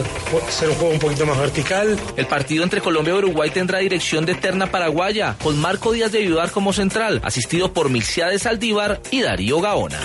ser 0.48 0.70
un 0.70 0.74
juego 0.76 0.94
un 0.94 0.98
poquito 0.98 1.26
más 1.26 1.38
vertical. 1.38 2.00
El 2.16 2.24
partido 2.24 2.64
entre 2.64 2.80
Colombia 2.80 3.12
y 3.12 3.18
Uruguay 3.18 3.50
tendrá 3.50 3.80
dirección 3.80 4.24
de 4.24 4.32
Eterna 4.32 4.70
Paraguaya, 4.70 5.36
con 5.42 5.60
Marco 5.60 5.92
Díaz 5.92 6.12
de 6.12 6.20
Ayudar 6.20 6.50
como 6.50 6.72
central, 6.72 7.20
asistido 7.22 7.74
por 7.74 7.90
de 7.92 8.38
Saldívar 8.38 9.02
y 9.10 9.20
Darío 9.20 9.60
Gaona. 9.60 10.00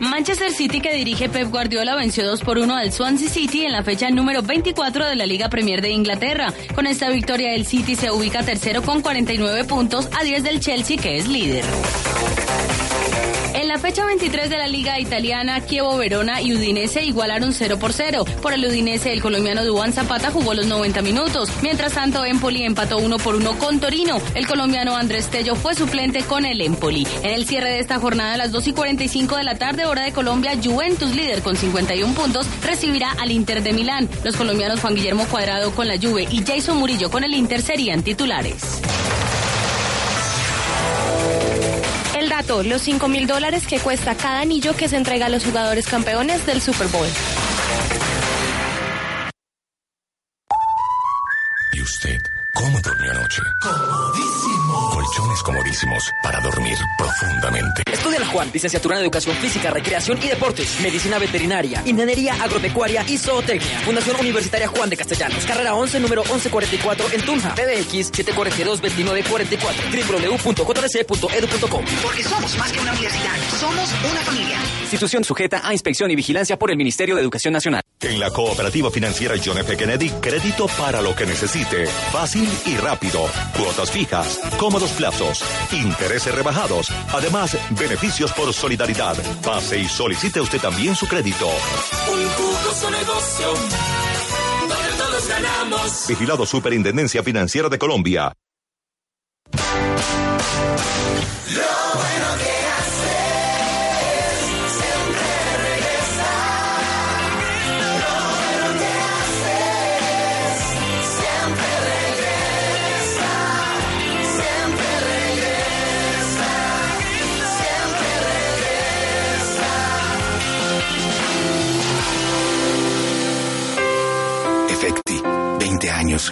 Manchester 0.00 0.52
City 0.52 0.80
que 0.80 0.94
dirige 0.94 1.28
Pep 1.28 1.50
Guardiola 1.50 1.96
venció 1.96 2.24
2 2.24 2.40
por 2.42 2.58
1 2.58 2.76
al 2.76 2.92
Swansea 2.92 3.28
City 3.28 3.64
en 3.64 3.72
la 3.72 3.82
fecha 3.82 4.10
número 4.10 4.42
24 4.42 5.08
de 5.08 5.16
la 5.16 5.26
Liga 5.26 5.48
Premier 5.48 5.82
de 5.82 5.90
Inglaterra. 5.90 6.54
Con 6.72 6.86
esta 6.86 7.10
victoria 7.10 7.52
el 7.52 7.66
City 7.66 7.96
se 7.96 8.12
ubica 8.12 8.44
tercero 8.44 8.82
con 8.82 9.02
49 9.02 9.64
puntos 9.64 10.08
a 10.16 10.22
10 10.22 10.44
del 10.44 10.60
Chelsea 10.60 10.98
que 10.98 11.16
es 11.16 11.26
líder. 11.26 11.64
En 13.68 13.74
la 13.74 13.80
fecha 13.80 14.06
23 14.06 14.48
de 14.48 14.56
la 14.56 14.66
Liga 14.66 14.98
Italiana, 14.98 15.66
Chievo 15.66 15.94
Verona 15.98 16.40
y 16.40 16.54
Udinese 16.54 17.04
igualaron 17.04 17.52
0 17.52 17.78
por 17.78 17.92
0. 17.92 18.24
Por 18.40 18.54
el 18.54 18.64
Udinese, 18.64 19.12
el 19.12 19.20
colombiano 19.20 19.62
Duan 19.62 19.92
Zapata 19.92 20.30
jugó 20.30 20.54
los 20.54 20.66
90 20.66 21.02
minutos. 21.02 21.50
Mientras 21.60 21.92
tanto, 21.92 22.24
Empoli 22.24 22.62
empató 22.62 22.96
1 22.96 23.18
por 23.18 23.34
1 23.34 23.58
con 23.58 23.78
Torino. 23.78 24.22
El 24.34 24.46
colombiano 24.46 24.96
Andrés 24.96 25.28
Tello 25.28 25.54
fue 25.54 25.74
suplente 25.74 26.22
con 26.22 26.46
el 26.46 26.62
Empoli. 26.62 27.06
En 27.22 27.32
el 27.34 27.46
cierre 27.46 27.68
de 27.68 27.80
esta 27.80 27.98
jornada, 27.98 28.32
a 28.32 28.38
las 28.38 28.52
2 28.52 28.68
y 28.68 28.72
45 28.72 29.36
de 29.36 29.44
la 29.44 29.58
tarde, 29.58 29.84
hora 29.84 30.04
de 30.04 30.12
Colombia, 30.12 30.52
Juventus, 30.64 31.14
líder 31.14 31.42
con 31.42 31.54
51 31.54 32.14
puntos, 32.14 32.46
recibirá 32.64 33.10
al 33.20 33.30
Inter 33.30 33.62
de 33.62 33.74
Milán. 33.74 34.08
Los 34.24 34.34
colombianos 34.34 34.80
Juan 34.80 34.94
Guillermo 34.94 35.26
Cuadrado 35.26 35.72
con 35.72 35.88
la 35.88 35.98
Juve 35.98 36.26
y 36.30 36.42
Jason 36.42 36.78
Murillo 36.78 37.10
con 37.10 37.22
el 37.22 37.34
Inter 37.34 37.60
serían 37.60 38.02
titulares. 38.02 38.80
Los 42.46 42.82
5 42.82 43.08
mil 43.08 43.26
dólares 43.26 43.66
que 43.66 43.80
cuesta 43.80 44.14
cada 44.14 44.40
anillo 44.40 44.74
que 44.74 44.88
se 44.88 44.96
entrega 44.96 45.26
a 45.26 45.28
los 45.28 45.44
jugadores 45.44 45.88
campeones 45.88 46.46
del 46.46 46.60
Super 46.60 46.86
Bowl. 46.86 47.08
¿Y 51.72 51.82
usted 51.82 52.20
cómo 52.58 52.80
durmió 52.80 53.10
anoche? 53.12 53.42
Comodísimo. 53.60 54.90
Colchones 54.90 55.42
comodísimos 55.42 56.10
para 56.22 56.40
dormir 56.40 56.76
profundamente. 56.96 57.82
Estudia 57.90 58.18
la 58.18 58.26
Juan, 58.26 58.50
licenciatura 58.52 58.96
en 58.96 59.02
Educación 59.02 59.36
Física, 59.36 59.70
Recreación 59.70 60.18
y 60.22 60.28
Deportes, 60.28 60.80
Medicina 60.82 61.18
Veterinaria, 61.18 61.82
Ingeniería 61.86 62.34
Agropecuaria 62.42 63.04
y 63.06 63.16
Zootecnia. 63.16 63.80
Fundación 63.80 64.16
Universitaria 64.20 64.68
Juan 64.68 64.90
de 64.90 64.96
Castellanos, 64.96 65.44
carrera 65.46 65.74
11, 65.74 66.00
número 66.00 66.22
1144 66.24 67.06
en 67.12 67.22
Tunja. 67.22 67.54
PBX 67.54 68.12
742-2944, 68.12 70.44
www.jrc.edu.com. 70.44 71.84
Porque 72.02 72.24
somos 72.24 72.58
más 72.58 72.72
que 72.72 72.80
una 72.80 72.92
universidad, 72.92 73.36
somos 73.58 73.90
una 74.10 74.20
familia. 74.22 74.58
Institución 74.82 75.24
sujeta 75.24 75.66
a 75.66 75.72
inspección 75.72 76.10
y 76.10 76.16
vigilancia 76.16 76.58
por 76.58 76.70
el 76.70 76.76
Ministerio 76.76 77.14
de 77.14 77.22
Educación 77.22 77.52
Nacional. 77.52 77.82
En 78.00 78.20
la 78.20 78.30
Cooperativa 78.30 78.90
Financiera 78.90 79.34
John 79.44 79.58
F. 79.58 79.76
Kennedy, 79.76 80.08
crédito 80.20 80.66
para 80.78 81.02
lo 81.02 81.16
que 81.16 81.26
necesite. 81.26 81.86
Fácil 82.12 82.48
y 82.66 82.76
rápido. 82.76 83.20
Cuotas 83.56 83.90
fijas, 83.90 84.38
cómodos 84.56 84.90
plazos, 84.92 85.42
intereses 85.72 86.32
rebajados. 86.32 86.90
Además, 87.12 87.58
beneficios 87.70 88.32
por 88.32 88.52
solidaridad. 88.54 89.16
Pase 89.42 89.80
y 89.80 89.88
solicite 89.88 90.40
usted 90.40 90.60
también 90.60 90.94
su 90.94 91.08
crédito. 91.08 91.48
Un 91.48 92.28
jugoso 92.30 92.90
negocio 92.90 93.48
donde 94.68 94.96
todos 94.96 95.28
ganamos. 95.28 96.06
Vigilado 96.08 96.46
Superintendencia 96.46 97.24
Financiera 97.24 97.68
de 97.68 97.78
Colombia. 97.78 98.32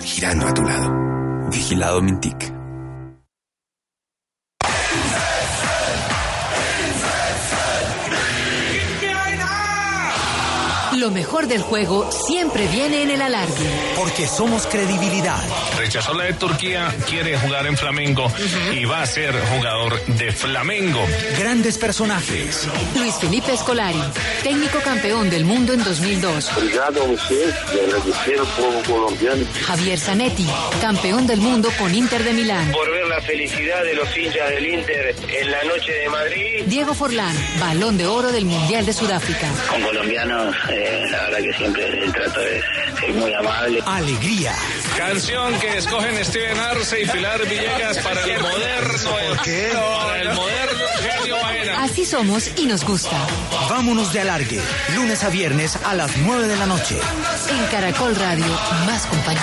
Girando 0.02 0.46
a 0.46 0.54
tu 0.54 0.62
lado. 0.62 1.50
Vigilado 1.50 2.02
Mintic. 2.02 2.55
Lo 11.06 11.12
mejor 11.12 11.46
del 11.46 11.62
juego 11.62 12.10
siempre 12.10 12.66
viene 12.66 13.04
en 13.04 13.12
el 13.12 13.22
alargue. 13.22 13.70
Porque 13.94 14.26
somos 14.26 14.66
credibilidad. 14.66 15.38
Rechazó 15.78 16.12
la 16.14 16.24
de 16.24 16.32
Turquía, 16.32 16.92
quiere 17.08 17.38
jugar 17.38 17.64
en 17.68 17.76
Flamengo 17.76 18.26
y 18.72 18.84
va 18.86 19.02
a 19.02 19.06
ser 19.06 19.32
jugador 19.56 20.04
de 20.04 20.32
Flamengo. 20.32 21.00
Grandes 21.38 21.78
personajes. 21.78 22.66
Luis 22.96 23.14
Felipe 23.20 23.52
Escolari, 23.52 24.02
técnico 24.42 24.80
campeón 24.80 25.30
del 25.30 25.44
mundo 25.44 25.74
en 25.74 25.84
2002. 25.84 26.50
Obrigado 26.56 27.00
a 27.02 27.04
usted 27.04 27.54
y 27.72 27.78
agradecer 27.86 28.40
al 28.40 28.46
pueblo 28.46 28.82
colombiano. 28.82 29.46
Javier 29.64 30.00
Zanetti, 30.00 30.46
campeón 30.80 31.28
del 31.28 31.40
mundo 31.40 31.70
con 31.78 31.94
Inter 31.94 32.24
de 32.24 32.32
Milán. 32.32 32.72
Por 32.72 32.90
ver 32.90 33.06
la 33.06 33.20
felicidad 33.20 33.84
de 33.84 33.94
los 33.94 34.16
hinchas 34.16 34.50
del 34.50 34.66
Inter 34.66 35.14
en 35.40 35.50
la 35.52 35.62
noche 35.62 35.92
de 35.92 36.08
Madrid. 36.08 36.64
Diego 36.66 36.94
Forlán, 36.94 37.36
balón 37.60 37.96
de 37.96 38.06
oro 38.08 38.32
del 38.32 38.44
Mundial 38.44 38.84
de 38.84 38.92
Sudáfrica. 38.92 39.48
Con 39.70 39.82
colombianos. 39.82 40.56
Eh, 40.68 40.95
la 41.10 41.22
verdad 41.24 41.38
que 41.38 41.52
siempre 41.54 42.04
el 42.04 42.12
trato 42.12 42.40
es, 42.40 42.64
es, 43.06 43.14
muy 43.14 43.32
amable. 43.34 43.80
Alegría. 43.86 44.54
Canción 44.96 45.58
que 45.58 45.78
escogen 45.78 46.24
Steven 46.24 46.58
Arce 46.58 47.02
y 47.02 47.06
Pilar 47.06 47.46
Villegas 47.46 47.98
para 47.98 48.22
el 48.24 48.40
moderno. 48.40 49.10
¿Por 49.28 49.42
qué? 49.42 49.70
Para 49.72 50.20
el 50.22 50.34
moderno 50.34 50.84
genio 51.00 51.36
Baena. 51.42 51.84
Así 51.84 52.04
somos 52.04 52.50
y 52.56 52.66
nos 52.66 52.84
gusta. 52.84 53.16
Vámonos 53.68 54.12
de 54.12 54.20
alargue, 54.20 54.60
lunes 54.94 55.24
a 55.24 55.28
viernes 55.28 55.76
a 55.84 55.94
las 55.94 56.16
9 56.16 56.46
de 56.46 56.56
la 56.56 56.66
noche. 56.66 56.98
En 57.50 57.66
Caracol 57.66 58.14
Radio, 58.16 58.46
más 58.86 59.06
compañía. 59.06 59.42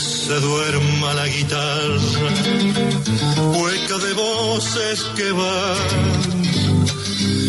Se 0.00 0.34
duerma 0.40 1.14
la 1.14 1.26
guitarra, 1.28 2.30
hueca 3.58 3.98
de 3.98 4.12
voces 4.14 5.02
que 5.16 5.32
van 5.32 6.40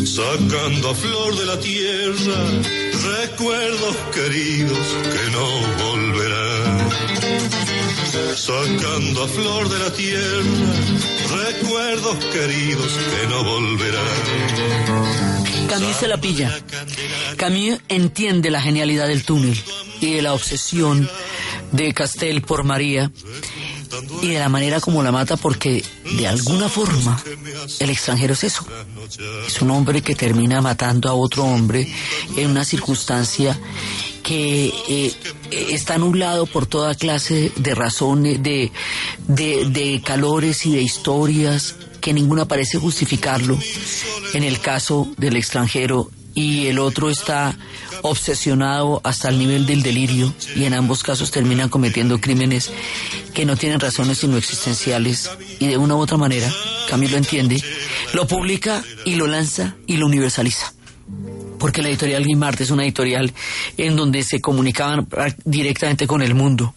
sacando 0.05 0.89
a 0.89 0.95
flor 0.95 1.37
de 1.37 1.45
la 1.45 1.59
tierra 1.59 2.35
recuerdos 3.21 3.95
queridos 4.13 4.87
que 5.13 5.31
no 5.31 5.47
volverán. 5.83 6.89
Sacando 8.35 9.23
a 9.23 9.27
flor 9.27 9.69
de 9.69 9.79
la 9.79 9.93
tierra 9.93 10.73
recuerdos 11.45 12.17
queridos 12.25 12.91
que 13.11 13.27
no 13.27 13.43
volverán. 13.43 14.07
Camus 15.69 15.95
se 15.95 16.07
la 16.07 16.19
pilla. 16.19 16.59
Camus 17.37 17.79
entiende 17.87 18.51
la 18.51 18.61
genialidad 18.61 19.07
del 19.07 19.23
túnel 19.23 19.57
y 20.01 20.13
de 20.13 20.21
la 20.21 20.33
obsesión 20.33 21.09
de 21.71 21.93
Castel 21.93 22.41
por 22.41 22.63
María 22.63 23.11
y 24.21 24.27
de 24.27 24.39
la 24.39 24.49
manera 24.49 24.79
como 24.79 25.03
la 25.03 25.11
mata 25.11 25.37
porque 25.37 25.83
de 26.17 26.27
alguna 26.27 26.69
forma 26.69 27.21
el 27.79 27.89
extranjero 27.89 28.33
es 28.33 28.43
eso. 28.43 28.65
Es 29.45 29.61
un 29.61 29.71
hombre 29.71 30.01
que 30.01 30.15
termina 30.15 30.61
matando 30.61 31.09
a 31.09 31.13
otro 31.13 31.43
hombre 31.43 31.87
en 32.35 32.49
una 32.49 32.63
circunstancia 32.63 33.59
que 34.23 34.73
eh, 34.87 35.13
está 35.51 35.95
anulado 35.95 36.45
por 36.45 36.67
toda 36.67 36.95
clase 36.95 37.51
de 37.55 37.75
razones, 37.75 38.41
de, 38.43 38.71
de, 39.27 39.65
de 39.69 40.01
calores 40.03 40.65
y 40.65 40.73
de 40.73 40.81
historias 40.81 41.75
que 41.99 42.13
ninguna 42.13 42.47
parece 42.47 42.77
justificarlo 42.77 43.57
en 44.33 44.43
el 44.43 44.59
caso 44.59 45.11
del 45.17 45.35
extranjero 45.35 46.09
y 46.33 46.67
el 46.67 46.79
otro 46.79 47.09
está 47.09 47.57
obsesionado 48.03 49.01
hasta 49.03 49.29
el 49.29 49.39
nivel 49.39 49.65
del 49.65 49.83
delirio 49.83 50.33
y 50.55 50.65
en 50.65 50.73
ambos 50.73 51.03
casos 51.03 51.31
terminan 51.31 51.69
cometiendo 51.69 52.19
crímenes 52.19 52.71
que 53.33 53.45
no 53.45 53.55
tienen 53.55 53.79
razones 53.79 54.19
sino 54.19 54.37
existenciales 54.37 55.29
y 55.59 55.67
de 55.67 55.77
una 55.77 55.95
u 55.95 55.99
otra 55.99 56.17
manera, 56.17 56.51
Camilo 56.89 57.17
entiende, 57.17 57.63
lo 58.13 58.27
publica 58.27 58.83
y 59.05 59.15
lo 59.15 59.27
lanza 59.27 59.75
y 59.87 59.97
lo 59.97 60.07
universaliza. 60.07 60.73
Porque 61.59 61.81
la 61.81 61.89
editorial 61.89 62.25
Guimard 62.25 62.61
es 62.61 62.71
una 62.71 62.83
editorial 62.83 63.31
en 63.77 63.95
donde 63.95 64.23
se 64.23 64.41
comunicaban 64.41 65.07
directamente 65.45 66.07
con 66.07 66.21
el 66.21 66.33
mundo. 66.33 66.73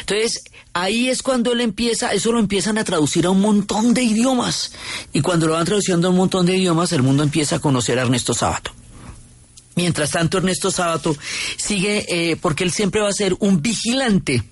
Entonces, 0.00 0.44
ahí 0.74 1.08
es 1.08 1.22
cuando 1.22 1.52
él 1.52 1.60
empieza, 1.60 2.12
eso 2.12 2.32
lo 2.32 2.38
empiezan 2.38 2.78
a 2.78 2.84
traducir 2.84 3.26
a 3.26 3.30
un 3.30 3.40
montón 3.40 3.94
de 3.94 4.02
idiomas. 4.02 4.72
Y 5.12 5.22
cuando 5.22 5.46
lo 5.46 5.54
van 5.54 5.64
traduciendo 5.64 6.08
a 6.08 6.10
un 6.10 6.16
montón 6.16 6.44
de 6.44 6.56
idiomas, 6.56 6.92
el 6.92 7.02
mundo 7.02 7.22
empieza 7.22 7.56
a 7.56 7.60
conocer 7.60 7.98
a 7.98 8.02
Ernesto 8.02 8.34
Sábato. 8.34 8.72
Mientras 9.74 10.10
tanto, 10.10 10.38
Ernesto 10.38 10.70
Sábato 10.70 11.16
sigue, 11.56 12.04
eh, 12.08 12.36
porque 12.36 12.64
él 12.64 12.72
siempre 12.72 13.00
va 13.00 13.08
a 13.08 13.12
ser 13.12 13.36
un 13.38 13.62
vigilante 13.62 14.42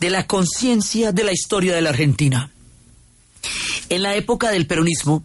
de 0.00 0.10
la 0.10 0.26
conciencia 0.26 1.12
de 1.12 1.24
la 1.24 1.32
historia 1.32 1.74
de 1.74 1.82
la 1.82 1.90
Argentina. 1.90 2.50
En 3.88 4.02
la 4.02 4.16
época 4.16 4.50
del 4.50 4.66
peronismo, 4.66 5.24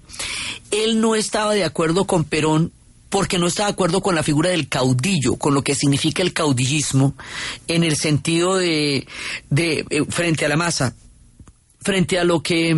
él 0.69 0.99
no 1.01 1.15
estaba 1.15 1.53
de 1.53 1.63
acuerdo 1.63 2.05
con 2.05 2.23
Perón 2.23 2.71
porque 3.09 3.37
no 3.37 3.47
estaba 3.47 3.67
de 3.67 3.73
acuerdo 3.73 4.01
con 4.01 4.15
la 4.15 4.23
figura 4.23 4.51
del 4.51 4.69
caudillo, 4.69 5.35
con 5.35 5.53
lo 5.53 5.63
que 5.63 5.75
significa 5.75 6.21
el 6.21 6.33
caudillismo 6.33 7.15
en 7.67 7.83
el 7.83 7.97
sentido 7.97 8.55
de, 8.55 9.05
de 9.49 9.85
eh, 9.89 10.05
frente 10.09 10.45
a 10.45 10.49
la 10.49 10.55
masa, 10.55 10.95
frente 11.81 12.19
a 12.19 12.23
lo 12.23 12.41
que 12.41 12.75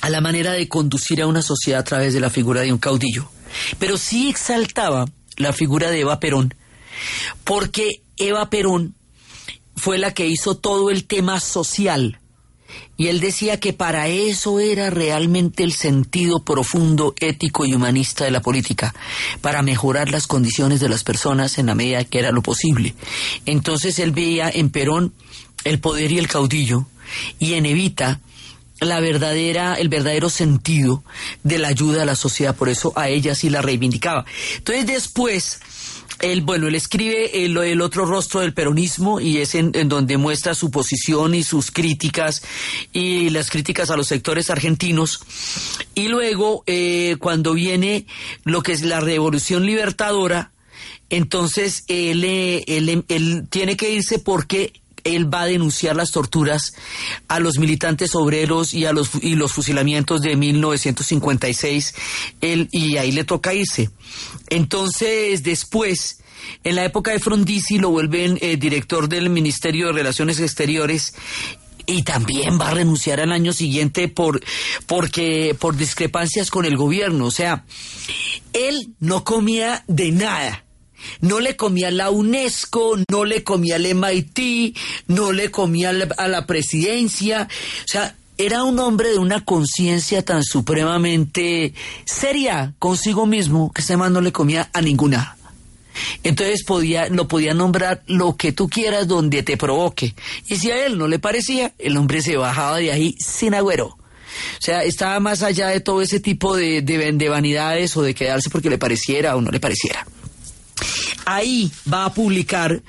a 0.00 0.10
la 0.10 0.20
manera 0.20 0.52
de 0.52 0.68
conducir 0.68 1.20
a 1.20 1.26
una 1.26 1.42
sociedad 1.42 1.80
a 1.80 1.84
través 1.84 2.14
de 2.14 2.20
la 2.20 2.30
figura 2.30 2.62
de 2.62 2.72
un 2.72 2.78
caudillo. 2.78 3.28
Pero 3.78 3.96
sí 3.98 4.28
exaltaba 4.28 5.06
la 5.36 5.52
figura 5.52 5.90
de 5.90 6.00
Eva 6.00 6.20
Perón, 6.20 6.54
porque 7.44 8.02
Eva 8.16 8.50
Perón 8.50 8.94
fue 9.76 9.98
la 9.98 10.14
que 10.14 10.26
hizo 10.26 10.56
todo 10.56 10.90
el 10.90 11.04
tema 11.04 11.40
social. 11.40 12.18
Y 12.96 13.08
él 13.08 13.20
decía 13.20 13.58
que 13.58 13.72
para 13.72 14.08
eso 14.08 14.60
era 14.60 14.90
realmente 14.90 15.64
el 15.64 15.72
sentido 15.72 16.44
profundo, 16.44 17.14
ético 17.20 17.64
y 17.64 17.74
humanista 17.74 18.24
de 18.24 18.30
la 18.30 18.40
política, 18.40 18.94
para 19.40 19.62
mejorar 19.62 20.10
las 20.10 20.26
condiciones 20.26 20.80
de 20.80 20.88
las 20.88 21.04
personas 21.04 21.58
en 21.58 21.66
la 21.66 21.74
medida 21.74 22.04
que 22.04 22.20
era 22.20 22.30
lo 22.30 22.42
posible. 22.42 22.94
Entonces 23.46 23.98
él 23.98 24.12
veía 24.12 24.48
en 24.48 24.70
Perón 24.70 25.12
el 25.64 25.80
poder 25.80 26.12
y 26.12 26.18
el 26.18 26.28
caudillo, 26.28 26.86
y 27.38 27.54
en 27.54 27.66
Evita 27.66 28.20
la 28.84 29.00
verdadera, 29.00 29.74
el 29.74 29.88
verdadero 29.88 30.30
sentido 30.30 31.02
de 31.42 31.58
la 31.58 31.68
ayuda 31.68 32.02
a 32.02 32.06
la 32.06 32.16
sociedad, 32.16 32.54
por 32.54 32.68
eso 32.68 32.92
a 32.96 33.08
ella 33.08 33.34
sí 33.34 33.50
la 33.50 33.62
reivindicaba. 33.62 34.24
Entonces 34.56 34.86
después, 34.86 35.60
él, 36.20 36.42
bueno, 36.42 36.68
él 36.68 36.74
escribe 36.74 37.44
el, 37.44 37.80
otro 37.80 38.06
rostro 38.06 38.40
del 38.40 38.54
peronismo 38.54 39.20
y 39.20 39.38
es 39.38 39.54
en, 39.54 39.72
donde 39.88 40.16
muestra 40.16 40.54
su 40.54 40.70
posición 40.70 41.34
y 41.34 41.42
sus 41.42 41.70
críticas 41.70 42.42
y 42.92 43.30
las 43.30 43.50
críticas 43.50 43.90
a 43.90 43.96
los 43.96 44.06
sectores 44.06 44.50
argentinos. 44.50 45.20
Y 45.94 46.08
luego, 46.08 46.62
eh, 46.66 47.16
cuando 47.18 47.54
viene 47.54 48.06
lo 48.44 48.62
que 48.62 48.72
es 48.72 48.82
la 48.82 49.00
revolución 49.00 49.66
libertadora, 49.66 50.52
entonces 51.10 51.84
él, 51.88 52.24
eh, 52.24 52.64
él, 52.66 53.04
él 53.08 53.46
tiene 53.50 53.76
que 53.76 53.90
irse 53.90 54.18
porque 54.18 54.72
él 55.04 55.32
va 55.32 55.42
a 55.42 55.46
denunciar 55.46 55.96
las 55.96 56.10
torturas 56.10 56.72
a 57.28 57.38
los 57.38 57.58
militantes 57.58 58.14
obreros 58.14 58.74
y 58.74 58.86
a 58.86 58.92
los 58.92 59.10
y 59.20 59.36
los 59.36 59.52
fusilamientos 59.52 60.22
de 60.22 60.36
1956 60.36 61.94
él 62.40 62.68
y 62.72 62.96
ahí 62.96 63.12
le 63.12 63.24
toca 63.24 63.54
irse. 63.54 63.90
Entonces 64.48 65.42
después 65.42 66.18
en 66.64 66.76
la 66.76 66.84
época 66.84 67.12
de 67.12 67.20
Frondizi 67.20 67.78
lo 67.78 67.90
vuelven 67.90 68.38
eh, 68.40 68.56
director 68.56 69.08
del 69.08 69.30
Ministerio 69.30 69.86
de 69.86 69.92
Relaciones 69.92 70.40
Exteriores 70.40 71.14
y 71.86 72.02
también 72.02 72.58
va 72.58 72.68
a 72.68 72.74
renunciar 72.74 73.20
al 73.20 73.32
año 73.32 73.52
siguiente 73.52 74.08
por 74.08 74.42
porque 74.86 75.54
por 75.58 75.76
discrepancias 75.76 76.50
con 76.50 76.64
el 76.64 76.76
gobierno, 76.76 77.26
o 77.26 77.30
sea, 77.30 77.64
él 78.52 78.94
no 79.00 79.24
comía 79.24 79.84
de 79.86 80.12
nada 80.12 80.63
no 81.20 81.40
le 81.40 81.56
comía 81.56 81.88
a 81.88 81.90
la 81.90 82.10
UNESCO, 82.10 82.96
no 83.10 83.24
le 83.24 83.42
comía 83.42 83.76
al 83.76 83.86
MIT, 83.94 84.76
no 85.08 85.32
le 85.32 85.50
comía 85.50 85.90
a 85.90 86.28
la 86.28 86.46
presidencia. 86.46 87.48
O 87.84 87.88
sea, 87.88 88.16
era 88.36 88.64
un 88.64 88.78
hombre 88.78 89.10
de 89.10 89.18
una 89.18 89.44
conciencia 89.44 90.24
tan 90.24 90.42
supremamente 90.42 91.72
seria 92.04 92.74
consigo 92.78 93.26
mismo 93.26 93.72
que 93.72 93.82
ese 93.82 93.96
man 93.96 94.12
no 94.12 94.20
le 94.20 94.32
comía 94.32 94.70
a 94.72 94.80
ninguna. 94.80 95.36
Entonces 96.24 96.64
podía, 96.64 97.08
lo 97.08 97.28
podía 97.28 97.54
nombrar 97.54 98.02
lo 98.06 98.36
que 98.36 98.50
tú 98.50 98.68
quieras 98.68 99.06
donde 99.06 99.44
te 99.44 99.56
provoque. 99.56 100.14
Y 100.48 100.56
si 100.56 100.70
a 100.72 100.86
él 100.86 100.98
no 100.98 101.06
le 101.06 101.20
parecía, 101.20 101.72
el 101.78 101.96
hombre 101.96 102.22
se 102.22 102.36
bajaba 102.36 102.78
de 102.78 102.90
ahí 102.90 103.14
sin 103.20 103.54
agüero. 103.54 103.86
O 103.86 103.98
sea, 104.58 104.82
estaba 104.82 105.20
más 105.20 105.42
allá 105.42 105.68
de 105.68 105.80
todo 105.80 106.02
ese 106.02 106.18
tipo 106.18 106.56
de, 106.56 106.82
de, 106.82 107.12
de 107.12 107.28
vanidades 107.28 107.96
o 107.96 108.02
de 108.02 108.14
quedarse 108.14 108.50
porque 108.50 108.70
le 108.70 108.78
pareciera 108.78 109.36
o 109.36 109.40
no 109.40 109.52
le 109.52 109.60
pareciera 109.60 110.04
ahí 111.24 111.70
va 111.92 112.04
a 112.04 112.14
publicar 112.14 112.82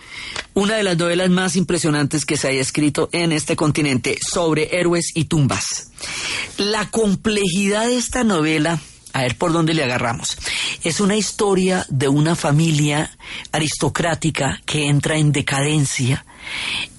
una 0.53 0.75
de 0.75 0.83
las 0.83 0.97
novelas 0.97 1.29
más 1.29 1.55
impresionantes 1.55 2.25
que 2.25 2.37
se 2.37 2.47
haya 2.47 2.61
escrito 2.61 3.09
en 3.11 3.31
este 3.31 3.55
continente 3.55 4.17
sobre 4.21 4.77
héroes 4.77 5.11
y 5.13 5.25
tumbas. 5.25 5.91
La 6.57 6.89
complejidad 6.89 7.87
de 7.87 7.97
esta 7.97 8.23
novela, 8.23 8.79
a 9.13 9.21
ver 9.21 9.37
por 9.37 9.51
dónde 9.51 9.73
le 9.73 9.83
agarramos, 9.83 10.37
es 10.83 10.99
una 10.99 11.15
historia 11.15 11.85
de 11.89 12.07
una 12.07 12.35
familia 12.35 13.11
aristocrática 13.51 14.61
que 14.65 14.87
entra 14.87 15.17
en 15.17 15.31
decadencia 15.31 16.25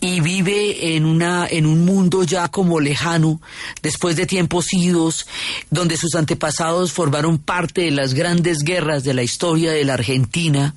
y 0.00 0.20
vive 0.20 0.96
en 0.96 1.04
una 1.04 1.46
en 1.48 1.66
un 1.66 1.84
mundo 1.84 2.22
ya 2.24 2.48
como 2.48 2.80
lejano 2.80 3.40
después 3.82 4.16
de 4.16 4.26
tiempos 4.26 4.72
idos 4.72 5.26
donde 5.70 5.96
sus 5.96 6.14
antepasados 6.14 6.92
formaron 6.92 7.38
parte 7.38 7.82
de 7.82 7.90
las 7.90 8.14
grandes 8.14 8.58
guerras 8.58 9.04
de 9.04 9.14
la 9.14 9.22
historia 9.22 9.72
de 9.72 9.84
la 9.84 9.94
Argentina 9.94 10.74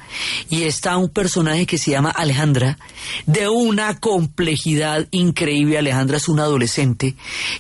y 0.50 0.64
está 0.64 0.98
un 0.98 1.10
personaje 1.10 1.66
que 1.66 1.78
se 1.78 1.92
llama 1.92 2.10
Alejandra 2.10 2.78
de 3.26 3.48
una 3.50 4.00
complejidad 4.00 5.08
increíble. 5.12 5.78
Alejandra 5.78 6.18
es 6.18 6.28
una 6.28 6.44
adolescente 6.44 7.16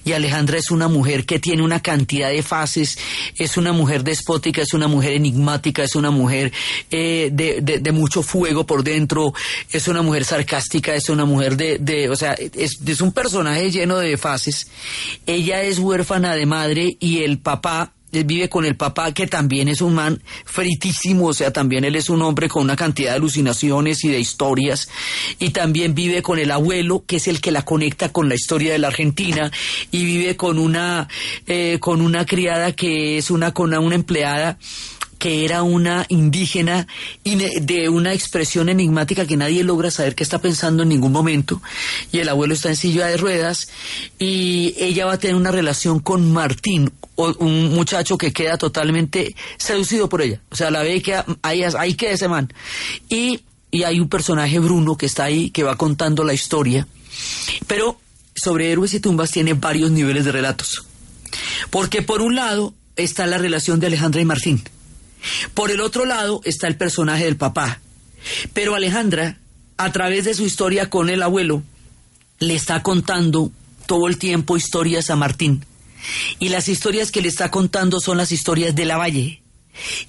y 0.05 0.13
Alejandra 0.13 0.57
es 0.57 0.71
una 0.71 0.87
mujer 0.87 1.25
que 1.25 1.39
tiene 1.39 1.63
una 1.63 1.81
cantidad 1.81 2.29
de 2.29 2.43
fases. 2.43 2.97
Es 3.35 3.57
una 3.57 3.73
mujer 3.73 4.03
despótica 4.03 4.61
es 4.61 4.73
una 4.73 4.87
mujer 4.87 5.13
enigmática 5.13 5.83
es 5.83 5.95
una 5.95 6.11
mujer 6.11 6.51
eh, 6.91 7.29
de, 7.31 7.91
mucho 7.91 8.21
fuego 8.21 8.65
por 8.65 8.83
dentro 8.83 9.33
es 9.71 9.87
una 9.87 10.01
mujer 10.01 10.25
sarcástica 10.25 10.93
es 10.99 11.09
una 11.09 11.25
mujer 11.25 11.57
de, 11.57 11.77
de 11.79 12.09
o 12.09 12.15
sea, 12.15 12.33
es, 12.33 12.79
es, 12.85 13.01
un 13.01 13.11
personaje 13.11 13.71
lleno 13.71 13.97
de 13.97 14.17
fases. 14.17 14.67
Ella 15.25 15.63
es 15.63 15.79
huérfana 15.79 16.35
de 16.35 16.45
madre 16.45 16.97
y 16.99 17.23
el 17.23 17.39
papá 17.39 17.93
vive 18.11 18.49
con 18.49 18.65
el 18.65 18.75
papá 18.75 19.13
que 19.13 19.27
también 19.27 19.67
es 19.67 19.81
un 19.81 19.93
man 19.93 20.21
fritísimo, 20.45 21.27
o 21.27 21.33
sea, 21.33 21.51
también 21.53 21.83
él 21.83 21.95
es 21.95 22.09
un 22.09 22.21
hombre 22.21 22.49
con 22.49 22.63
una 22.63 22.75
cantidad 22.75 23.11
de 23.11 23.17
alucinaciones 23.17 24.03
y 24.03 24.09
de 24.09 24.19
historias, 24.19 24.89
y 25.39 25.49
también 25.49 25.93
vive 25.93 26.21
con 26.21 26.39
el 26.39 26.51
abuelo, 26.51 27.03
que 27.05 27.17
es 27.17 27.27
el 27.27 27.41
que 27.41 27.51
la 27.51 27.63
conecta 27.63 28.11
con 28.11 28.27
la 28.29 28.35
historia 28.35 28.71
de 28.71 28.79
la 28.79 28.87
Argentina, 28.87 29.51
y 29.91 30.05
vive 30.05 30.35
con 30.35 30.57
una, 30.57 31.07
eh, 31.45 31.77
con 31.79 32.01
una 32.01 32.25
criada 32.25 32.71
que 32.71 33.17
es 33.17 33.29
una, 33.29 33.53
con 33.53 33.73
una 33.73 33.95
empleada 33.95 34.57
que 35.19 35.43
era 35.43 35.63
una 35.63 36.05
indígena 36.07 36.87
de 37.23 37.89
una 37.89 38.13
expresión 38.13 38.69
enigmática 38.69 39.27
que 39.27 39.37
nadie 39.37 39.65
logra 39.65 39.91
saber 39.91 40.15
qué 40.15 40.23
está 40.23 40.39
pensando 40.39 40.83
en 40.83 40.89
ningún 40.89 41.11
momento, 41.11 41.61
y 42.11 42.19
el 42.19 42.29
abuelo 42.29 42.53
está 42.53 42.69
en 42.69 42.77
silla 42.77 43.05
de 43.07 43.17
ruedas, 43.17 43.69
y 44.17 44.73
ella 44.77 45.05
va 45.05 45.13
a 45.13 45.19
tener 45.19 45.35
una 45.35 45.51
relación 45.51 45.99
con 45.99 46.31
Martín, 46.31 46.91
un 47.17 47.73
muchacho 47.75 48.17
que 48.17 48.31
queda 48.31 48.57
totalmente 48.57 49.35
seducido 49.57 50.07
por 50.07 50.21
ella, 50.21 50.41
o 50.49 50.55
sea, 50.55 50.71
la 50.71 50.81
ve 50.83 51.01
que 51.01 51.21
ahí, 51.41 51.63
ahí 51.63 51.93
queda 51.95 52.11
ese 52.11 52.29
man, 52.29 52.51
y, 53.09 53.41
y 53.71 53.83
hay 53.83 53.99
un 53.99 54.07
personaje 54.07 54.57
Bruno 54.59 54.95
que 54.95 55.05
está 55.05 55.25
ahí, 55.25 55.49
que 55.49 55.63
va 55.63 55.75
contando 55.75 56.23
la 56.23 56.33
historia, 56.33 56.87
pero 57.67 57.99
sobre 58.33 58.71
héroes 58.71 58.93
y 58.93 59.01
tumbas 59.01 59.31
tiene 59.31 59.53
varios 59.53 59.91
niveles 59.91 60.23
de 60.23 60.31
relatos, 60.31 60.85
porque 61.71 62.01
por 62.01 62.21
un 62.21 62.35
lado 62.35 62.73
está 62.95 63.27
la 63.27 63.37
relación 63.37 63.81
de 63.81 63.87
Alejandra 63.87 64.21
y 64.21 64.25
Martín, 64.25 64.63
por 65.53 65.71
el 65.71 65.81
otro 65.81 66.05
lado 66.05 66.41
está 66.43 66.67
el 66.67 66.77
personaje 66.77 67.25
del 67.25 67.37
papá. 67.37 67.79
Pero 68.53 68.75
Alejandra, 68.75 69.39
a 69.77 69.91
través 69.91 70.25
de 70.25 70.33
su 70.33 70.45
historia 70.45 70.89
con 70.89 71.09
el 71.09 71.23
abuelo, 71.23 71.63
le 72.39 72.55
está 72.55 72.83
contando 72.83 73.51
todo 73.85 74.07
el 74.07 74.17
tiempo 74.17 74.57
historias 74.57 75.09
a 75.09 75.15
Martín. 75.15 75.65
Y 76.39 76.49
las 76.49 76.69
historias 76.69 77.11
que 77.11 77.21
le 77.21 77.27
está 77.27 77.51
contando 77.51 77.99
son 77.99 78.17
las 78.17 78.31
historias 78.31 78.75
de 78.75 78.85
la 78.85 78.97
Valle. 78.97 79.41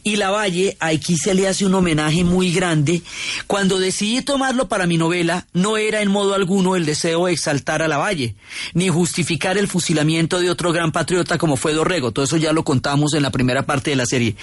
Y 0.03 0.17
la 0.17 0.31
Valle, 0.31 0.77
aquí 0.81 1.17
se 1.17 1.35
le 1.35 1.49
hace 1.49 1.67
un 1.67 1.75
homenaje 1.75 2.25
muy 2.25 2.53
grande. 2.53 3.03
Cuando 3.47 3.79
decidí 3.79 4.23
tomarlo 4.23 4.69
para 4.69 4.87
mi 4.87 4.97
novela, 4.97 5.47
no 5.53 5.77
era 5.77 6.03
en 6.03 6.11
modo 6.11 6.35
alguno 6.35 6.77
el 6.77 6.87
deseo 6.87 7.27
de 7.27 7.33
exaltar 7.33 7.83
a 7.83 7.89
la 7.89 7.99
Valle, 7.99 8.35
ni 8.75 8.89
justificar 8.89 9.59
el 9.59 9.69
fusilamiento 9.69 10.41
de 10.41 10.51
otro 10.51 10.73
gran 10.73 10.93
patriota 10.93 11.39
como 11.39 11.57
fue 11.57 11.73
Dorrego, 11.73 12.13
todo 12.13 12.25
eso 12.25 12.37
ya 12.37 12.53
lo 12.53 12.65
contamos 12.65 13.15
en 13.15 13.23
la 13.23 13.31
primera 13.31 13.65
parte 13.65 13.91
de 13.91 13.97
la 13.97 14.07
serie, 14.07 14.37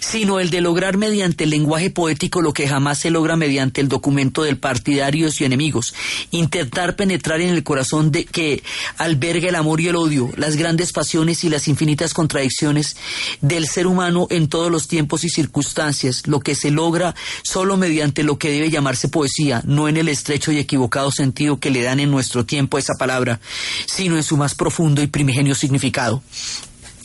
sino 0.00 0.40
el 0.40 0.50
de 0.50 0.60
lograr 0.60 0.96
mediante 0.96 1.44
el 1.44 1.50
lenguaje 1.50 1.90
poético 1.90 2.40
lo 2.40 2.52
que 2.52 2.68
jamás 2.68 2.98
se 2.98 3.10
logra 3.10 3.36
mediante 3.36 3.80
el 3.80 3.88
documento 3.88 4.42
del 4.42 4.58
partidarios 4.58 5.40
y 5.40 5.44
enemigos, 5.44 5.94
intentar 6.30 6.96
penetrar 6.96 7.40
en 7.40 7.50
el 7.50 7.62
corazón 7.62 8.10
de 8.10 8.24
que 8.24 8.62
alberga 8.98 9.48
el 9.48 9.54
amor 9.54 9.80
y 9.80 9.88
el 9.88 9.96
odio, 9.96 10.30
las 10.36 10.56
grandes 10.56 10.92
pasiones 10.92 11.44
y 11.44 11.48
las 11.48 11.68
infinitas 11.68 12.14
contradicciones 12.14 12.96
del 13.40 13.66
ser 13.68 13.86
humano 13.86 14.26
en 14.30 14.48
todos 14.48 14.70
los 14.72 14.88
tiempos 14.88 15.22
y 15.24 15.28
circunstancias, 15.28 16.26
lo 16.26 16.40
que 16.40 16.54
se 16.54 16.70
logra 16.70 17.14
solo 17.44 17.76
mediante 17.76 18.24
lo 18.24 18.38
que 18.38 18.50
debe 18.50 18.70
llamarse 18.70 19.08
poesía, 19.08 19.62
no 19.64 19.88
en 19.88 19.96
el 19.96 20.08
estrecho 20.08 20.50
y 20.50 20.58
equivocado 20.58 21.12
sentido 21.12 21.60
que 21.60 21.70
le 21.70 21.82
dan 21.82 22.00
en 22.00 22.10
nuestro 22.10 22.44
tiempo 22.44 22.78
esa 22.78 22.94
palabra, 22.98 23.40
sino 23.86 24.16
en 24.16 24.22
su 24.22 24.36
más 24.36 24.54
profundo 24.54 25.02
y 25.02 25.06
primigenio 25.06 25.54
significado. 25.54 26.22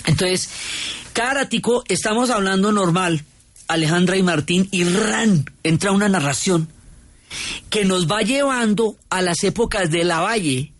Entonces, 0.05 0.49
cada 1.13 1.33
ratico 1.33 1.83
estamos 1.87 2.29
hablando 2.29 2.71
normal, 2.71 3.23
Alejandra 3.67 4.17
y 4.17 4.23
Martín, 4.23 4.67
y 4.71 4.85
ran, 4.85 5.45
entra 5.63 5.91
una 5.91 6.09
narración 6.09 6.69
que 7.69 7.85
nos 7.85 8.09
va 8.09 8.21
llevando 8.21 8.95
a 9.09 9.21
las 9.21 9.43
épocas 9.43 9.91
de 9.91 10.03
la 10.03 10.21
Valle. 10.21 10.71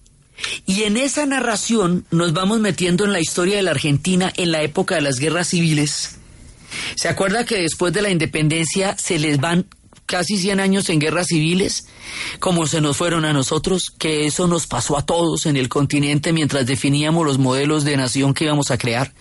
Y 0.66 0.84
en 0.84 0.98
esa 0.98 1.26
narración 1.26 2.06
nos 2.12 2.34
vamos 2.34 2.60
metiendo 2.60 3.06
en 3.06 3.12
la 3.12 3.20
historia 3.20 3.56
de 3.56 3.64
la 3.64 3.72
Argentina 3.72 4.32
en 4.38 4.52
la 4.52 4.62
época 4.62 4.96
de 4.96 5.02
las 5.02 5.20
guerras 5.20 5.50
civiles. 5.50 6.18
¿Se 6.96 7.08
acuerda 7.08 7.46
que 7.46 7.62
después 7.62 7.94
de 7.94 8.02
la 8.02 8.10
independencia 8.10 8.98
se 8.98 9.20
les 9.20 9.40
van 9.40 9.68
casi 10.06 10.38
100 10.38 10.60
años 10.60 10.90
en 10.90 11.00
guerras 11.00 11.28
civiles, 11.28 11.88
como 12.40 12.66
se 12.66 12.82
nos 12.82 12.98
fueron 12.98 13.26
a 13.26 13.34
nosotros, 13.34 13.92
que 13.98 14.26
eso 14.26 14.48
nos 14.48 14.66
pasó 14.66 14.98
a 14.98 15.06
todos 15.06 15.46
en 15.46 15.58
el 15.58 15.70
continente 15.70 16.34
mientras 16.34 16.66
definíamos 16.66 17.26
los 17.26 17.38
modelos 17.38 17.84
de 17.84 17.98
nación 17.98 18.34
que 18.34 18.46
íbamos 18.46 18.72
a 18.72 18.78
crear? 18.78 19.14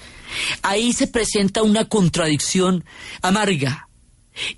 Ahí 0.63 0.93
se 0.93 1.07
presenta 1.07 1.63
una 1.63 1.87
contradicción 1.87 2.85
amarga 3.21 3.89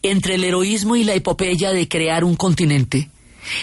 entre 0.02 0.34
el 0.34 0.44
heroísmo 0.44 0.96
y 0.96 1.04
la 1.04 1.14
epopeya 1.14 1.72
de 1.72 1.88
crear 1.88 2.24
un 2.24 2.36
continente, 2.36 3.10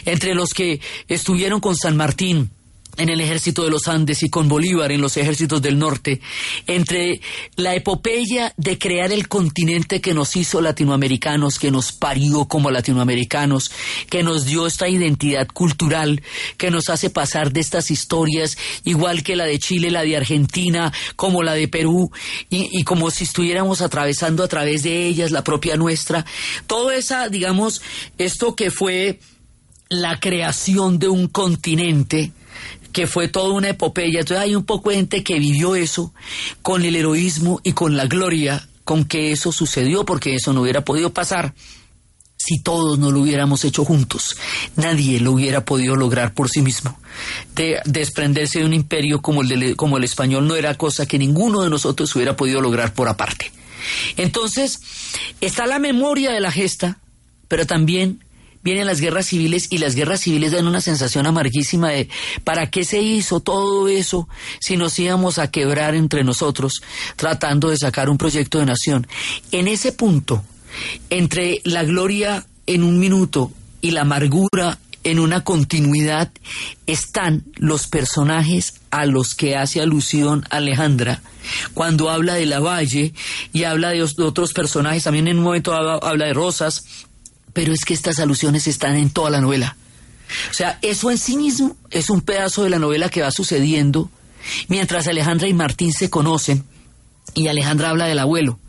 entre 0.05 0.33
los 0.33 0.53
que 0.53 0.81
estuvieron 1.07 1.59
con 1.59 1.75
San 1.75 1.95
Martín, 1.95 2.49
en 2.97 3.09
el 3.09 3.21
ejército 3.21 3.63
de 3.63 3.69
los 3.69 3.87
Andes 3.87 4.23
y 4.23 4.29
con 4.29 4.47
Bolívar 4.47 4.91
en 4.91 5.01
los 5.01 5.17
ejércitos 5.17 5.61
del 5.61 5.77
norte, 5.77 6.21
entre 6.67 7.21
la 7.55 7.75
epopeya 7.75 8.53
de 8.57 8.77
crear 8.77 9.11
el 9.11 9.27
continente 9.27 10.01
que 10.01 10.13
nos 10.13 10.35
hizo 10.35 10.61
latinoamericanos, 10.61 11.59
que 11.59 11.71
nos 11.71 11.91
parió 11.91 12.45
como 12.45 12.71
latinoamericanos, 12.71 13.71
que 14.09 14.23
nos 14.23 14.45
dio 14.45 14.67
esta 14.67 14.87
identidad 14.87 15.47
cultural, 15.47 16.21
que 16.57 16.71
nos 16.71 16.89
hace 16.89 17.09
pasar 17.09 17.51
de 17.51 17.59
estas 17.61 17.91
historias, 17.91 18.57
igual 18.83 19.23
que 19.23 19.35
la 19.35 19.45
de 19.45 19.59
Chile, 19.59 19.91
la 19.91 20.03
de 20.03 20.17
Argentina, 20.17 20.91
como 21.15 21.43
la 21.43 21.53
de 21.53 21.67
Perú, 21.67 22.11
y, 22.49 22.83
como 22.83 23.11
si 23.11 23.23
estuviéramos 23.23 23.81
atravesando 23.81 24.43
a 24.43 24.47
través 24.47 24.83
de 24.83 25.05
ellas 25.05 25.31
la 25.31 25.43
propia 25.43 25.75
nuestra. 25.75 26.25
Todo 26.67 26.91
esa, 26.91 27.29
digamos, 27.29 27.81
esto 28.17 28.55
que 28.55 28.71
fue 28.71 29.19
la 29.89 30.19
creación 30.19 30.99
de 30.99 31.07
un 31.07 31.27
continente, 31.27 32.31
que 32.95 33.07
fue 33.07 33.27
toda 33.27 33.51
una 33.53 33.67
epopeya. 33.67 34.21
Entonces 34.21 34.41
hay 34.41 34.55
un 34.55 34.63
poco 34.63 34.89
de 34.89 34.95
gente 34.95 35.21
que 35.21 35.37
vivió 35.37 35.75
eso 35.75 36.13
con 36.61 36.85
el 36.85 36.95
heroísmo 36.95 37.59
y 37.61 37.73
con 37.73 37.97
la 37.97 38.05
gloria 38.05 38.69
con 38.85 39.03
que 39.03 39.33
eso 39.33 39.51
sucedió, 39.51 40.05
porque 40.05 40.33
eso 40.33 40.53
no 40.53 40.61
hubiera 40.61 40.85
podido 40.85 41.11
pasar 41.11 41.53
si 42.37 42.61
todos 42.63 42.97
no 42.97 43.11
lo 43.11 43.19
hubiéramos 43.19 43.65
hecho 43.65 43.83
juntos. 43.83 44.37
Nadie 44.77 45.19
lo 45.19 45.33
hubiera 45.33 45.65
podido 45.65 45.97
lograr 45.97 46.33
por 46.33 46.49
sí 46.49 46.61
mismo. 46.61 46.97
De 47.53 47.81
desprenderse 47.83 48.59
de 48.59 48.65
un 48.65 48.73
imperio 48.73 49.21
como 49.21 49.41
el, 49.41 49.49
de, 49.49 49.75
como 49.75 49.97
el 49.97 50.05
español 50.05 50.47
no 50.47 50.55
era 50.55 50.75
cosa 50.75 51.05
que 51.05 51.19
ninguno 51.19 51.63
de 51.63 51.69
nosotros 51.69 52.15
hubiera 52.15 52.37
podido 52.37 52.61
lograr 52.61 52.93
por 52.93 53.09
aparte. 53.09 53.51
Entonces, 54.15 54.79
está 55.41 55.67
la 55.67 55.79
memoria 55.79 56.31
de 56.31 56.39
la 56.39 56.51
gesta, 56.53 56.99
pero 57.49 57.67
también 57.67 58.23
vienen 58.65 58.87
las 58.87 58.99
guerras 58.99 59.27
civiles 59.27 59.67
y 59.69 59.77
las 59.77 59.93
guerras 59.93 60.21
civiles 60.21 60.51
dan 60.51 60.67
una 60.67 60.81
sensación 60.81 61.27
amarguísima 61.27 61.91
de 61.91 62.09
¿para 62.43 62.71
qué 62.71 62.83
se 62.83 62.99
hizo 62.99 63.39
todo 63.39 63.87
eso 63.87 64.27
si 64.59 64.75
nos 64.75 64.97
íbamos 64.97 65.37
a 65.37 65.51
quebrar 65.51 65.93
entre 65.93 66.23
nosotros 66.23 66.81
tratando 67.15 67.69
de 67.69 67.77
sacar 67.77 68.09
un 68.09 68.17
proyecto 68.17 68.57
de 68.57 68.65
nación? 68.65 69.07
En 69.51 69.67
ese 69.67 69.91
punto, 69.91 70.43
entre 71.11 71.61
la 71.63 71.83
gloria 71.83 72.43
en 72.65 72.83
un 72.83 72.99
minuto 72.99 73.51
y 73.81 73.91
la 73.91 74.01
amargura 74.01 74.79
en 75.03 75.19
una 75.19 75.43
continuidad, 75.43 76.31
están 76.87 77.43
los 77.57 77.85
personajes 77.85 78.81
a 78.89 79.05
los 79.05 79.35
que 79.35 79.55
hace 79.55 79.79
alusión 79.79 80.43
Alejandra 80.49 81.21
cuando 81.73 82.09
habla 82.09 82.35
de 82.35 82.45
la 82.45 82.59
valle 82.59 83.13
y 83.53 83.63
habla 83.63 83.89
de 83.89 84.03
otros 84.03 84.53
personajes, 84.53 85.03
también 85.03 85.27
en 85.27 85.37
un 85.37 85.43
momento 85.43 85.73
habla 85.73 86.25
de 86.25 86.33
Rosas, 86.33 87.04
pero 87.55 87.71
es 87.71 87.85
que 87.85 87.93
estas 87.93 88.19
alusiones 88.19 88.67
están 88.67 88.97
en 88.97 89.09
toda 89.09 89.29
la 89.29 89.39
novela. 89.39 89.77
O 90.51 90.53
sea, 90.53 90.77
eso 90.81 91.09
en 91.09 91.17
sí 91.17 91.37
mismo 91.37 91.77
es 91.89 92.09
un 92.09 92.19
pedazo 92.19 92.65
de 92.65 92.69
la 92.69 92.79
novela 92.79 93.07
que 93.07 93.21
va 93.21 93.31
sucediendo 93.31 94.11
mientras 94.67 95.07
Alejandra 95.07 95.47
y 95.47 95.53
Martín 95.53 95.93
se 95.93 96.09
conocen 96.09 96.65
y 97.33 97.47
Alejandra 97.47 97.91
habla 97.91 98.07
del 98.07 98.19
abuelo. 98.19 98.59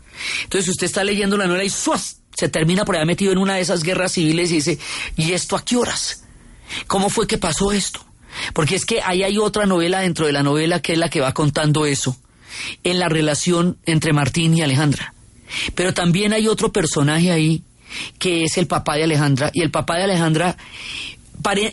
Entonces 0.43 0.69
usted 0.69 0.85
está 0.85 1.03
leyendo 1.03 1.35
la 1.35 1.47
novela 1.47 1.65
y 1.65 1.69
¡suas! 1.69 2.21
se 2.33 2.47
termina 2.47 2.85
por 2.85 2.95
haber 2.95 3.07
metido 3.07 3.33
en 3.33 3.39
una 3.39 3.55
de 3.55 3.61
esas 3.61 3.83
guerras 3.83 4.13
civiles 4.13 4.51
y 4.51 4.55
dice, 4.55 4.79
¿y 5.17 5.33
esto 5.33 5.57
a 5.57 5.65
qué 5.65 5.75
horas? 5.75 6.23
¿Cómo 6.85 7.09
fue 7.09 7.27
que 7.27 7.37
pasó 7.37 7.73
esto? 7.73 8.05
Porque 8.53 8.75
es 8.75 8.85
que 8.85 9.01
ahí 9.01 9.23
hay 9.23 9.37
otra 9.37 9.65
novela 9.65 9.99
dentro 9.99 10.27
de 10.27 10.31
la 10.31 10.43
novela 10.43 10.81
que 10.81 10.93
es 10.93 10.99
la 10.99 11.09
que 11.09 11.19
va 11.19 11.33
contando 11.33 11.85
eso, 11.85 12.15
en 12.83 12.99
la 12.99 13.09
relación 13.09 13.77
entre 13.85 14.13
Martín 14.13 14.55
y 14.55 14.61
Alejandra. 14.61 15.13
Pero 15.75 15.93
también 15.93 16.31
hay 16.31 16.47
otro 16.47 16.71
personaje 16.71 17.31
ahí 17.31 17.63
que 18.19 18.43
es 18.43 18.57
el 18.57 18.67
papá 18.67 18.95
de 18.95 19.03
Alejandra, 19.03 19.51
y 19.53 19.61
el 19.61 19.71
papá 19.71 19.97
de 19.97 20.03
Alejandra 20.03 20.57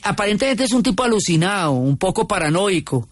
aparentemente 0.02 0.64
es 0.64 0.72
un 0.72 0.82
tipo 0.82 1.02
alucinado, 1.02 1.72
un 1.72 1.96
poco 1.96 2.28
paranoico, 2.28 3.08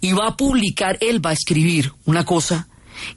y 0.00 0.12
va 0.12 0.28
a 0.28 0.36
publicar, 0.36 0.96
él 1.00 1.24
va 1.24 1.30
a 1.30 1.34
escribir 1.34 1.92
una 2.04 2.24
cosa 2.24 2.68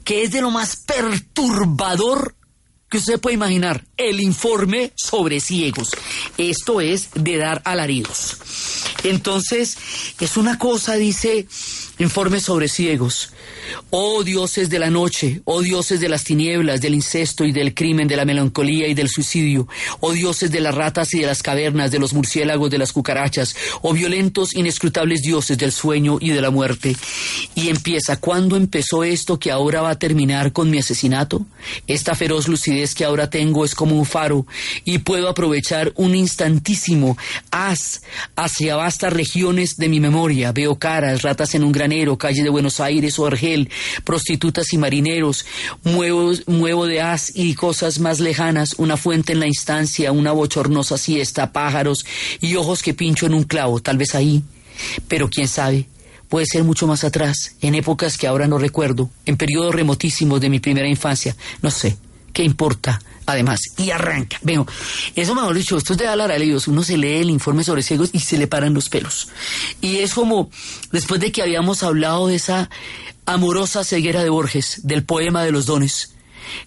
que 0.04 0.22
es 0.22 0.32
de 0.32 0.42
lo 0.42 0.50
más 0.50 0.76
perturbador 0.76 2.34
que 2.90 2.98
usted 2.98 3.20
puede 3.20 3.34
imaginar, 3.34 3.84
el 3.96 4.20
informe 4.20 4.92
sobre 4.96 5.38
ciegos. 5.38 5.90
Esto 6.36 6.80
es 6.80 7.10
de 7.14 7.36
dar 7.36 7.62
alaridos. 7.64 8.36
Entonces, 9.04 9.78
es 10.18 10.36
una 10.36 10.58
cosa, 10.58 10.96
dice, 10.96 11.46
informe 11.98 12.40
sobre 12.40 12.68
ciegos. 12.68 13.30
Oh 13.90 14.24
dioses 14.24 14.68
de 14.68 14.80
la 14.80 14.90
noche, 14.90 15.42
oh 15.44 15.62
dioses 15.62 16.00
de 16.00 16.08
las 16.08 16.24
tinieblas, 16.24 16.80
del 16.80 16.94
incesto 16.94 17.44
y 17.44 17.52
del 17.52 17.74
crimen, 17.74 18.08
de 18.08 18.16
la 18.16 18.24
melancolía 18.24 18.88
y 18.88 18.94
del 18.94 19.08
suicidio, 19.08 19.68
oh 20.00 20.12
dioses 20.12 20.50
de 20.50 20.60
las 20.60 20.74
ratas 20.74 21.14
y 21.14 21.20
de 21.20 21.26
las 21.26 21.42
cavernas, 21.42 21.92
de 21.92 22.00
los 22.00 22.12
murciélagos, 22.12 22.70
de 22.70 22.78
las 22.78 22.92
cucarachas, 22.92 23.54
oh 23.82 23.92
violentos, 23.92 24.54
inescrutables 24.54 25.22
dioses 25.22 25.56
del 25.56 25.70
sueño 25.70 26.18
y 26.20 26.30
de 26.30 26.40
la 26.40 26.50
muerte. 26.50 26.96
Y 27.54 27.68
empieza, 27.68 28.16
¿cuándo 28.16 28.56
empezó 28.56 29.04
esto 29.04 29.38
que 29.38 29.52
ahora 29.52 29.82
va 29.82 29.90
a 29.90 29.98
terminar 29.98 30.52
con 30.52 30.70
mi 30.70 30.78
asesinato? 30.78 31.46
Esta 31.86 32.14
feroz 32.14 32.48
lucidez 32.48 32.79
que 32.94 33.04
ahora 33.04 33.30
tengo 33.30 33.64
es 33.64 33.74
como 33.74 33.96
un 33.96 34.06
faro 34.06 34.46
y 34.84 34.98
puedo 34.98 35.28
aprovechar 35.28 35.92
un 35.96 36.14
instantísimo 36.14 37.16
haz 37.50 38.02
hacia 38.36 38.76
vastas 38.76 39.12
regiones 39.12 39.76
de 39.76 39.88
mi 39.88 40.00
memoria. 40.00 40.52
Veo 40.52 40.78
caras, 40.78 41.22
ratas 41.22 41.54
en 41.54 41.64
un 41.64 41.72
granero, 41.72 42.16
calle 42.18 42.42
de 42.42 42.48
Buenos 42.48 42.80
Aires 42.80 43.18
o 43.18 43.26
Argel, 43.26 43.70
prostitutas 44.04 44.72
y 44.72 44.78
marineros, 44.78 45.44
muevo, 45.84 46.32
muevo 46.46 46.86
de 46.86 47.00
haz 47.00 47.32
y 47.34 47.54
cosas 47.54 47.98
más 47.98 48.20
lejanas, 48.20 48.74
una 48.78 48.96
fuente 48.96 49.32
en 49.32 49.40
la 49.40 49.46
instancia, 49.46 50.12
una 50.12 50.32
bochornosa 50.32 50.98
siesta, 50.98 51.52
pájaros 51.52 52.06
y 52.40 52.56
ojos 52.56 52.82
que 52.82 52.94
pincho 52.94 53.26
en 53.26 53.34
un 53.34 53.44
clavo, 53.44 53.80
tal 53.80 53.98
vez 53.98 54.14
ahí, 54.14 54.42
pero 55.08 55.28
quién 55.28 55.48
sabe. 55.48 55.86
Puede 56.28 56.46
ser 56.46 56.62
mucho 56.62 56.86
más 56.86 57.02
atrás, 57.02 57.56
en 57.60 57.74
épocas 57.74 58.16
que 58.16 58.28
ahora 58.28 58.46
no 58.46 58.56
recuerdo, 58.56 59.10
en 59.26 59.36
periodos 59.36 59.74
remotísimos 59.74 60.40
de 60.40 60.48
mi 60.48 60.60
primera 60.60 60.88
infancia, 60.88 61.34
no 61.60 61.72
sé, 61.72 61.96
¿qué 62.32 62.42
importa? 62.44 63.00
además, 63.30 63.60
y 63.78 63.90
arranca. 63.90 64.38
Veo, 64.42 64.66
eso 65.14 65.34
mejor 65.34 65.54
dicho, 65.54 65.76
esto 65.76 65.92
es 65.92 65.98
de 65.98 66.06
Alar 66.06 66.38
Dios, 66.40 66.68
uno 66.68 66.82
se 66.82 66.96
lee 66.96 67.20
el 67.20 67.30
informe 67.30 67.64
sobre 67.64 67.82
ciegos 67.82 68.10
y 68.12 68.20
se 68.20 68.38
le 68.38 68.46
paran 68.46 68.74
los 68.74 68.88
pelos. 68.88 69.28
Y 69.80 69.98
es 69.98 70.14
como, 70.14 70.50
después 70.92 71.20
de 71.20 71.32
que 71.32 71.42
habíamos 71.42 71.82
hablado 71.82 72.26
de 72.26 72.36
esa 72.36 72.70
amorosa 73.26 73.84
ceguera 73.84 74.22
de 74.22 74.30
Borges, 74.30 74.80
del 74.82 75.04
poema 75.04 75.44
de 75.44 75.52
los 75.52 75.66
dones, 75.66 76.14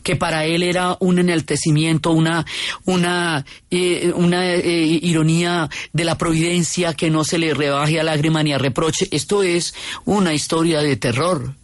que 0.01 0.15
para 0.15 0.45
él 0.45 0.63
era 0.63 0.95
un 0.99 1.19
enaltecimiento, 1.19 2.11
una, 2.11 2.45
una, 2.85 3.45
eh, 3.69 4.13
una 4.15 4.53
eh, 4.53 4.99
ironía 5.01 5.69
de 5.91 6.05
la 6.05 6.17
providencia 6.17 6.93
que 6.93 7.09
no 7.09 7.25
se 7.25 7.37
le 7.37 7.53
rebaje 7.53 7.99
a 7.99 8.03
lágrima 8.03 8.43
ni 8.43 8.53
a 8.53 8.57
reproche. 8.57 9.09
Esto 9.11 9.43
es 9.43 9.73
una 10.05 10.33
historia 10.33 10.79
de 10.79 10.95
terror. 10.95 11.55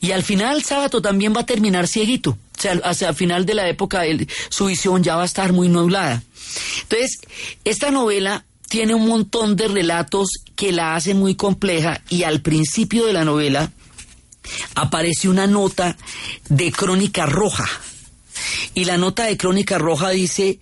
Y 0.00 0.12
al 0.12 0.22
final 0.22 0.62
Sábato 0.62 1.00
también 1.00 1.34
va 1.34 1.40
a 1.40 1.46
terminar 1.46 1.86
cieguito. 1.86 2.30
O 2.30 2.60
sea, 2.60 2.72
hacia 2.84 3.08
el 3.08 3.14
final 3.14 3.46
de 3.46 3.54
la 3.54 3.68
época 3.68 4.02
su 4.48 4.66
visión 4.66 5.02
ya 5.02 5.16
va 5.16 5.22
a 5.22 5.26
estar 5.26 5.52
muy 5.52 5.68
nublada. 5.68 6.22
Entonces, 6.82 7.20
esta 7.64 7.90
novela 7.90 8.44
tiene 8.68 8.94
un 8.94 9.06
montón 9.06 9.56
de 9.56 9.68
relatos 9.68 10.28
que 10.54 10.72
la 10.72 10.94
hacen 10.94 11.18
muy 11.18 11.34
compleja 11.34 12.00
y 12.08 12.22
al 12.22 12.40
principio 12.40 13.06
de 13.06 13.12
la 13.12 13.24
novela 13.24 13.72
aparece 14.74 15.28
una 15.28 15.46
nota 15.46 15.96
de 16.48 16.70
crónica 16.72 17.26
roja. 17.26 17.68
Y 18.74 18.84
la 18.84 18.96
nota 18.96 19.24
de 19.24 19.36
crónica 19.36 19.78
roja 19.78 20.10
dice 20.10 20.60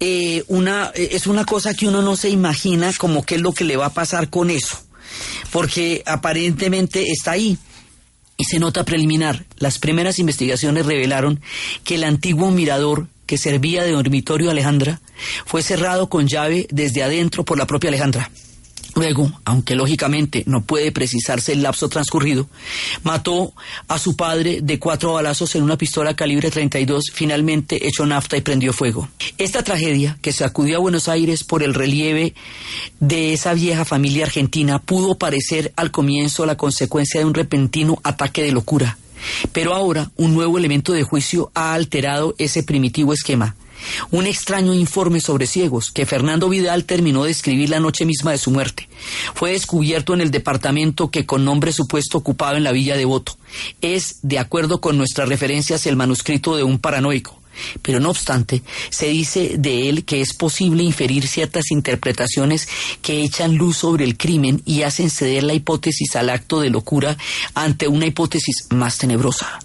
eh, 0.00 0.44
una 0.48 0.92
es 0.94 1.26
una 1.26 1.44
cosa 1.44 1.74
que 1.74 1.88
uno 1.88 2.02
no 2.02 2.14
se 2.14 2.28
imagina 2.28 2.92
como 2.98 3.24
qué 3.24 3.36
es 3.36 3.40
lo 3.40 3.52
que 3.52 3.64
le 3.64 3.76
va 3.76 3.86
a 3.86 3.94
pasar 3.94 4.30
con 4.30 4.50
eso, 4.50 4.78
porque 5.50 6.02
aparentemente 6.06 7.10
está 7.10 7.32
ahí. 7.32 7.58
Y 8.36 8.44
se 8.44 8.58
nota 8.58 8.84
preliminar. 8.84 9.44
Las 9.58 9.78
primeras 9.78 10.18
investigaciones 10.18 10.86
revelaron 10.86 11.40
que 11.84 11.96
el 11.96 12.04
antiguo 12.04 12.50
mirador 12.50 13.08
que 13.26 13.38
servía 13.38 13.82
de 13.82 13.92
dormitorio 13.92 14.48
a 14.48 14.52
Alejandra 14.52 15.00
fue 15.44 15.62
cerrado 15.62 16.08
con 16.08 16.28
llave 16.28 16.66
desde 16.70 17.02
adentro 17.02 17.44
por 17.44 17.58
la 17.58 17.66
propia 17.66 17.88
Alejandra. 17.88 18.30
Luego, 18.96 19.30
aunque 19.44 19.74
lógicamente 19.74 20.42
no 20.46 20.62
puede 20.62 20.90
precisarse 20.90 21.52
el 21.52 21.62
lapso 21.62 21.90
transcurrido, 21.90 22.48
mató 23.02 23.52
a 23.88 23.98
su 23.98 24.16
padre 24.16 24.60
de 24.62 24.78
cuatro 24.78 25.12
balazos 25.12 25.54
en 25.54 25.62
una 25.62 25.76
pistola 25.76 26.16
calibre 26.16 26.50
32, 26.50 27.10
finalmente 27.12 27.86
echó 27.86 28.06
nafta 28.06 28.38
y 28.38 28.40
prendió 28.40 28.72
fuego. 28.72 29.06
Esta 29.36 29.62
tragedia, 29.62 30.16
que 30.22 30.32
sacudió 30.32 30.78
a 30.78 30.80
Buenos 30.80 31.08
Aires 31.08 31.44
por 31.44 31.62
el 31.62 31.74
relieve 31.74 32.32
de 32.98 33.34
esa 33.34 33.52
vieja 33.52 33.84
familia 33.84 34.24
argentina, 34.24 34.78
pudo 34.78 35.18
parecer 35.18 35.74
al 35.76 35.90
comienzo 35.90 36.46
la 36.46 36.56
consecuencia 36.56 37.20
de 37.20 37.26
un 37.26 37.34
repentino 37.34 38.00
ataque 38.02 38.42
de 38.42 38.52
locura. 38.52 38.96
Pero 39.52 39.74
ahora 39.74 40.10
un 40.16 40.32
nuevo 40.32 40.56
elemento 40.56 40.94
de 40.94 41.02
juicio 41.02 41.50
ha 41.54 41.74
alterado 41.74 42.34
ese 42.38 42.62
primitivo 42.62 43.12
esquema. 43.12 43.56
Un 44.10 44.26
extraño 44.26 44.74
informe 44.74 45.20
sobre 45.20 45.46
ciegos 45.46 45.90
que 45.90 46.06
Fernando 46.06 46.48
Vidal 46.48 46.84
terminó 46.84 47.24
de 47.24 47.30
escribir 47.30 47.70
la 47.70 47.80
noche 47.80 48.04
misma 48.04 48.32
de 48.32 48.38
su 48.38 48.50
muerte. 48.50 48.88
Fue 49.34 49.52
descubierto 49.52 50.14
en 50.14 50.20
el 50.20 50.30
departamento 50.30 51.10
que 51.10 51.26
con 51.26 51.44
nombre 51.44 51.72
supuesto 51.72 52.18
ocupaba 52.18 52.56
en 52.56 52.64
la 52.64 52.72
villa 52.72 52.96
de 52.96 53.04
Voto. 53.04 53.36
Es, 53.80 54.18
de 54.22 54.38
acuerdo 54.38 54.80
con 54.80 54.96
nuestras 54.96 55.28
referencias, 55.28 55.86
el 55.86 55.96
manuscrito 55.96 56.56
de 56.56 56.62
un 56.62 56.78
paranoico. 56.78 57.40
Pero 57.82 58.00
no 58.00 58.10
obstante, 58.10 58.62
se 58.90 59.08
dice 59.08 59.54
de 59.58 59.88
él 59.88 60.04
que 60.04 60.20
es 60.20 60.34
posible 60.34 60.82
inferir 60.82 61.26
ciertas 61.26 61.70
interpretaciones 61.70 62.68
que 63.02 63.22
echan 63.22 63.56
luz 63.56 63.78
sobre 63.78 64.04
el 64.04 64.16
crimen 64.16 64.62
y 64.64 64.82
hacen 64.82 65.10
ceder 65.10 65.42
la 65.42 65.54
hipótesis 65.54 66.16
al 66.16 66.30
acto 66.30 66.60
de 66.60 66.70
locura 66.70 67.16
ante 67.54 67.88
una 67.88 68.06
hipótesis 68.06 68.66
más 68.70 68.98
tenebrosa. 68.98 69.58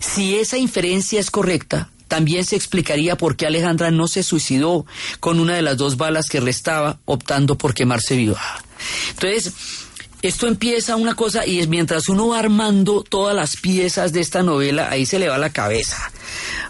Si 0.00 0.36
esa 0.36 0.58
inferencia 0.58 1.20
es 1.20 1.30
correcta, 1.30 1.90
también 2.10 2.44
se 2.44 2.56
explicaría 2.56 3.16
por 3.16 3.36
qué 3.36 3.46
Alejandra 3.46 3.92
no 3.92 4.08
se 4.08 4.24
suicidó 4.24 4.84
con 5.20 5.38
una 5.38 5.54
de 5.54 5.62
las 5.62 5.76
dos 5.76 5.96
balas 5.96 6.26
que 6.28 6.40
restaba, 6.40 6.98
optando 7.04 7.56
por 7.56 7.72
quemarse 7.72 8.16
viva. 8.16 8.42
Entonces, 9.10 9.52
esto 10.20 10.48
empieza 10.48 10.96
una 10.96 11.14
cosa 11.14 11.46
y 11.46 11.60
es 11.60 11.68
mientras 11.68 12.08
uno 12.08 12.26
va 12.26 12.40
armando 12.40 13.04
todas 13.08 13.34
las 13.34 13.56
piezas 13.56 14.12
de 14.12 14.20
esta 14.20 14.42
novela, 14.42 14.90
ahí 14.90 15.06
se 15.06 15.20
le 15.20 15.28
va 15.28 15.38
la 15.38 15.50
cabeza. 15.50 16.10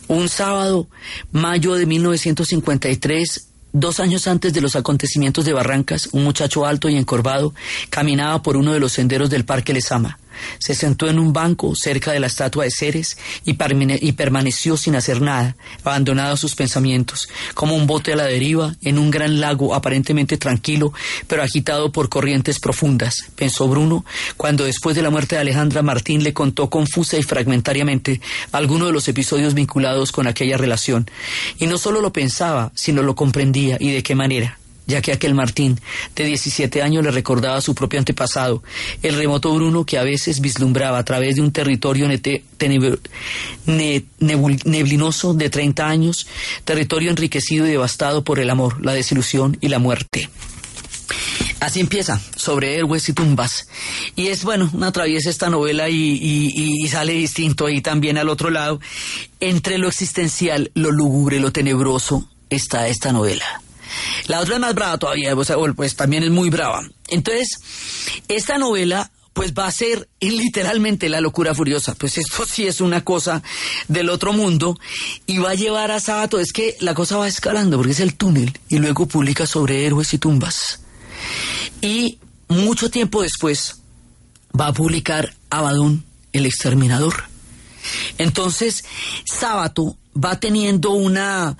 Un 0.08 0.28
sábado, 0.28 0.88
mayo 1.32 1.74
de 1.74 1.86
1953, 1.86 3.46
Dos 3.72 4.00
años 4.00 4.26
antes 4.26 4.52
de 4.52 4.60
los 4.60 4.74
acontecimientos 4.74 5.44
de 5.44 5.52
Barrancas, 5.52 6.08
un 6.10 6.24
muchacho 6.24 6.66
alto 6.66 6.88
y 6.88 6.96
encorvado 6.96 7.54
caminaba 7.88 8.42
por 8.42 8.56
uno 8.56 8.72
de 8.72 8.80
los 8.80 8.90
senderos 8.90 9.30
del 9.30 9.44
Parque 9.44 9.72
Lesama. 9.72 10.18
Se 10.58 10.74
sentó 10.74 11.08
en 11.08 11.18
un 11.18 11.32
banco 11.32 11.74
cerca 11.74 12.12
de 12.12 12.20
la 12.20 12.26
estatua 12.26 12.64
de 12.64 12.70
Ceres 12.70 13.16
y, 13.44 13.54
permaneció 13.54 14.76
sin 14.76 14.96
hacer 14.96 15.20
nada, 15.20 15.56
abandonado 15.84 16.34
a 16.34 16.36
sus 16.36 16.54
pensamientos, 16.54 17.28
como 17.54 17.74
un 17.74 17.86
bote 17.86 18.12
a 18.12 18.16
la 18.16 18.24
deriva 18.24 18.74
en 18.82 18.98
un 18.98 19.10
gran 19.10 19.40
lago 19.40 19.74
aparentemente 19.74 20.36
tranquilo, 20.36 20.92
pero 21.26 21.42
agitado 21.42 21.92
por 21.92 22.08
corrientes 22.08 22.60
profundas, 22.60 23.16
pensó 23.36 23.68
Bruno, 23.68 24.04
cuando 24.36 24.64
después 24.64 24.96
de 24.96 25.02
la 25.02 25.10
muerte 25.10 25.34
de 25.36 25.42
Alejandra 25.42 25.82
Martín 25.82 26.22
le 26.22 26.32
contó 26.32 26.70
confusa 26.70 27.16
y 27.16 27.22
fragmentariamente 27.22 28.20
algunos 28.52 28.88
de 28.88 28.92
los 28.92 29.08
episodios 29.08 29.54
vinculados 29.54 30.12
con 30.12 30.26
aquella 30.26 30.56
relación. 30.56 31.10
Y 31.58 31.66
no 31.66 31.78
solo 31.78 32.00
lo 32.00 32.12
pensaba, 32.12 32.72
sino 32.74 33.02
lo 33.02 33.14
comprendía 33.14 33.76
y 33.80 33.92
de 33.92 34.02
qué 34.02 34.14
manera 34.14 34.59
ya 34.90 35.00
que 35.00 35.12
aquel 35.12 35.34
Martín 35.34 35.80
de 36.14 36.24
17 36.24 36.82
años 36.82 37.02
le 37.04 37.10
recordaba 37.10 37.60
su 37.60 37.74
propio 37.74 37.98
antepasado, 37.98 38.62
el 39.02 39.14
remoto 39.16 39.54
Bruno 39.54 39.86
que 39.86 39.98
a 39.98 40.02
veces 40.02 40.40
vislumbraba 40.40 40.98
a 40.98 41.04
través 41.04 41.36
de 41.36 41.42
un 41.42 41.52
territorio 41.52 42.08
neblinoso 44.64 45.34
de 45.34 45.50
30 45.50 45.88
años, 45.88 46.26
territorio 46.64 47.10
enriquecido 47.10 47.66
y 47.66 47.70
devastado 47.70 48.24
por 48.24 48.38
el 48.38 48.50
amor, 48.50 48.84
la 48.84 48.92
desilusión 48.92 49.56
y 49.60 49.68
la 49.68 49.78
muerte. 49.78 50.28
Así 51.60 51.80
empieza, 51.80 52.20
sobre 52.36 52.76
héroes 52.76 53.08
y 53.08 53.12
tumbas. 53.12 53.68
Y 54.16 54.28
es, 54.28 54.44
bueno, 54.44 54.70
una 54.72 54.88
atraviesa 54.88 55.28
esta 55.28 55.50
novela 55.50 55.90
y, 55.90 55.96
y, 55.96 56.88
sale 56.88 57.12
distinto 57.12 57.66
ahí 57.66 57.82
también 57.82 58.16
al 58.16 58.30
otro 58.30 58.48
lado. 58.48 58.80
Entre 59.40 59.76
lo 59.76 59.88
existencial, 59.88 60.70
lo 60.74 60.90
lúgubre, 60.90 61.38
lo 61.38 61.52
tenebroso, 61.52 62.28
está 62.48 62.88
esta 62.88 63.12
novela. 63.12 63.62
La 64.26 64.40
otra 64.40 64.54
es 64.54 64.60
más 64.60 64.74
brava 64.74 64.98
todavía, 64.98 65.34
pues, 65.34 65.52
pues 65.76 65.96
también 65.96 66.22
es 66.22 66.30
muy 66.30 66.50
brava. 66.50 66.82
Entonces, 67.08 67.48
esta 68.28 68.58
novela 68.58 69.10
pues 69.32 69.54
va 69.54 69.66
a 69.66 69.72
ser 69.72 70.08
literalmente 70.20 71.08
la 71.08 71.20
locura 71.20 71.54
furiosa. 71.54 71.94
Pues 71.94 72.18
esto 72.18 72.44
sí 72.46 72.66
es 72.66 72.80
una 72.80 73.04
cosa 73.04 73.42
del 73.88 74.10
otro 74.10 74.32
mundo 74.32 74.78
y 75.26 75.38
va 75.38 75.50
a 75.50 75.54
llevar 75.54 75.90
a 75.92 76.00
Sabato. 76.00 76.40
Es 76.40 76.52
que 76.52 76.76
la 76.80 76.94
cosa 76.94 77.16
va 77.16 77.28
escalando 77.28 77.76
porque 77.76 77.92
es 77.92 78.00
el 78.00 78.16
túnel 78.16 78.58
y 78.68 78.78
luego 78.78 79.06
publica 79.06 79.46
sobre 79.46 79.86
héroes 79.86 80.12
y 80.14 80.18
tumbas. 80.18 80.80
Y 81.80 82.18
mucho 82.48 82.90
tiempo 82.90 83.22
después 83.22 83.80
va 84.58 84.68
a 84.68 84.72
publicar 84.72 85.34
Abadón, 85.48 86.04
el 86.32 86.46
exterminador. 86.46 87.24
Entonces, 88.18 88.84
Sábato 89.24 89.96
va 90.12 90.38
teniendo 90.38 90.90
una 90.90 91.56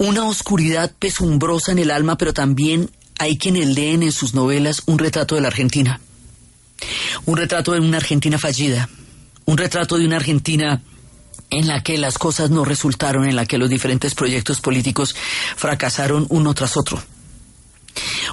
una 0.00 0.24
oscuridad 0.24 0.90
pesumbrosa 0.98 1.72
en 1.72 1.78
el 1.78 1.90
alma, 1.90 2.16
pero 2.16 2.32
también 2.32 2.90
hay 3.18 3.36
quienes 3.36 3.66
leen 3.66 4.02
en 4.02 4.12
sus 4.12 4.32
novelas 4.32 4.82
un 4.86 4.98
retrato 4.98 5.34
de 5.34 5.42
la 5.42 5.48
Argentina. 5.48 6.00
Un 7.26 7.36
retrato 7.36 7.72
de 7.72 7.80
una 7.80 7.98
Argentina 7.98 8.38
fallida. 8.38 8.88
Un 9.44 9.58
retrato 9.58 9.98
de 9.98 10.06
una 10.06 10.16
Argentina 10.16 10.80
en 11.50 11.66
la 11.66 11.82
que 11.82 11.98
las 11.98 12.16
cosas 12.16 12.48
no 12.48 12.64
resultaron, 12.64 13.28
en 13.28 13.36
la 13.36 13.44
que 13.44 13.58
los 13.58 13.68
diferentes 13.68 14.14
proyectos 14.14 14.62
políticos 14.62 15.14
fracasaron 15.54 16.24
uno 16.30 16.54
tras 16.54 16.78
otro. 16.78 17.02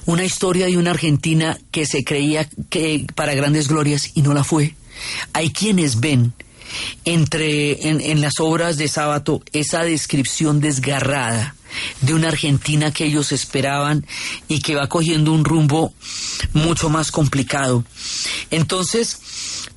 Una 0.06 0.24
historia 0.24 0.68
de 0.68 0.78
una 0.78 0.92
Argentina 0.92 1.58
que 1.72 1.86
se 1.86 2.06
creía 2.06 2.48
que 2.70 3.06
para 3.14 3.36
grandes 3.36 3.68
glorias 3.68 4.12
y 4.16 4.22
no 4.22 4.34
la 4.34 4.46
fue. 4.46 4.74
Hay 5.34 5.52
quienes 5.52 6.00
ven 6.00 6.32
entre 7.06 7.90
en, 7.90 8.02
en 8.02 8.22
las 8.22 8.40
obras 8.40 8.78
de 8.78 8.88
Sábato 8.88 9.42
esa 9.52 9.84
descripción 9.84 10.60
desgarrada 10.60 11.56
de 12.02 12.14
una 12.14 12.30
Argentina 12.30 12.92
que 12.92 13.06
ellos 13.06 13.32
esperaban 13.32 14.06
y 14.48 14.60
que 14.60 14.76
va 14.76 14.88
cogiendo 14.88 15.32
un 15.34 15.46
rumbo 15.46 15.94
mucho 16.54 16.90
más 16.90 17.12
complicado. 17.12 17.84
Entonces, 18.52 19.20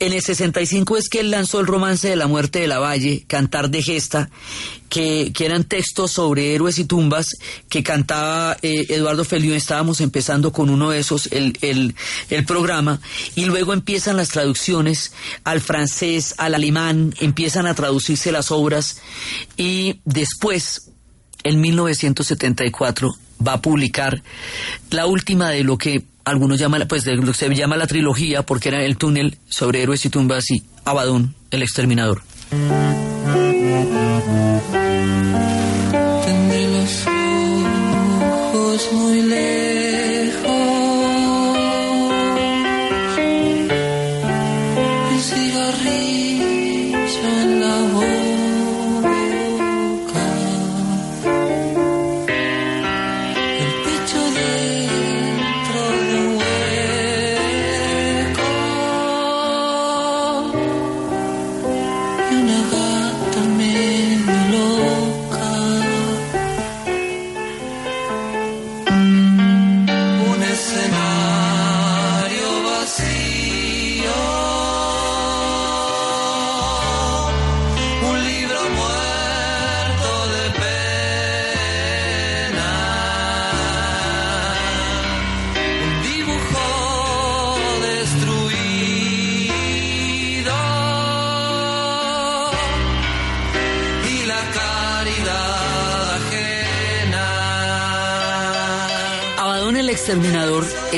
en 0.01 0.14
el 0.14 0.22
65 0.22 0.97
es 0.97 1.09
que 1.09 1.20
él 1.20 1.30
lanzó 1.30 1.61
el 1.61 1.66
romance 1.66 2.09
de 2.09 2.16
la 2.16 2.26
muerte 2.26 2.61
de 2.61 2.68
la 2.68 2.78
Valle, 2.78 3.24
Cantar 3.26 3.70
de 3.70 3.82
Gesta, 3.82 4.30
que, 4.88 5.32
eran 5.41 5.64
textos 5.64 6.12
sobre 6.12 6.55
héroes 6.55 6.78
y 6.78 6.84
tumbas 6.84 7.36
que 7.68 7.82
cantaba 7.82 8.57
eh, 8.62 8.86
Eduardo 8.88 9.24
Feliu. 9.24 9.55
Estábamos 9.55 10.01
empezando 10.01 10.53
con 10.53 10.68
uno 10.68 10.91
de 10.91 10.99
esos, 10.99 11.28
el, 11.32 11.57
el, 11.61 11.95
el 12.28 12.45
programa, 12.45 13.01
y 13.34 13.45
luego 13.45 13.72
empiezan 13.72 14.16
las 14.16 14.30
traducciones 14.30 15.12
al 15.45 15.61
francés, 15.61 16.34
al 16.38 16.55
alemán, 16.55 17.14
empiezan 17.20 17.66
a 17.66 17.74
traducirse 17.74 18.32
las 18.32 18.51
obras, 18.51 18.99
y 19.57 20.01
después, 20.05 20.89
en 21.45 21.61
1974, 21.61 23.14
va 23.47 23.55
a 23.55 23.62
publicar 23.62 24.22
la 24.91 25.07
última 25.07 25.51
de 25.51 25.64
lo 25.64 25.78
que 25.78 26.05
algunos 26.24 26.59
llaman, 26.59 26.86
pues 26.88 27.05
de 27.05 27.16
lo 27.16 27.26
que 27.26 27.34
se 27.34 27.55
llama 27.55 27.76
la 27.76 27.86
trilogía, 27.86 28.43
porque 28.43 28.68
era 28.68 28.84
el 28.84 28.97
túnel 28.97 29.38
sobre 29.49 29.82
héroes 29.82 30.05
y 30.05 30.11
tumbas 30.11 30.51
y 30.51 30.62
Abadón, 30.84 31.34
el 31.51 31.62
exterminador. 31.62 32.22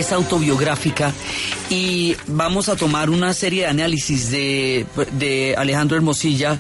Es 0.03 0.13
autobiográfica 0.13 1.13
y 1.71 2.17
vamos 2.27 2.69
a 2.69 2.75
tomar 2.75 3.09
una 3.09 3.33
serie 3.35 3.63
de 3.63 3.69
análisis 3.69 4.33
de, 4.33 4.85
de 5.13 5.55
Alejandro 5.57 5.97
Hermosilla 5.97 6.59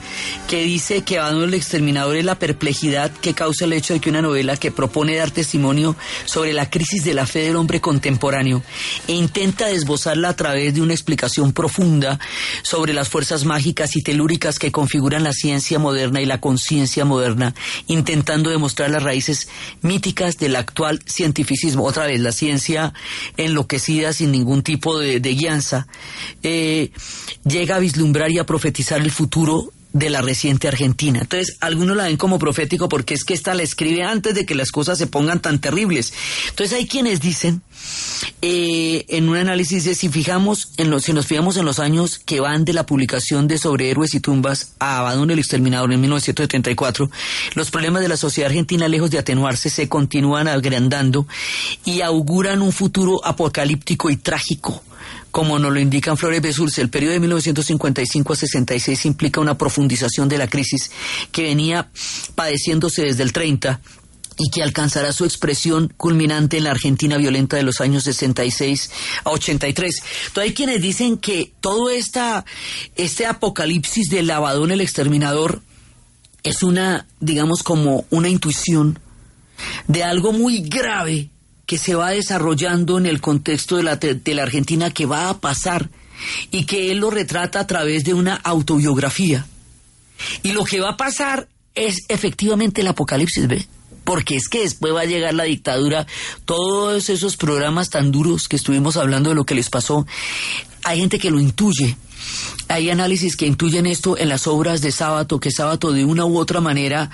que 0.52 0.64
dice 0.64 1.00
que 1.00 1.18
Abadón 1.18 1.44
el 1.44 1.54
Exterminador 1.54 2.14
es 2.14 2.26
la 2.26 2.38
perplejidad 2.38 3.10
que 3.10 3.32
causa 3.32 3.64
el 3.64 3.72
hecho 3.72 3.94
de 3.94 4.00
que 4.00 4.10
una 4.10 4.20
novela 4.20 4.58
que 4.58 4.70
propone 4.70 5.16
dar 5.16 5.30
testimonio 5.30 5.96
sobre 6.26 6.52
la 6.52 6.68
crisis 6.68 7.04
de 7.04 7.14
la 7.14 7.26
fe 7.26 7.38
del 7.38 7.56
hombre 7.56 7.80
contemporáneo 7.80 8.62
e 9.08 9.14
intenta 9.14 9.68
desbozarla 9.68 10.28
a 10.28 10.36
través 10.36 10.74
de 10.74 10.82
una 10.82 10.92
explicación 10.92 11.54
profunda 11.54 12.20
sobre 12.62 12.92
las 12.92 13.08
fuerzas 13.08 13.46
mágicas 13.46 13.96
y 13.96 14.02
telúricas 14.02 14.58
que 14.58 14.70
configuran 14.70 15.24
la 15.24 15.32
ciencia 15.32 15.78
moderna 15.78 16.20
y 16.20 16.26
la 16.26 16.38
conciencia 16.38 17.06
moderna, 17.06 17.54
intentando 17.86 18.50
demostrar 18.50 18.90
las 18.90 19.02
raíces 19.02 19.48
míticas 19.80 20.36
del 20.36 20.56
actual 20.56 21.00
cientificismo. 21.06 21.86
Otra 21.86 22.04
vez, 22.04 22.20
la 22.20 22.32
ciencia 22.32 22.92
enloquecida 23.38 24.12
sin 24.12 24.30
ningún 24.32 24.62
tipo 24.62 24.98
de, 24.98 25.18
de 25.18 25.34
guianza, 25.34 25.86
eh, 26.42 26.90
llega 27.42 27.76
a 27.76 27.78
vislumbrar 27.78 28.30
y 28.30 28.38
a 28.38 28.44
profetizar 28.44 29.00
el 29.00 29.10
futuro 29.10 29.72
de 29.92 30.10
la 30.10 30.22
reciente 30.22 30.68
Argentina. 30.68 31.20
Entonces, 31.20 31.56
algunos 31.60 31.96
la 31.96 32.04
ven 32.04 32.16
como 32.16 32.38
profético 32.38 32.88
porque 32.88 33.14
es 33.14 33.24
que 33.24 33.34
esta 33.34 33.54
la 33.54 33.62
escribe 33.62 34.02
antes 34.02 34.34
de 34.34 34.46
que 34.46 34.54
las 34.54 34.70
cosas 34.70 34.98
se 34.98 35.06
pongan 35.06 35.40
tan 35.40 35.60
terribles. 35.60 36.12
Entonces, 36.48 36.76
hay 36.76 36.86
quienes 36.86 37.20
dicen, 37.20 37.62
eh, 38.40 39.04
en 39.08 39.28
un 39.28 39.36
análisis 39.36 39.84
de 39.84 39.94
si 39.94 40.08
fijamos, 40.08 40.72
en 40.76 40.90
los, 40.90 41.04
si 41.04 41.12
nos 41.12 41.26
fijamos 41.26 41.56
en 41.56 41.64
los 41.64 41.78
años 41.78 42.18
que 42.18 42.40
van 42.40 42.64
de 42.64 42.72
la 42.72 42.86
publicación 42.86 43.48
de 43.48 43.58
Sobre 43.58 43.90
Héroes 43.90 44.14
y 44.14 44.20
Tumbas 44.20 44.74
a 44.78 44.98
Abadón 44.98 45.30
el 45.30 45.38
Exterminador 45.38 45.92
en 45.92 46.00
1974, 46.00 47.10
los 47.54 47.70
problemas 47.70 48.02
de 48.02 48.08
la 48.08 48.16
sociedad 48.16 48.50
argentina, 48.50 48.88
lejos 48.88 49.10
de 49.10 49.18
atenuarse, 49.18 49.70
se 49.70 49.88
continúan 49.88 50.48
agrandando 50.48 51.26
y 51.84 52.00
auguran 52.00 52.62
un 52.62 52.72
futuro 52.72 53.24
apocalíptico 53.24 54.10
y 54.10 54.16
trágico 54.16 54.82
como 55.30 55.58
nos 55.58 55.72
lo 55.72 55.80
indican 55.80 56.16
Flores 56.16 56.42
Besulce, 56.42 56.80
el 56.80 56.90
periodo 56.90 57.14
de 57.14 57.20
1955 57.20 58.32
a 58.32 58.36
66 58.36 59.06
implica 59.06 59.40
una 59.40 59.56
profundización 59.56 60.28
de 60.28 60.38
la 60.38 60.48
crisis 60.48 60.90
que 61.30 61.42
venía 61.44 61.88
padeciéndose 62.34 63.02
desde 63.02 63.22
el 63.22 63.32
30 63.32 63.80
y 64.38 64.50
que 64.50 64.62
alcanzará 64.62 65.12
su 65.12 65.24
expresión 65.24 65.92
culminante 65.96 66.56
en 66.56 66.64
la 66.64 66.70
Argentina 66.70 67.16
violenta 67.16 67.56
de 67.56 67.62
los 67.62 67.80
años 67.80 68.04
66 68.04 68.90
a 69.24 69.30
83. 69.30 70.02
Entonces 70.26 70.42
hay 70.42 70.54
quienes 70.54 70.80
dicen 70.80 71.18
que 71.18 71.52
todo 71.60 71.90
esta, 71.90 72.44
este 72.96 73.26
apocalipsis 73.26 74.08
del 74.08 74.26
lavadón, 74.26 74.70
el 74.70 74.80
exterminador, 74.80 75.62
es 76.42 76.62
una, 76.62 77.06
digamos, 77.20 77.62
como 77.62 78.04
una 78.10 78.28
intuición 78.28 78.98
de 79.86 80.02
algo 80.02 80.32
muy 80.32 80.60
grave 80.60 81.30
que 81.72 81.78
se 81.78 81.94
va 81.94 82.10
desarrollando 82.10 82.98
en 82.98 83.06
el 83.06 83.22
contexto 83.22 83.78
de 83.78 83.82
la, 83.82 83.96
de 83.96 84.34
la 84.34 84.42
Argentina 84.42 84.90
que 84.90 85.06
va 85.06 85.30
a 85.30 85.38
pasar 85.40 85.88
y 86.50 86.66
que 86.66 86.90
él 86.90 86.98
lo 86.98 87.10
retrata 87.10 87.60
a 87.60 87.66
través 87.66 88.04
de 88.04 88.12
una 88.12 88.34
autobiografía. 88.34 89.46
Y 90.42 90.52
lo 90.52 90.64
que 90.64 90.80
va 90.80 90.90
a 90.90 90.96
pasar 90.98 91.48
es 91.74 92.04
efectivamente 92.08 92.82
el 92.82 92.88
apocalipsis, 92.88 93.48
¿ve? 93.48 93.66
Porque 94.04 94.36
es 94.36 94.50
que 94.50 94.60
después 94.60 94.94
va 94.94 95.00
a 95.00 95.06
llegar 95.06 95.32
la 95.32 95.44
dictadura, 95.44 96.06
todos 96.44 97.08
esos 97.08 97.38
programas 97.38 97.88
tan 97.88 98.12
duros 98.12 98.48
que 98.48 98.56
estuvimos 98.56 98.98
hablando 98.98 99.30
de 99.30 99.36
lo 99.36 99.46
que 99.46 99.54
les 99.54 99.70
pasó, 99.70 100.06
hay 100.84 101.00
gente 101.00 101.18
que 101.18 101.30
lo 101.30 101.40
intuye. 101.40 101.96
Hay 102.68 102.90
análisis 102.90 103.34
que 103.34 103.46
intuyen 103.46 103.86
esto 103.86 104.18
en 104.18 104.28
las 104.28 104.46
obras 104.46 104.82
de 104.82 104.92
Sábato, 104.92 105.40
que 105.40 105.50
Sábato 105.50 105.90
de 105.90 106.04
una 106.04 106.26
u 106.26 106.36
otra 106.36 106.60
manera, 106.60 107.08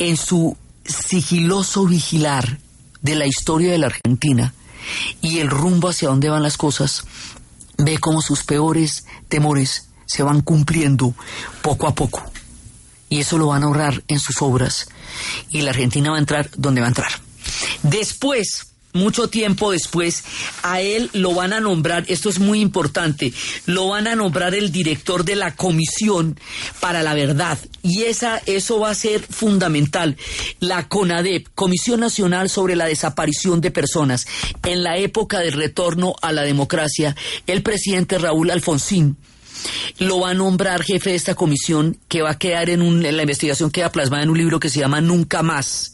en 0.00 0.16
su 0.16 0.56
sigiloso 0.84 1.86
vigilar, 1.86 2.58
de 3.02 3.14
la 3.14 3.26
historia 3.26 3.72
de 3.72 3.78
la 3.78 3.88
Argentina 3.88 4.54
y 5.20 5.38
el 5.38 5.50
rumbo 5.50 5.88
hacia 5.88 6.08
dónde 6.08 6.28
van 6.28 6.42
las 6.42 6.56
cosas, 6.56 7.04
ve 7.78 7.98
cómo 7.98 8.22
sus 8.22 8.44
peores 8.44 9.06
temores 9.28 9.88
se 10.06 10.22
van 10.22 10.40
cumpliendo 10.40 11.14
poco 11.62 11.86
a 11.86 11.94
poco. 11.94 12.22
Y 13.08 13.20
eso 13.20 13.36
lo 13.36 13.48
van 13.48 13.62
a 13.62 13.66
ahorrar 13.66 14.02
en 14.08 14.18
sus 14.18 14.40
obras. 14.40 14.88
Y 15.50 15.60
la 15.60 15.70
Argentina 15.70 16.10
va 16.10 16.16
a 16.16 16.20
entrar 16.20 16.50
donde 16.56 16.80
va 16.80 16.86
a 16.86 16.90
entrar. 16.90 17.12
Después, 17.82 18.71
mucho 18.92 19.28
tiempo 19.28 19.70
después, 19.70 20.24
a 20.62 20.80
él 20.80 21.10
lo 21.12 21.34
van 21.34 21.52
a 21.52 21.60
nombrar, 21.60 22.04
esto 22.08 22.28
es 22.28 22.38
muy 22.38 22.60
importante, 22.60 23.32
lo 23.66 23.88
van 23.88 24.06
a 24.06 24.14
nombrar 24.14 24.54
el 24.54 24.70
director 24.70 25.24
de 25.24 25.36
la 25.36 25.56
Comisión 25.56 26.38
para 26.80 27.02
la 27.02 27.14
Verdad. 27.14 27.58
Y 27.82 28.02
esa, 28.02 28.40
eso 28.46 28.80
va 28.80 28.90
a 28.90 28.94
ser 28.94 29.20
fundamental. 29.20 30.16
La 30.60 30.88
CONADEP, 30.88 31.48
Comisión 31.54 32.00
Nacional 32.00 32.48
sobre 32.48 32.76
la 32.76 32.86
Desaparición 32.86 33.60
de 33.60 33.70
Personas. 33.70 34.26
En 34.62 34.82
la 34.82 34.96
época 34.98 35.40
del 35.40 35.52
retorno 35.52 36.14
a 36.22 36.32
la 36.32 36.42
democracia, 36.42 37.16
el 37.46 37.62
presidente 37.62 38.18
Raúl 38.18 38.50
Alfonsín 38.50 39.16
lo 39.98 40.20
va 40.20 40.30
a 40.30 40.34
nombrar 40.34 40.82
jefe 40.82 41.10
de 41.10 41.16
esta 41.16 41.34
comisión 41.34 41.96
que 42.08 42.22
va 42.22 42.30
a 42.30 42.38
quedar 42.38 42.68
en, 42.68 42.82
un, 42.82 43.04
en 43.04 43.16
la 43.16 43.22
investigación 43.22 43.70
queda 43.70 43.92
plasmada 43.92 44.24
en 44.24 44.30
un 44.30 44.38
libro 44.38 44.58
que 44.58 44.68
se 44.68 44.80
llama 44.80 45.00
Nunca 45.00 45.42
Más 45.42 45.91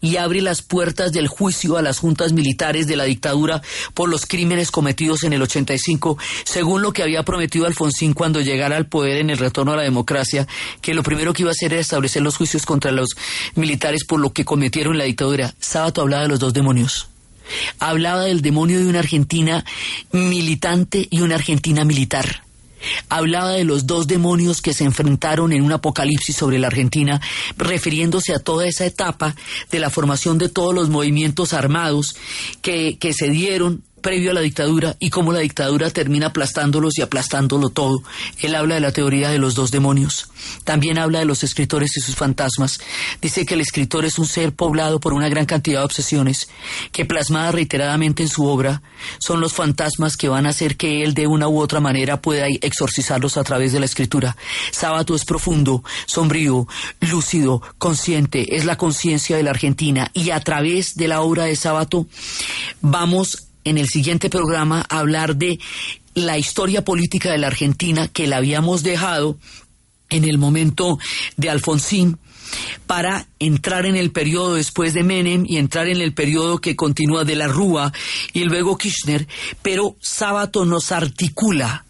y 0.00 0.16
abre 0.16 0.40
las 0.40 0.62
puertas 0.62 1.12
del 1.12 1.28
juicio 1.28 1.76
a 1.76 1.82
las 1.82 1.98
juntas 1.98 2.32
militares 2.32 2.86
de 2.86 2.96
la 2.96 3.04
dictadura 3.04 3.62
por 3.94 4.08
los 4.08 4.26
crímenes 4.26 4.70
cometidos 4.70 5.24
en 5.24 5.32
el 5.32 5.42
85, 5.42 6.18
según 6.44 6.82
lo 6.82 6.92
que 6.92 7.02
había 7.02 7.22
prometido 7.22 7.66
Alfonsín 7.66 8.12
cuando 8.12 8.40
llegara 8.40 8.76
al 8.76 8.86
poder 8.86 9.18
en 9.18 9.30
el 9.30 9.38
retorno 9.38 9.72
a 9.72 9.76
la 9.76 9.82
democracia, 9.82 10.46
que 10.80 10.94
lo 10.94 11.02
primero 11.02 11.32
que 11.32 11.42
iba 11.42 11.50
a 11.50 11.52
hacer 11.52 11.72
era 11.72 11.80
establecer 11.80 12.22
los 12.22 12.36
juicios 12.36 12.66
contra 12.66 12.92
los 12.92 13.10
militares 13.54 14.04
por 14.04 14.20
lo 14.20 14.32
que 14.32 14.44
cometieron 14.44 14.98
la 14.98 15.04
dictadura. 15.04 15.54
Sábato 15.58 16.02
hablaba 16.02 16.22
de 16.22 16.28
los 16.28 16.40
dos 16.40 16.52
demonios. 16.52 17.08
Hablaba 17.78 18.22
del 18.22 18.40
demonio 18.40 18.78
de 18.78 18.86
una 18.86 19.00
Argentina 19.00 19.64
militante 20.12 21.06
y 21.10 21.20
una 21.20 21.34
Argentina 21.34 21.84
militar 21.84 22.44
hablaba 23.08 23.50
de 23.50 23.64
los 23.64 23.86
dos 23.86 24.06
demonios 24.06 24.62
que 24.62 24.74
se 24.74 24.84
enfrentaron 24.84 25.52
en 25.52 25.62
un 25.62 25.72
apocalipsis 25.72 26.36
sobre 26.36 26.58
la 26.58 26.68
Argentina, 26.68 27.20
refiriéndose 27.56 28.34
a 28.34 28.38
toda 28.38 28.66
esa 28.66 28.86
etapa 28.86 29.34
de 29.70 29.78
la 29.78 29.90
formación 29.90 30.38
de 30.38 30.48
todos 30.48 30.74
los 30.74 30.88
movimientos 30.88 31.52
armados 31.52 32.16
que, 32.62 32.98
que 32.98 33.12
se 33.12 33.28
dieron 33.28 33.82
previo 34.04 34.32
a 34.32 34.34
la 34.34 34.42
dictadura 34.42 34.96
y 35.00 35.08
cómo 35.08 35.32
la 35.32 35.38
dictadura 35.38 35.88
termina 35.88 36.26
aplastándolos 36.26 36.98
y 36.98 37.02
aplastándolo 37.02 37.70
todo. 37.70 38.02
Él 38.38 38.54
habla 38.54 38.74
de 38.74 38.82
la 38.82 38.92
teoría 38.92 39.30
de 39.30 39.38
los 39.38 39.54
dos 39.54 39.70
demonios. 39.70 40.28
También 40.62 40.98
habla 40.98 41.20
de 41.20 41.24
los 41.24 41.42
escritores 41.42 41.96
y 41.96 42.02
sus 42.02 42.14
fantasmas. 42.14 42.80
Dice 43.22 43.46
que 43.46 43.54
el 43.54 43.62
escritor 43.62 44.04
es 44.04 44.18
un 44.18 44.26
ser 44.26 44.52
poblado 44.52 45.00
por 45.00 45.14
una 45.14 45.30
gran 45.30 45.46
cantidad 45.46 45.80
de 45.80 45.86
obsesiones 45.86 46.48
que 46.92 47.06
plasmada 47.06 47.50
reiteradamente 47.50 48.22
en 48.22 48.28
su 48.28 48.44
obra 48.46 48.82
son 49.18 49.40
los 49.40 49.54
fantasmas 49.54 50.18
que 50.18 50.28
van 50.28 50.44
a 50.44 50.50
hacer 50.50 50.76
que 50.76 51.02
él 51.02 51.14
de 51.14 51.26
una 51.26 51.48
u 51.48 51.58
otra 51.58 51.80
manera 51.80 52.20
pueda 52.20 52.46
exorcizarlos 52.60 53.38
a 53.38 53.44
través 53.44 53.72
de 53.72 53.80
la 53.80 53.86
escritura. 53.86 54.36
Sábato 54.70 55.14
es 55.14 55.24
profundo, 55.24 55.82
sombrío, 56.04 56.68
lúcido, 57.00 57.62
consciente, 57.78 58.56
es 58.56 58.66
la 58.66 58.76
conciencia 58.76 59.38
de 59.38 59.44
la 59.44 59.50
Argentina 59.50 60.10
y 60.12 60.28
a 60.28 60.40
través 60.40 60.94
de 60.94 61.08
la 61.08 61.22
obra 61.22 61.44
de 61.44 61.56
Sábato 61.56 62.06
vamos 62.82 63.43
en 63.64 63.78
el 63.78 63.88
siguiente 63.88 64.30
programa 64.30 64.84
hablar 64.88 65.36
de 65.36 65.58
la 66.14 66.38
historia 66.38 66.84
política 66.84 67.30
de 67.30 67.38
la 67.38 67.48
Argentina 67.48 68.08
que 68.08 68.26
la 68.26 68.36
habíamos 68.36 68.82
dejado 68.82 69.38
en 70.10 70.24
el 70.24 70.38
momento 70.38 70.98
de 71.36 71.50
Alfonsín 71.50 72.18
para 72.86 73.26
entrar 73.38 73.86
en 73.86 73.96
el 73.96 74.12
periodo 74.12 74.54
después 74.54 74.94
de 74.94 75.02
Menem 75.02 75.44
y 75.48 75.56
entrar 75.56 75.88
en 75.88 76.00
el 76.00 76.12
periodo 76.12 76.60
que 76.60 76.76
continúa 76.76 77.24
de 77.24 77.36
la 77.36 77.48
Rúa 77.48 77.92
y 78.32 78.44
luego 78.44 78.78
Kirchner, 78.78 79.26
pero 79.62 79.96
Sábato 80.00 80.64
nos 80.64 80.92
articula 80.92 81.84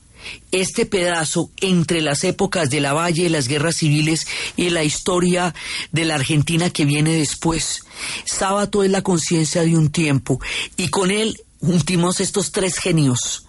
este 0.53 0.87
pedazo 0.87 1.51
entre 1.61 2.01
las 2.01 2.25
épocas 2.25 2.71
de 2.71 2.81
la 2.81 2.95
Valle, 2.95 3.29
las 3.29 3.49
guerras 3.49 3.77
civiles 3.77 4.27
y 4.57 4.71
la 4.71 4.85
historia 4.85 5.55
de 5.93 6.05
la 6.07 6.15
Argentina 6.15 6.71
que 6.71 6.87
viene 6.87 7.13
después. 7.13 7.83
Sábato 8.25 8.83
es 8.83 8.91
la 8.91 9.03
conciencia 9.03 9.63
de 9.63 9.77
un 9.77 9.91
tiempo 9.91 10.41
y 10.77 10.89
con 10.89 11.11
él 11.11 11.43
juntimos 11.65 12.21
estos 12.21 12.53
tres 12.53 12.79
genios. 12.79 13.47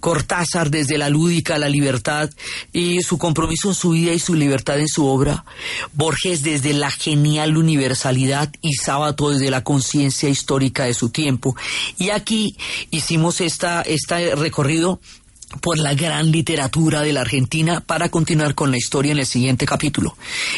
Cortázar 0.00 0.70
desde 0.70 0.98
la 0.98 1.08
lúdica 1.08 1.58
la 1.58 1.68
libertad 1.68 2.28
y 2.72 3.02
su 3.02 3.16
compromiso 3.16 3.68
en 3.68 3.74
su 3.74 3.90
vida 3.90 4.12
y 4.12 4.18
su 4.18 4.34
libertad 4.34 4.78
en 4.78 4.88
su 4.88 5.06
obra. 5.06 5.44
Borges 5.92 6.42
desde 6.42 6.72
la 6.74 6.90
genial 6.90 7.56
universalidad 7.56 8.52
y 8.60 8.74
Sábato 8.74 9.30
desde 9.30 9.50
la 9.50 9.64
conciencia 9.64 10.28
histórica 10.28 10.84
de 10.84 10.94
su 10.94 11.08
tiempo. 11.08 11.56
Y 11.98 12.10
aquí 12.10 12.56
hicimos 12.90 13.40
esta, 13.40 13.82
este 13.82 14.34
recorrido 14.34 15.00
por 15.60 15.78
la 15.78 15.94
gran 15.94 16.30
literatura 16.30 17.02
de 17.02 17.12
la 17.12 17.20
Argentina 17.20 17.80
para 17.80 18.08
continuar 18.08 18.54
con 18.54 18.70
la 18.70 18.76
historia 18.76 19.12
en 19.12 19.18
el 19.18 19.26
siguiente 19.26 19.66
capítulo. 19.66 20.16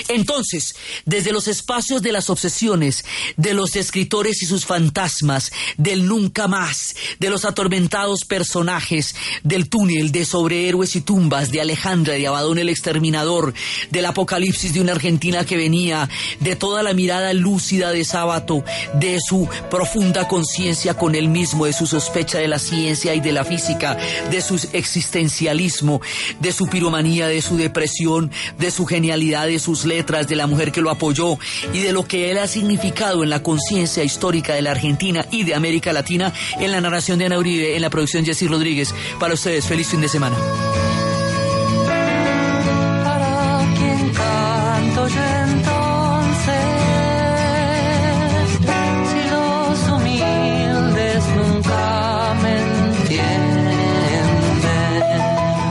Entonces, 0.09 0.77
desde 1.05 1.33
los 1.33 1.49
espacios 1.49 2.03
de 2.03 2.13
las 2.13 2.31
obsesiones, 2.31 3.05
de 3.37 3.55
los 3.55 3.77
escritores 3.77 4.43
y 4.43 4.47
sus 4.47 4.67
fantasmas, 4.67 5.53
del 5.77 6.07
nunca 6.07 6.49
más, 6.49 6.95
de 7.19 7.31
los 7.31 7.45
atormentados 7.45 8.25
personajes, 8.25 9.15
del 9.43 9.69
túnel 9.69 10.13
de 10.13 10.25
sobrehéroes 10.25 10.97
y 10.97 11.01
tumbas, 11.01 11.51
de 11.51 11.61
Alejandra, 11.61 12.15
de 12.15 12.27
Abadón 12.27 12.59
el 12.59 12.69
Exterminador, 12.69 13.55
del 13.91 14.07
apocalipsis 14.07 14.75
de 14.75 14.81
una 14.81 14.93
Argentina 14.93 15.45
que 15.45 15.57
venía, 15.57 16.09
de 16.41 16.57
toda 16.57 16.83
la 16.83 16.93
mirada 16.95 17.33
lúcida 17.33 17.91
de 17.91 18.05
Sábato, 18.05 18.65
de 18.95 19.19
su 19.21 19.49
profunda 19.71 20.29
conciencia 20.29 20.95
con 20.95 21.15
él 21.15 21.29
mismo, 21.29 21.67
de 21.67 21.73
su 21.73 21.87
sospecha 21.87 22.39
de 22.39 22.49
la 22.49 22.59
ciencia 22.59 23.15
y 23.15 23.21
de 23.21 23.33
la 23.33 23.45
física, 23.45 23.97
de 24.31 24.41
sus 24.41 24.69
existencialismo, 24.85 26.01
de 26.41 26.53
su 26.53 26.67
piromanía, 26.67 27.27
de 27.27 27.41
su 27.41 27.57
depresión, 27.57 28.31
de 28.59 28.71
su 28.71 28.85
genialidad, 28.85 29.47
de 29.47 29.59
sus 29.59 29.85
letras, 29.87 30.29
de 30.29 30.37
la 30.37 30.47
mujer 30.47 30.73
que 30.73 30.83
lo 30.83 30.91
apoyó 30.91 31.39
y 31.73 31.79
de 31.81 31.93
lo 31.93 32.07
que 32.07 32.31
él 32.31 32.39
ha 32.39 32.47
significado 32.47 33.25
en 33.25 33.31
la 33.31 33.43
conciencia 33.43 34.05
histórica 34.05 34.55
de 34.55 34.63
la 34.63 34.73
Argentina 34.73 35.27
y 35.31 35.45
de 35.45 35.55
América 35.55 35.93
Latina 35.93 36.33
en 36.61 36.71
la 36.71 36.81
narración 36.81 37.19
de 37.19 37.27
Ana 37.27 37.39
Uribe, 37.39 37.77
en 37.77 37.83
la 37.83 37.91
producción 37.91 38.25
Jessy 38.25 38.47
Rodríguez. 38.47 38.95
Para 39.19 39.35
ustedes, 39.35 39.67
feliz 39.67 39.89
fin 39.89 40.03
de 40.03 40.09
semana. 40.09 40.37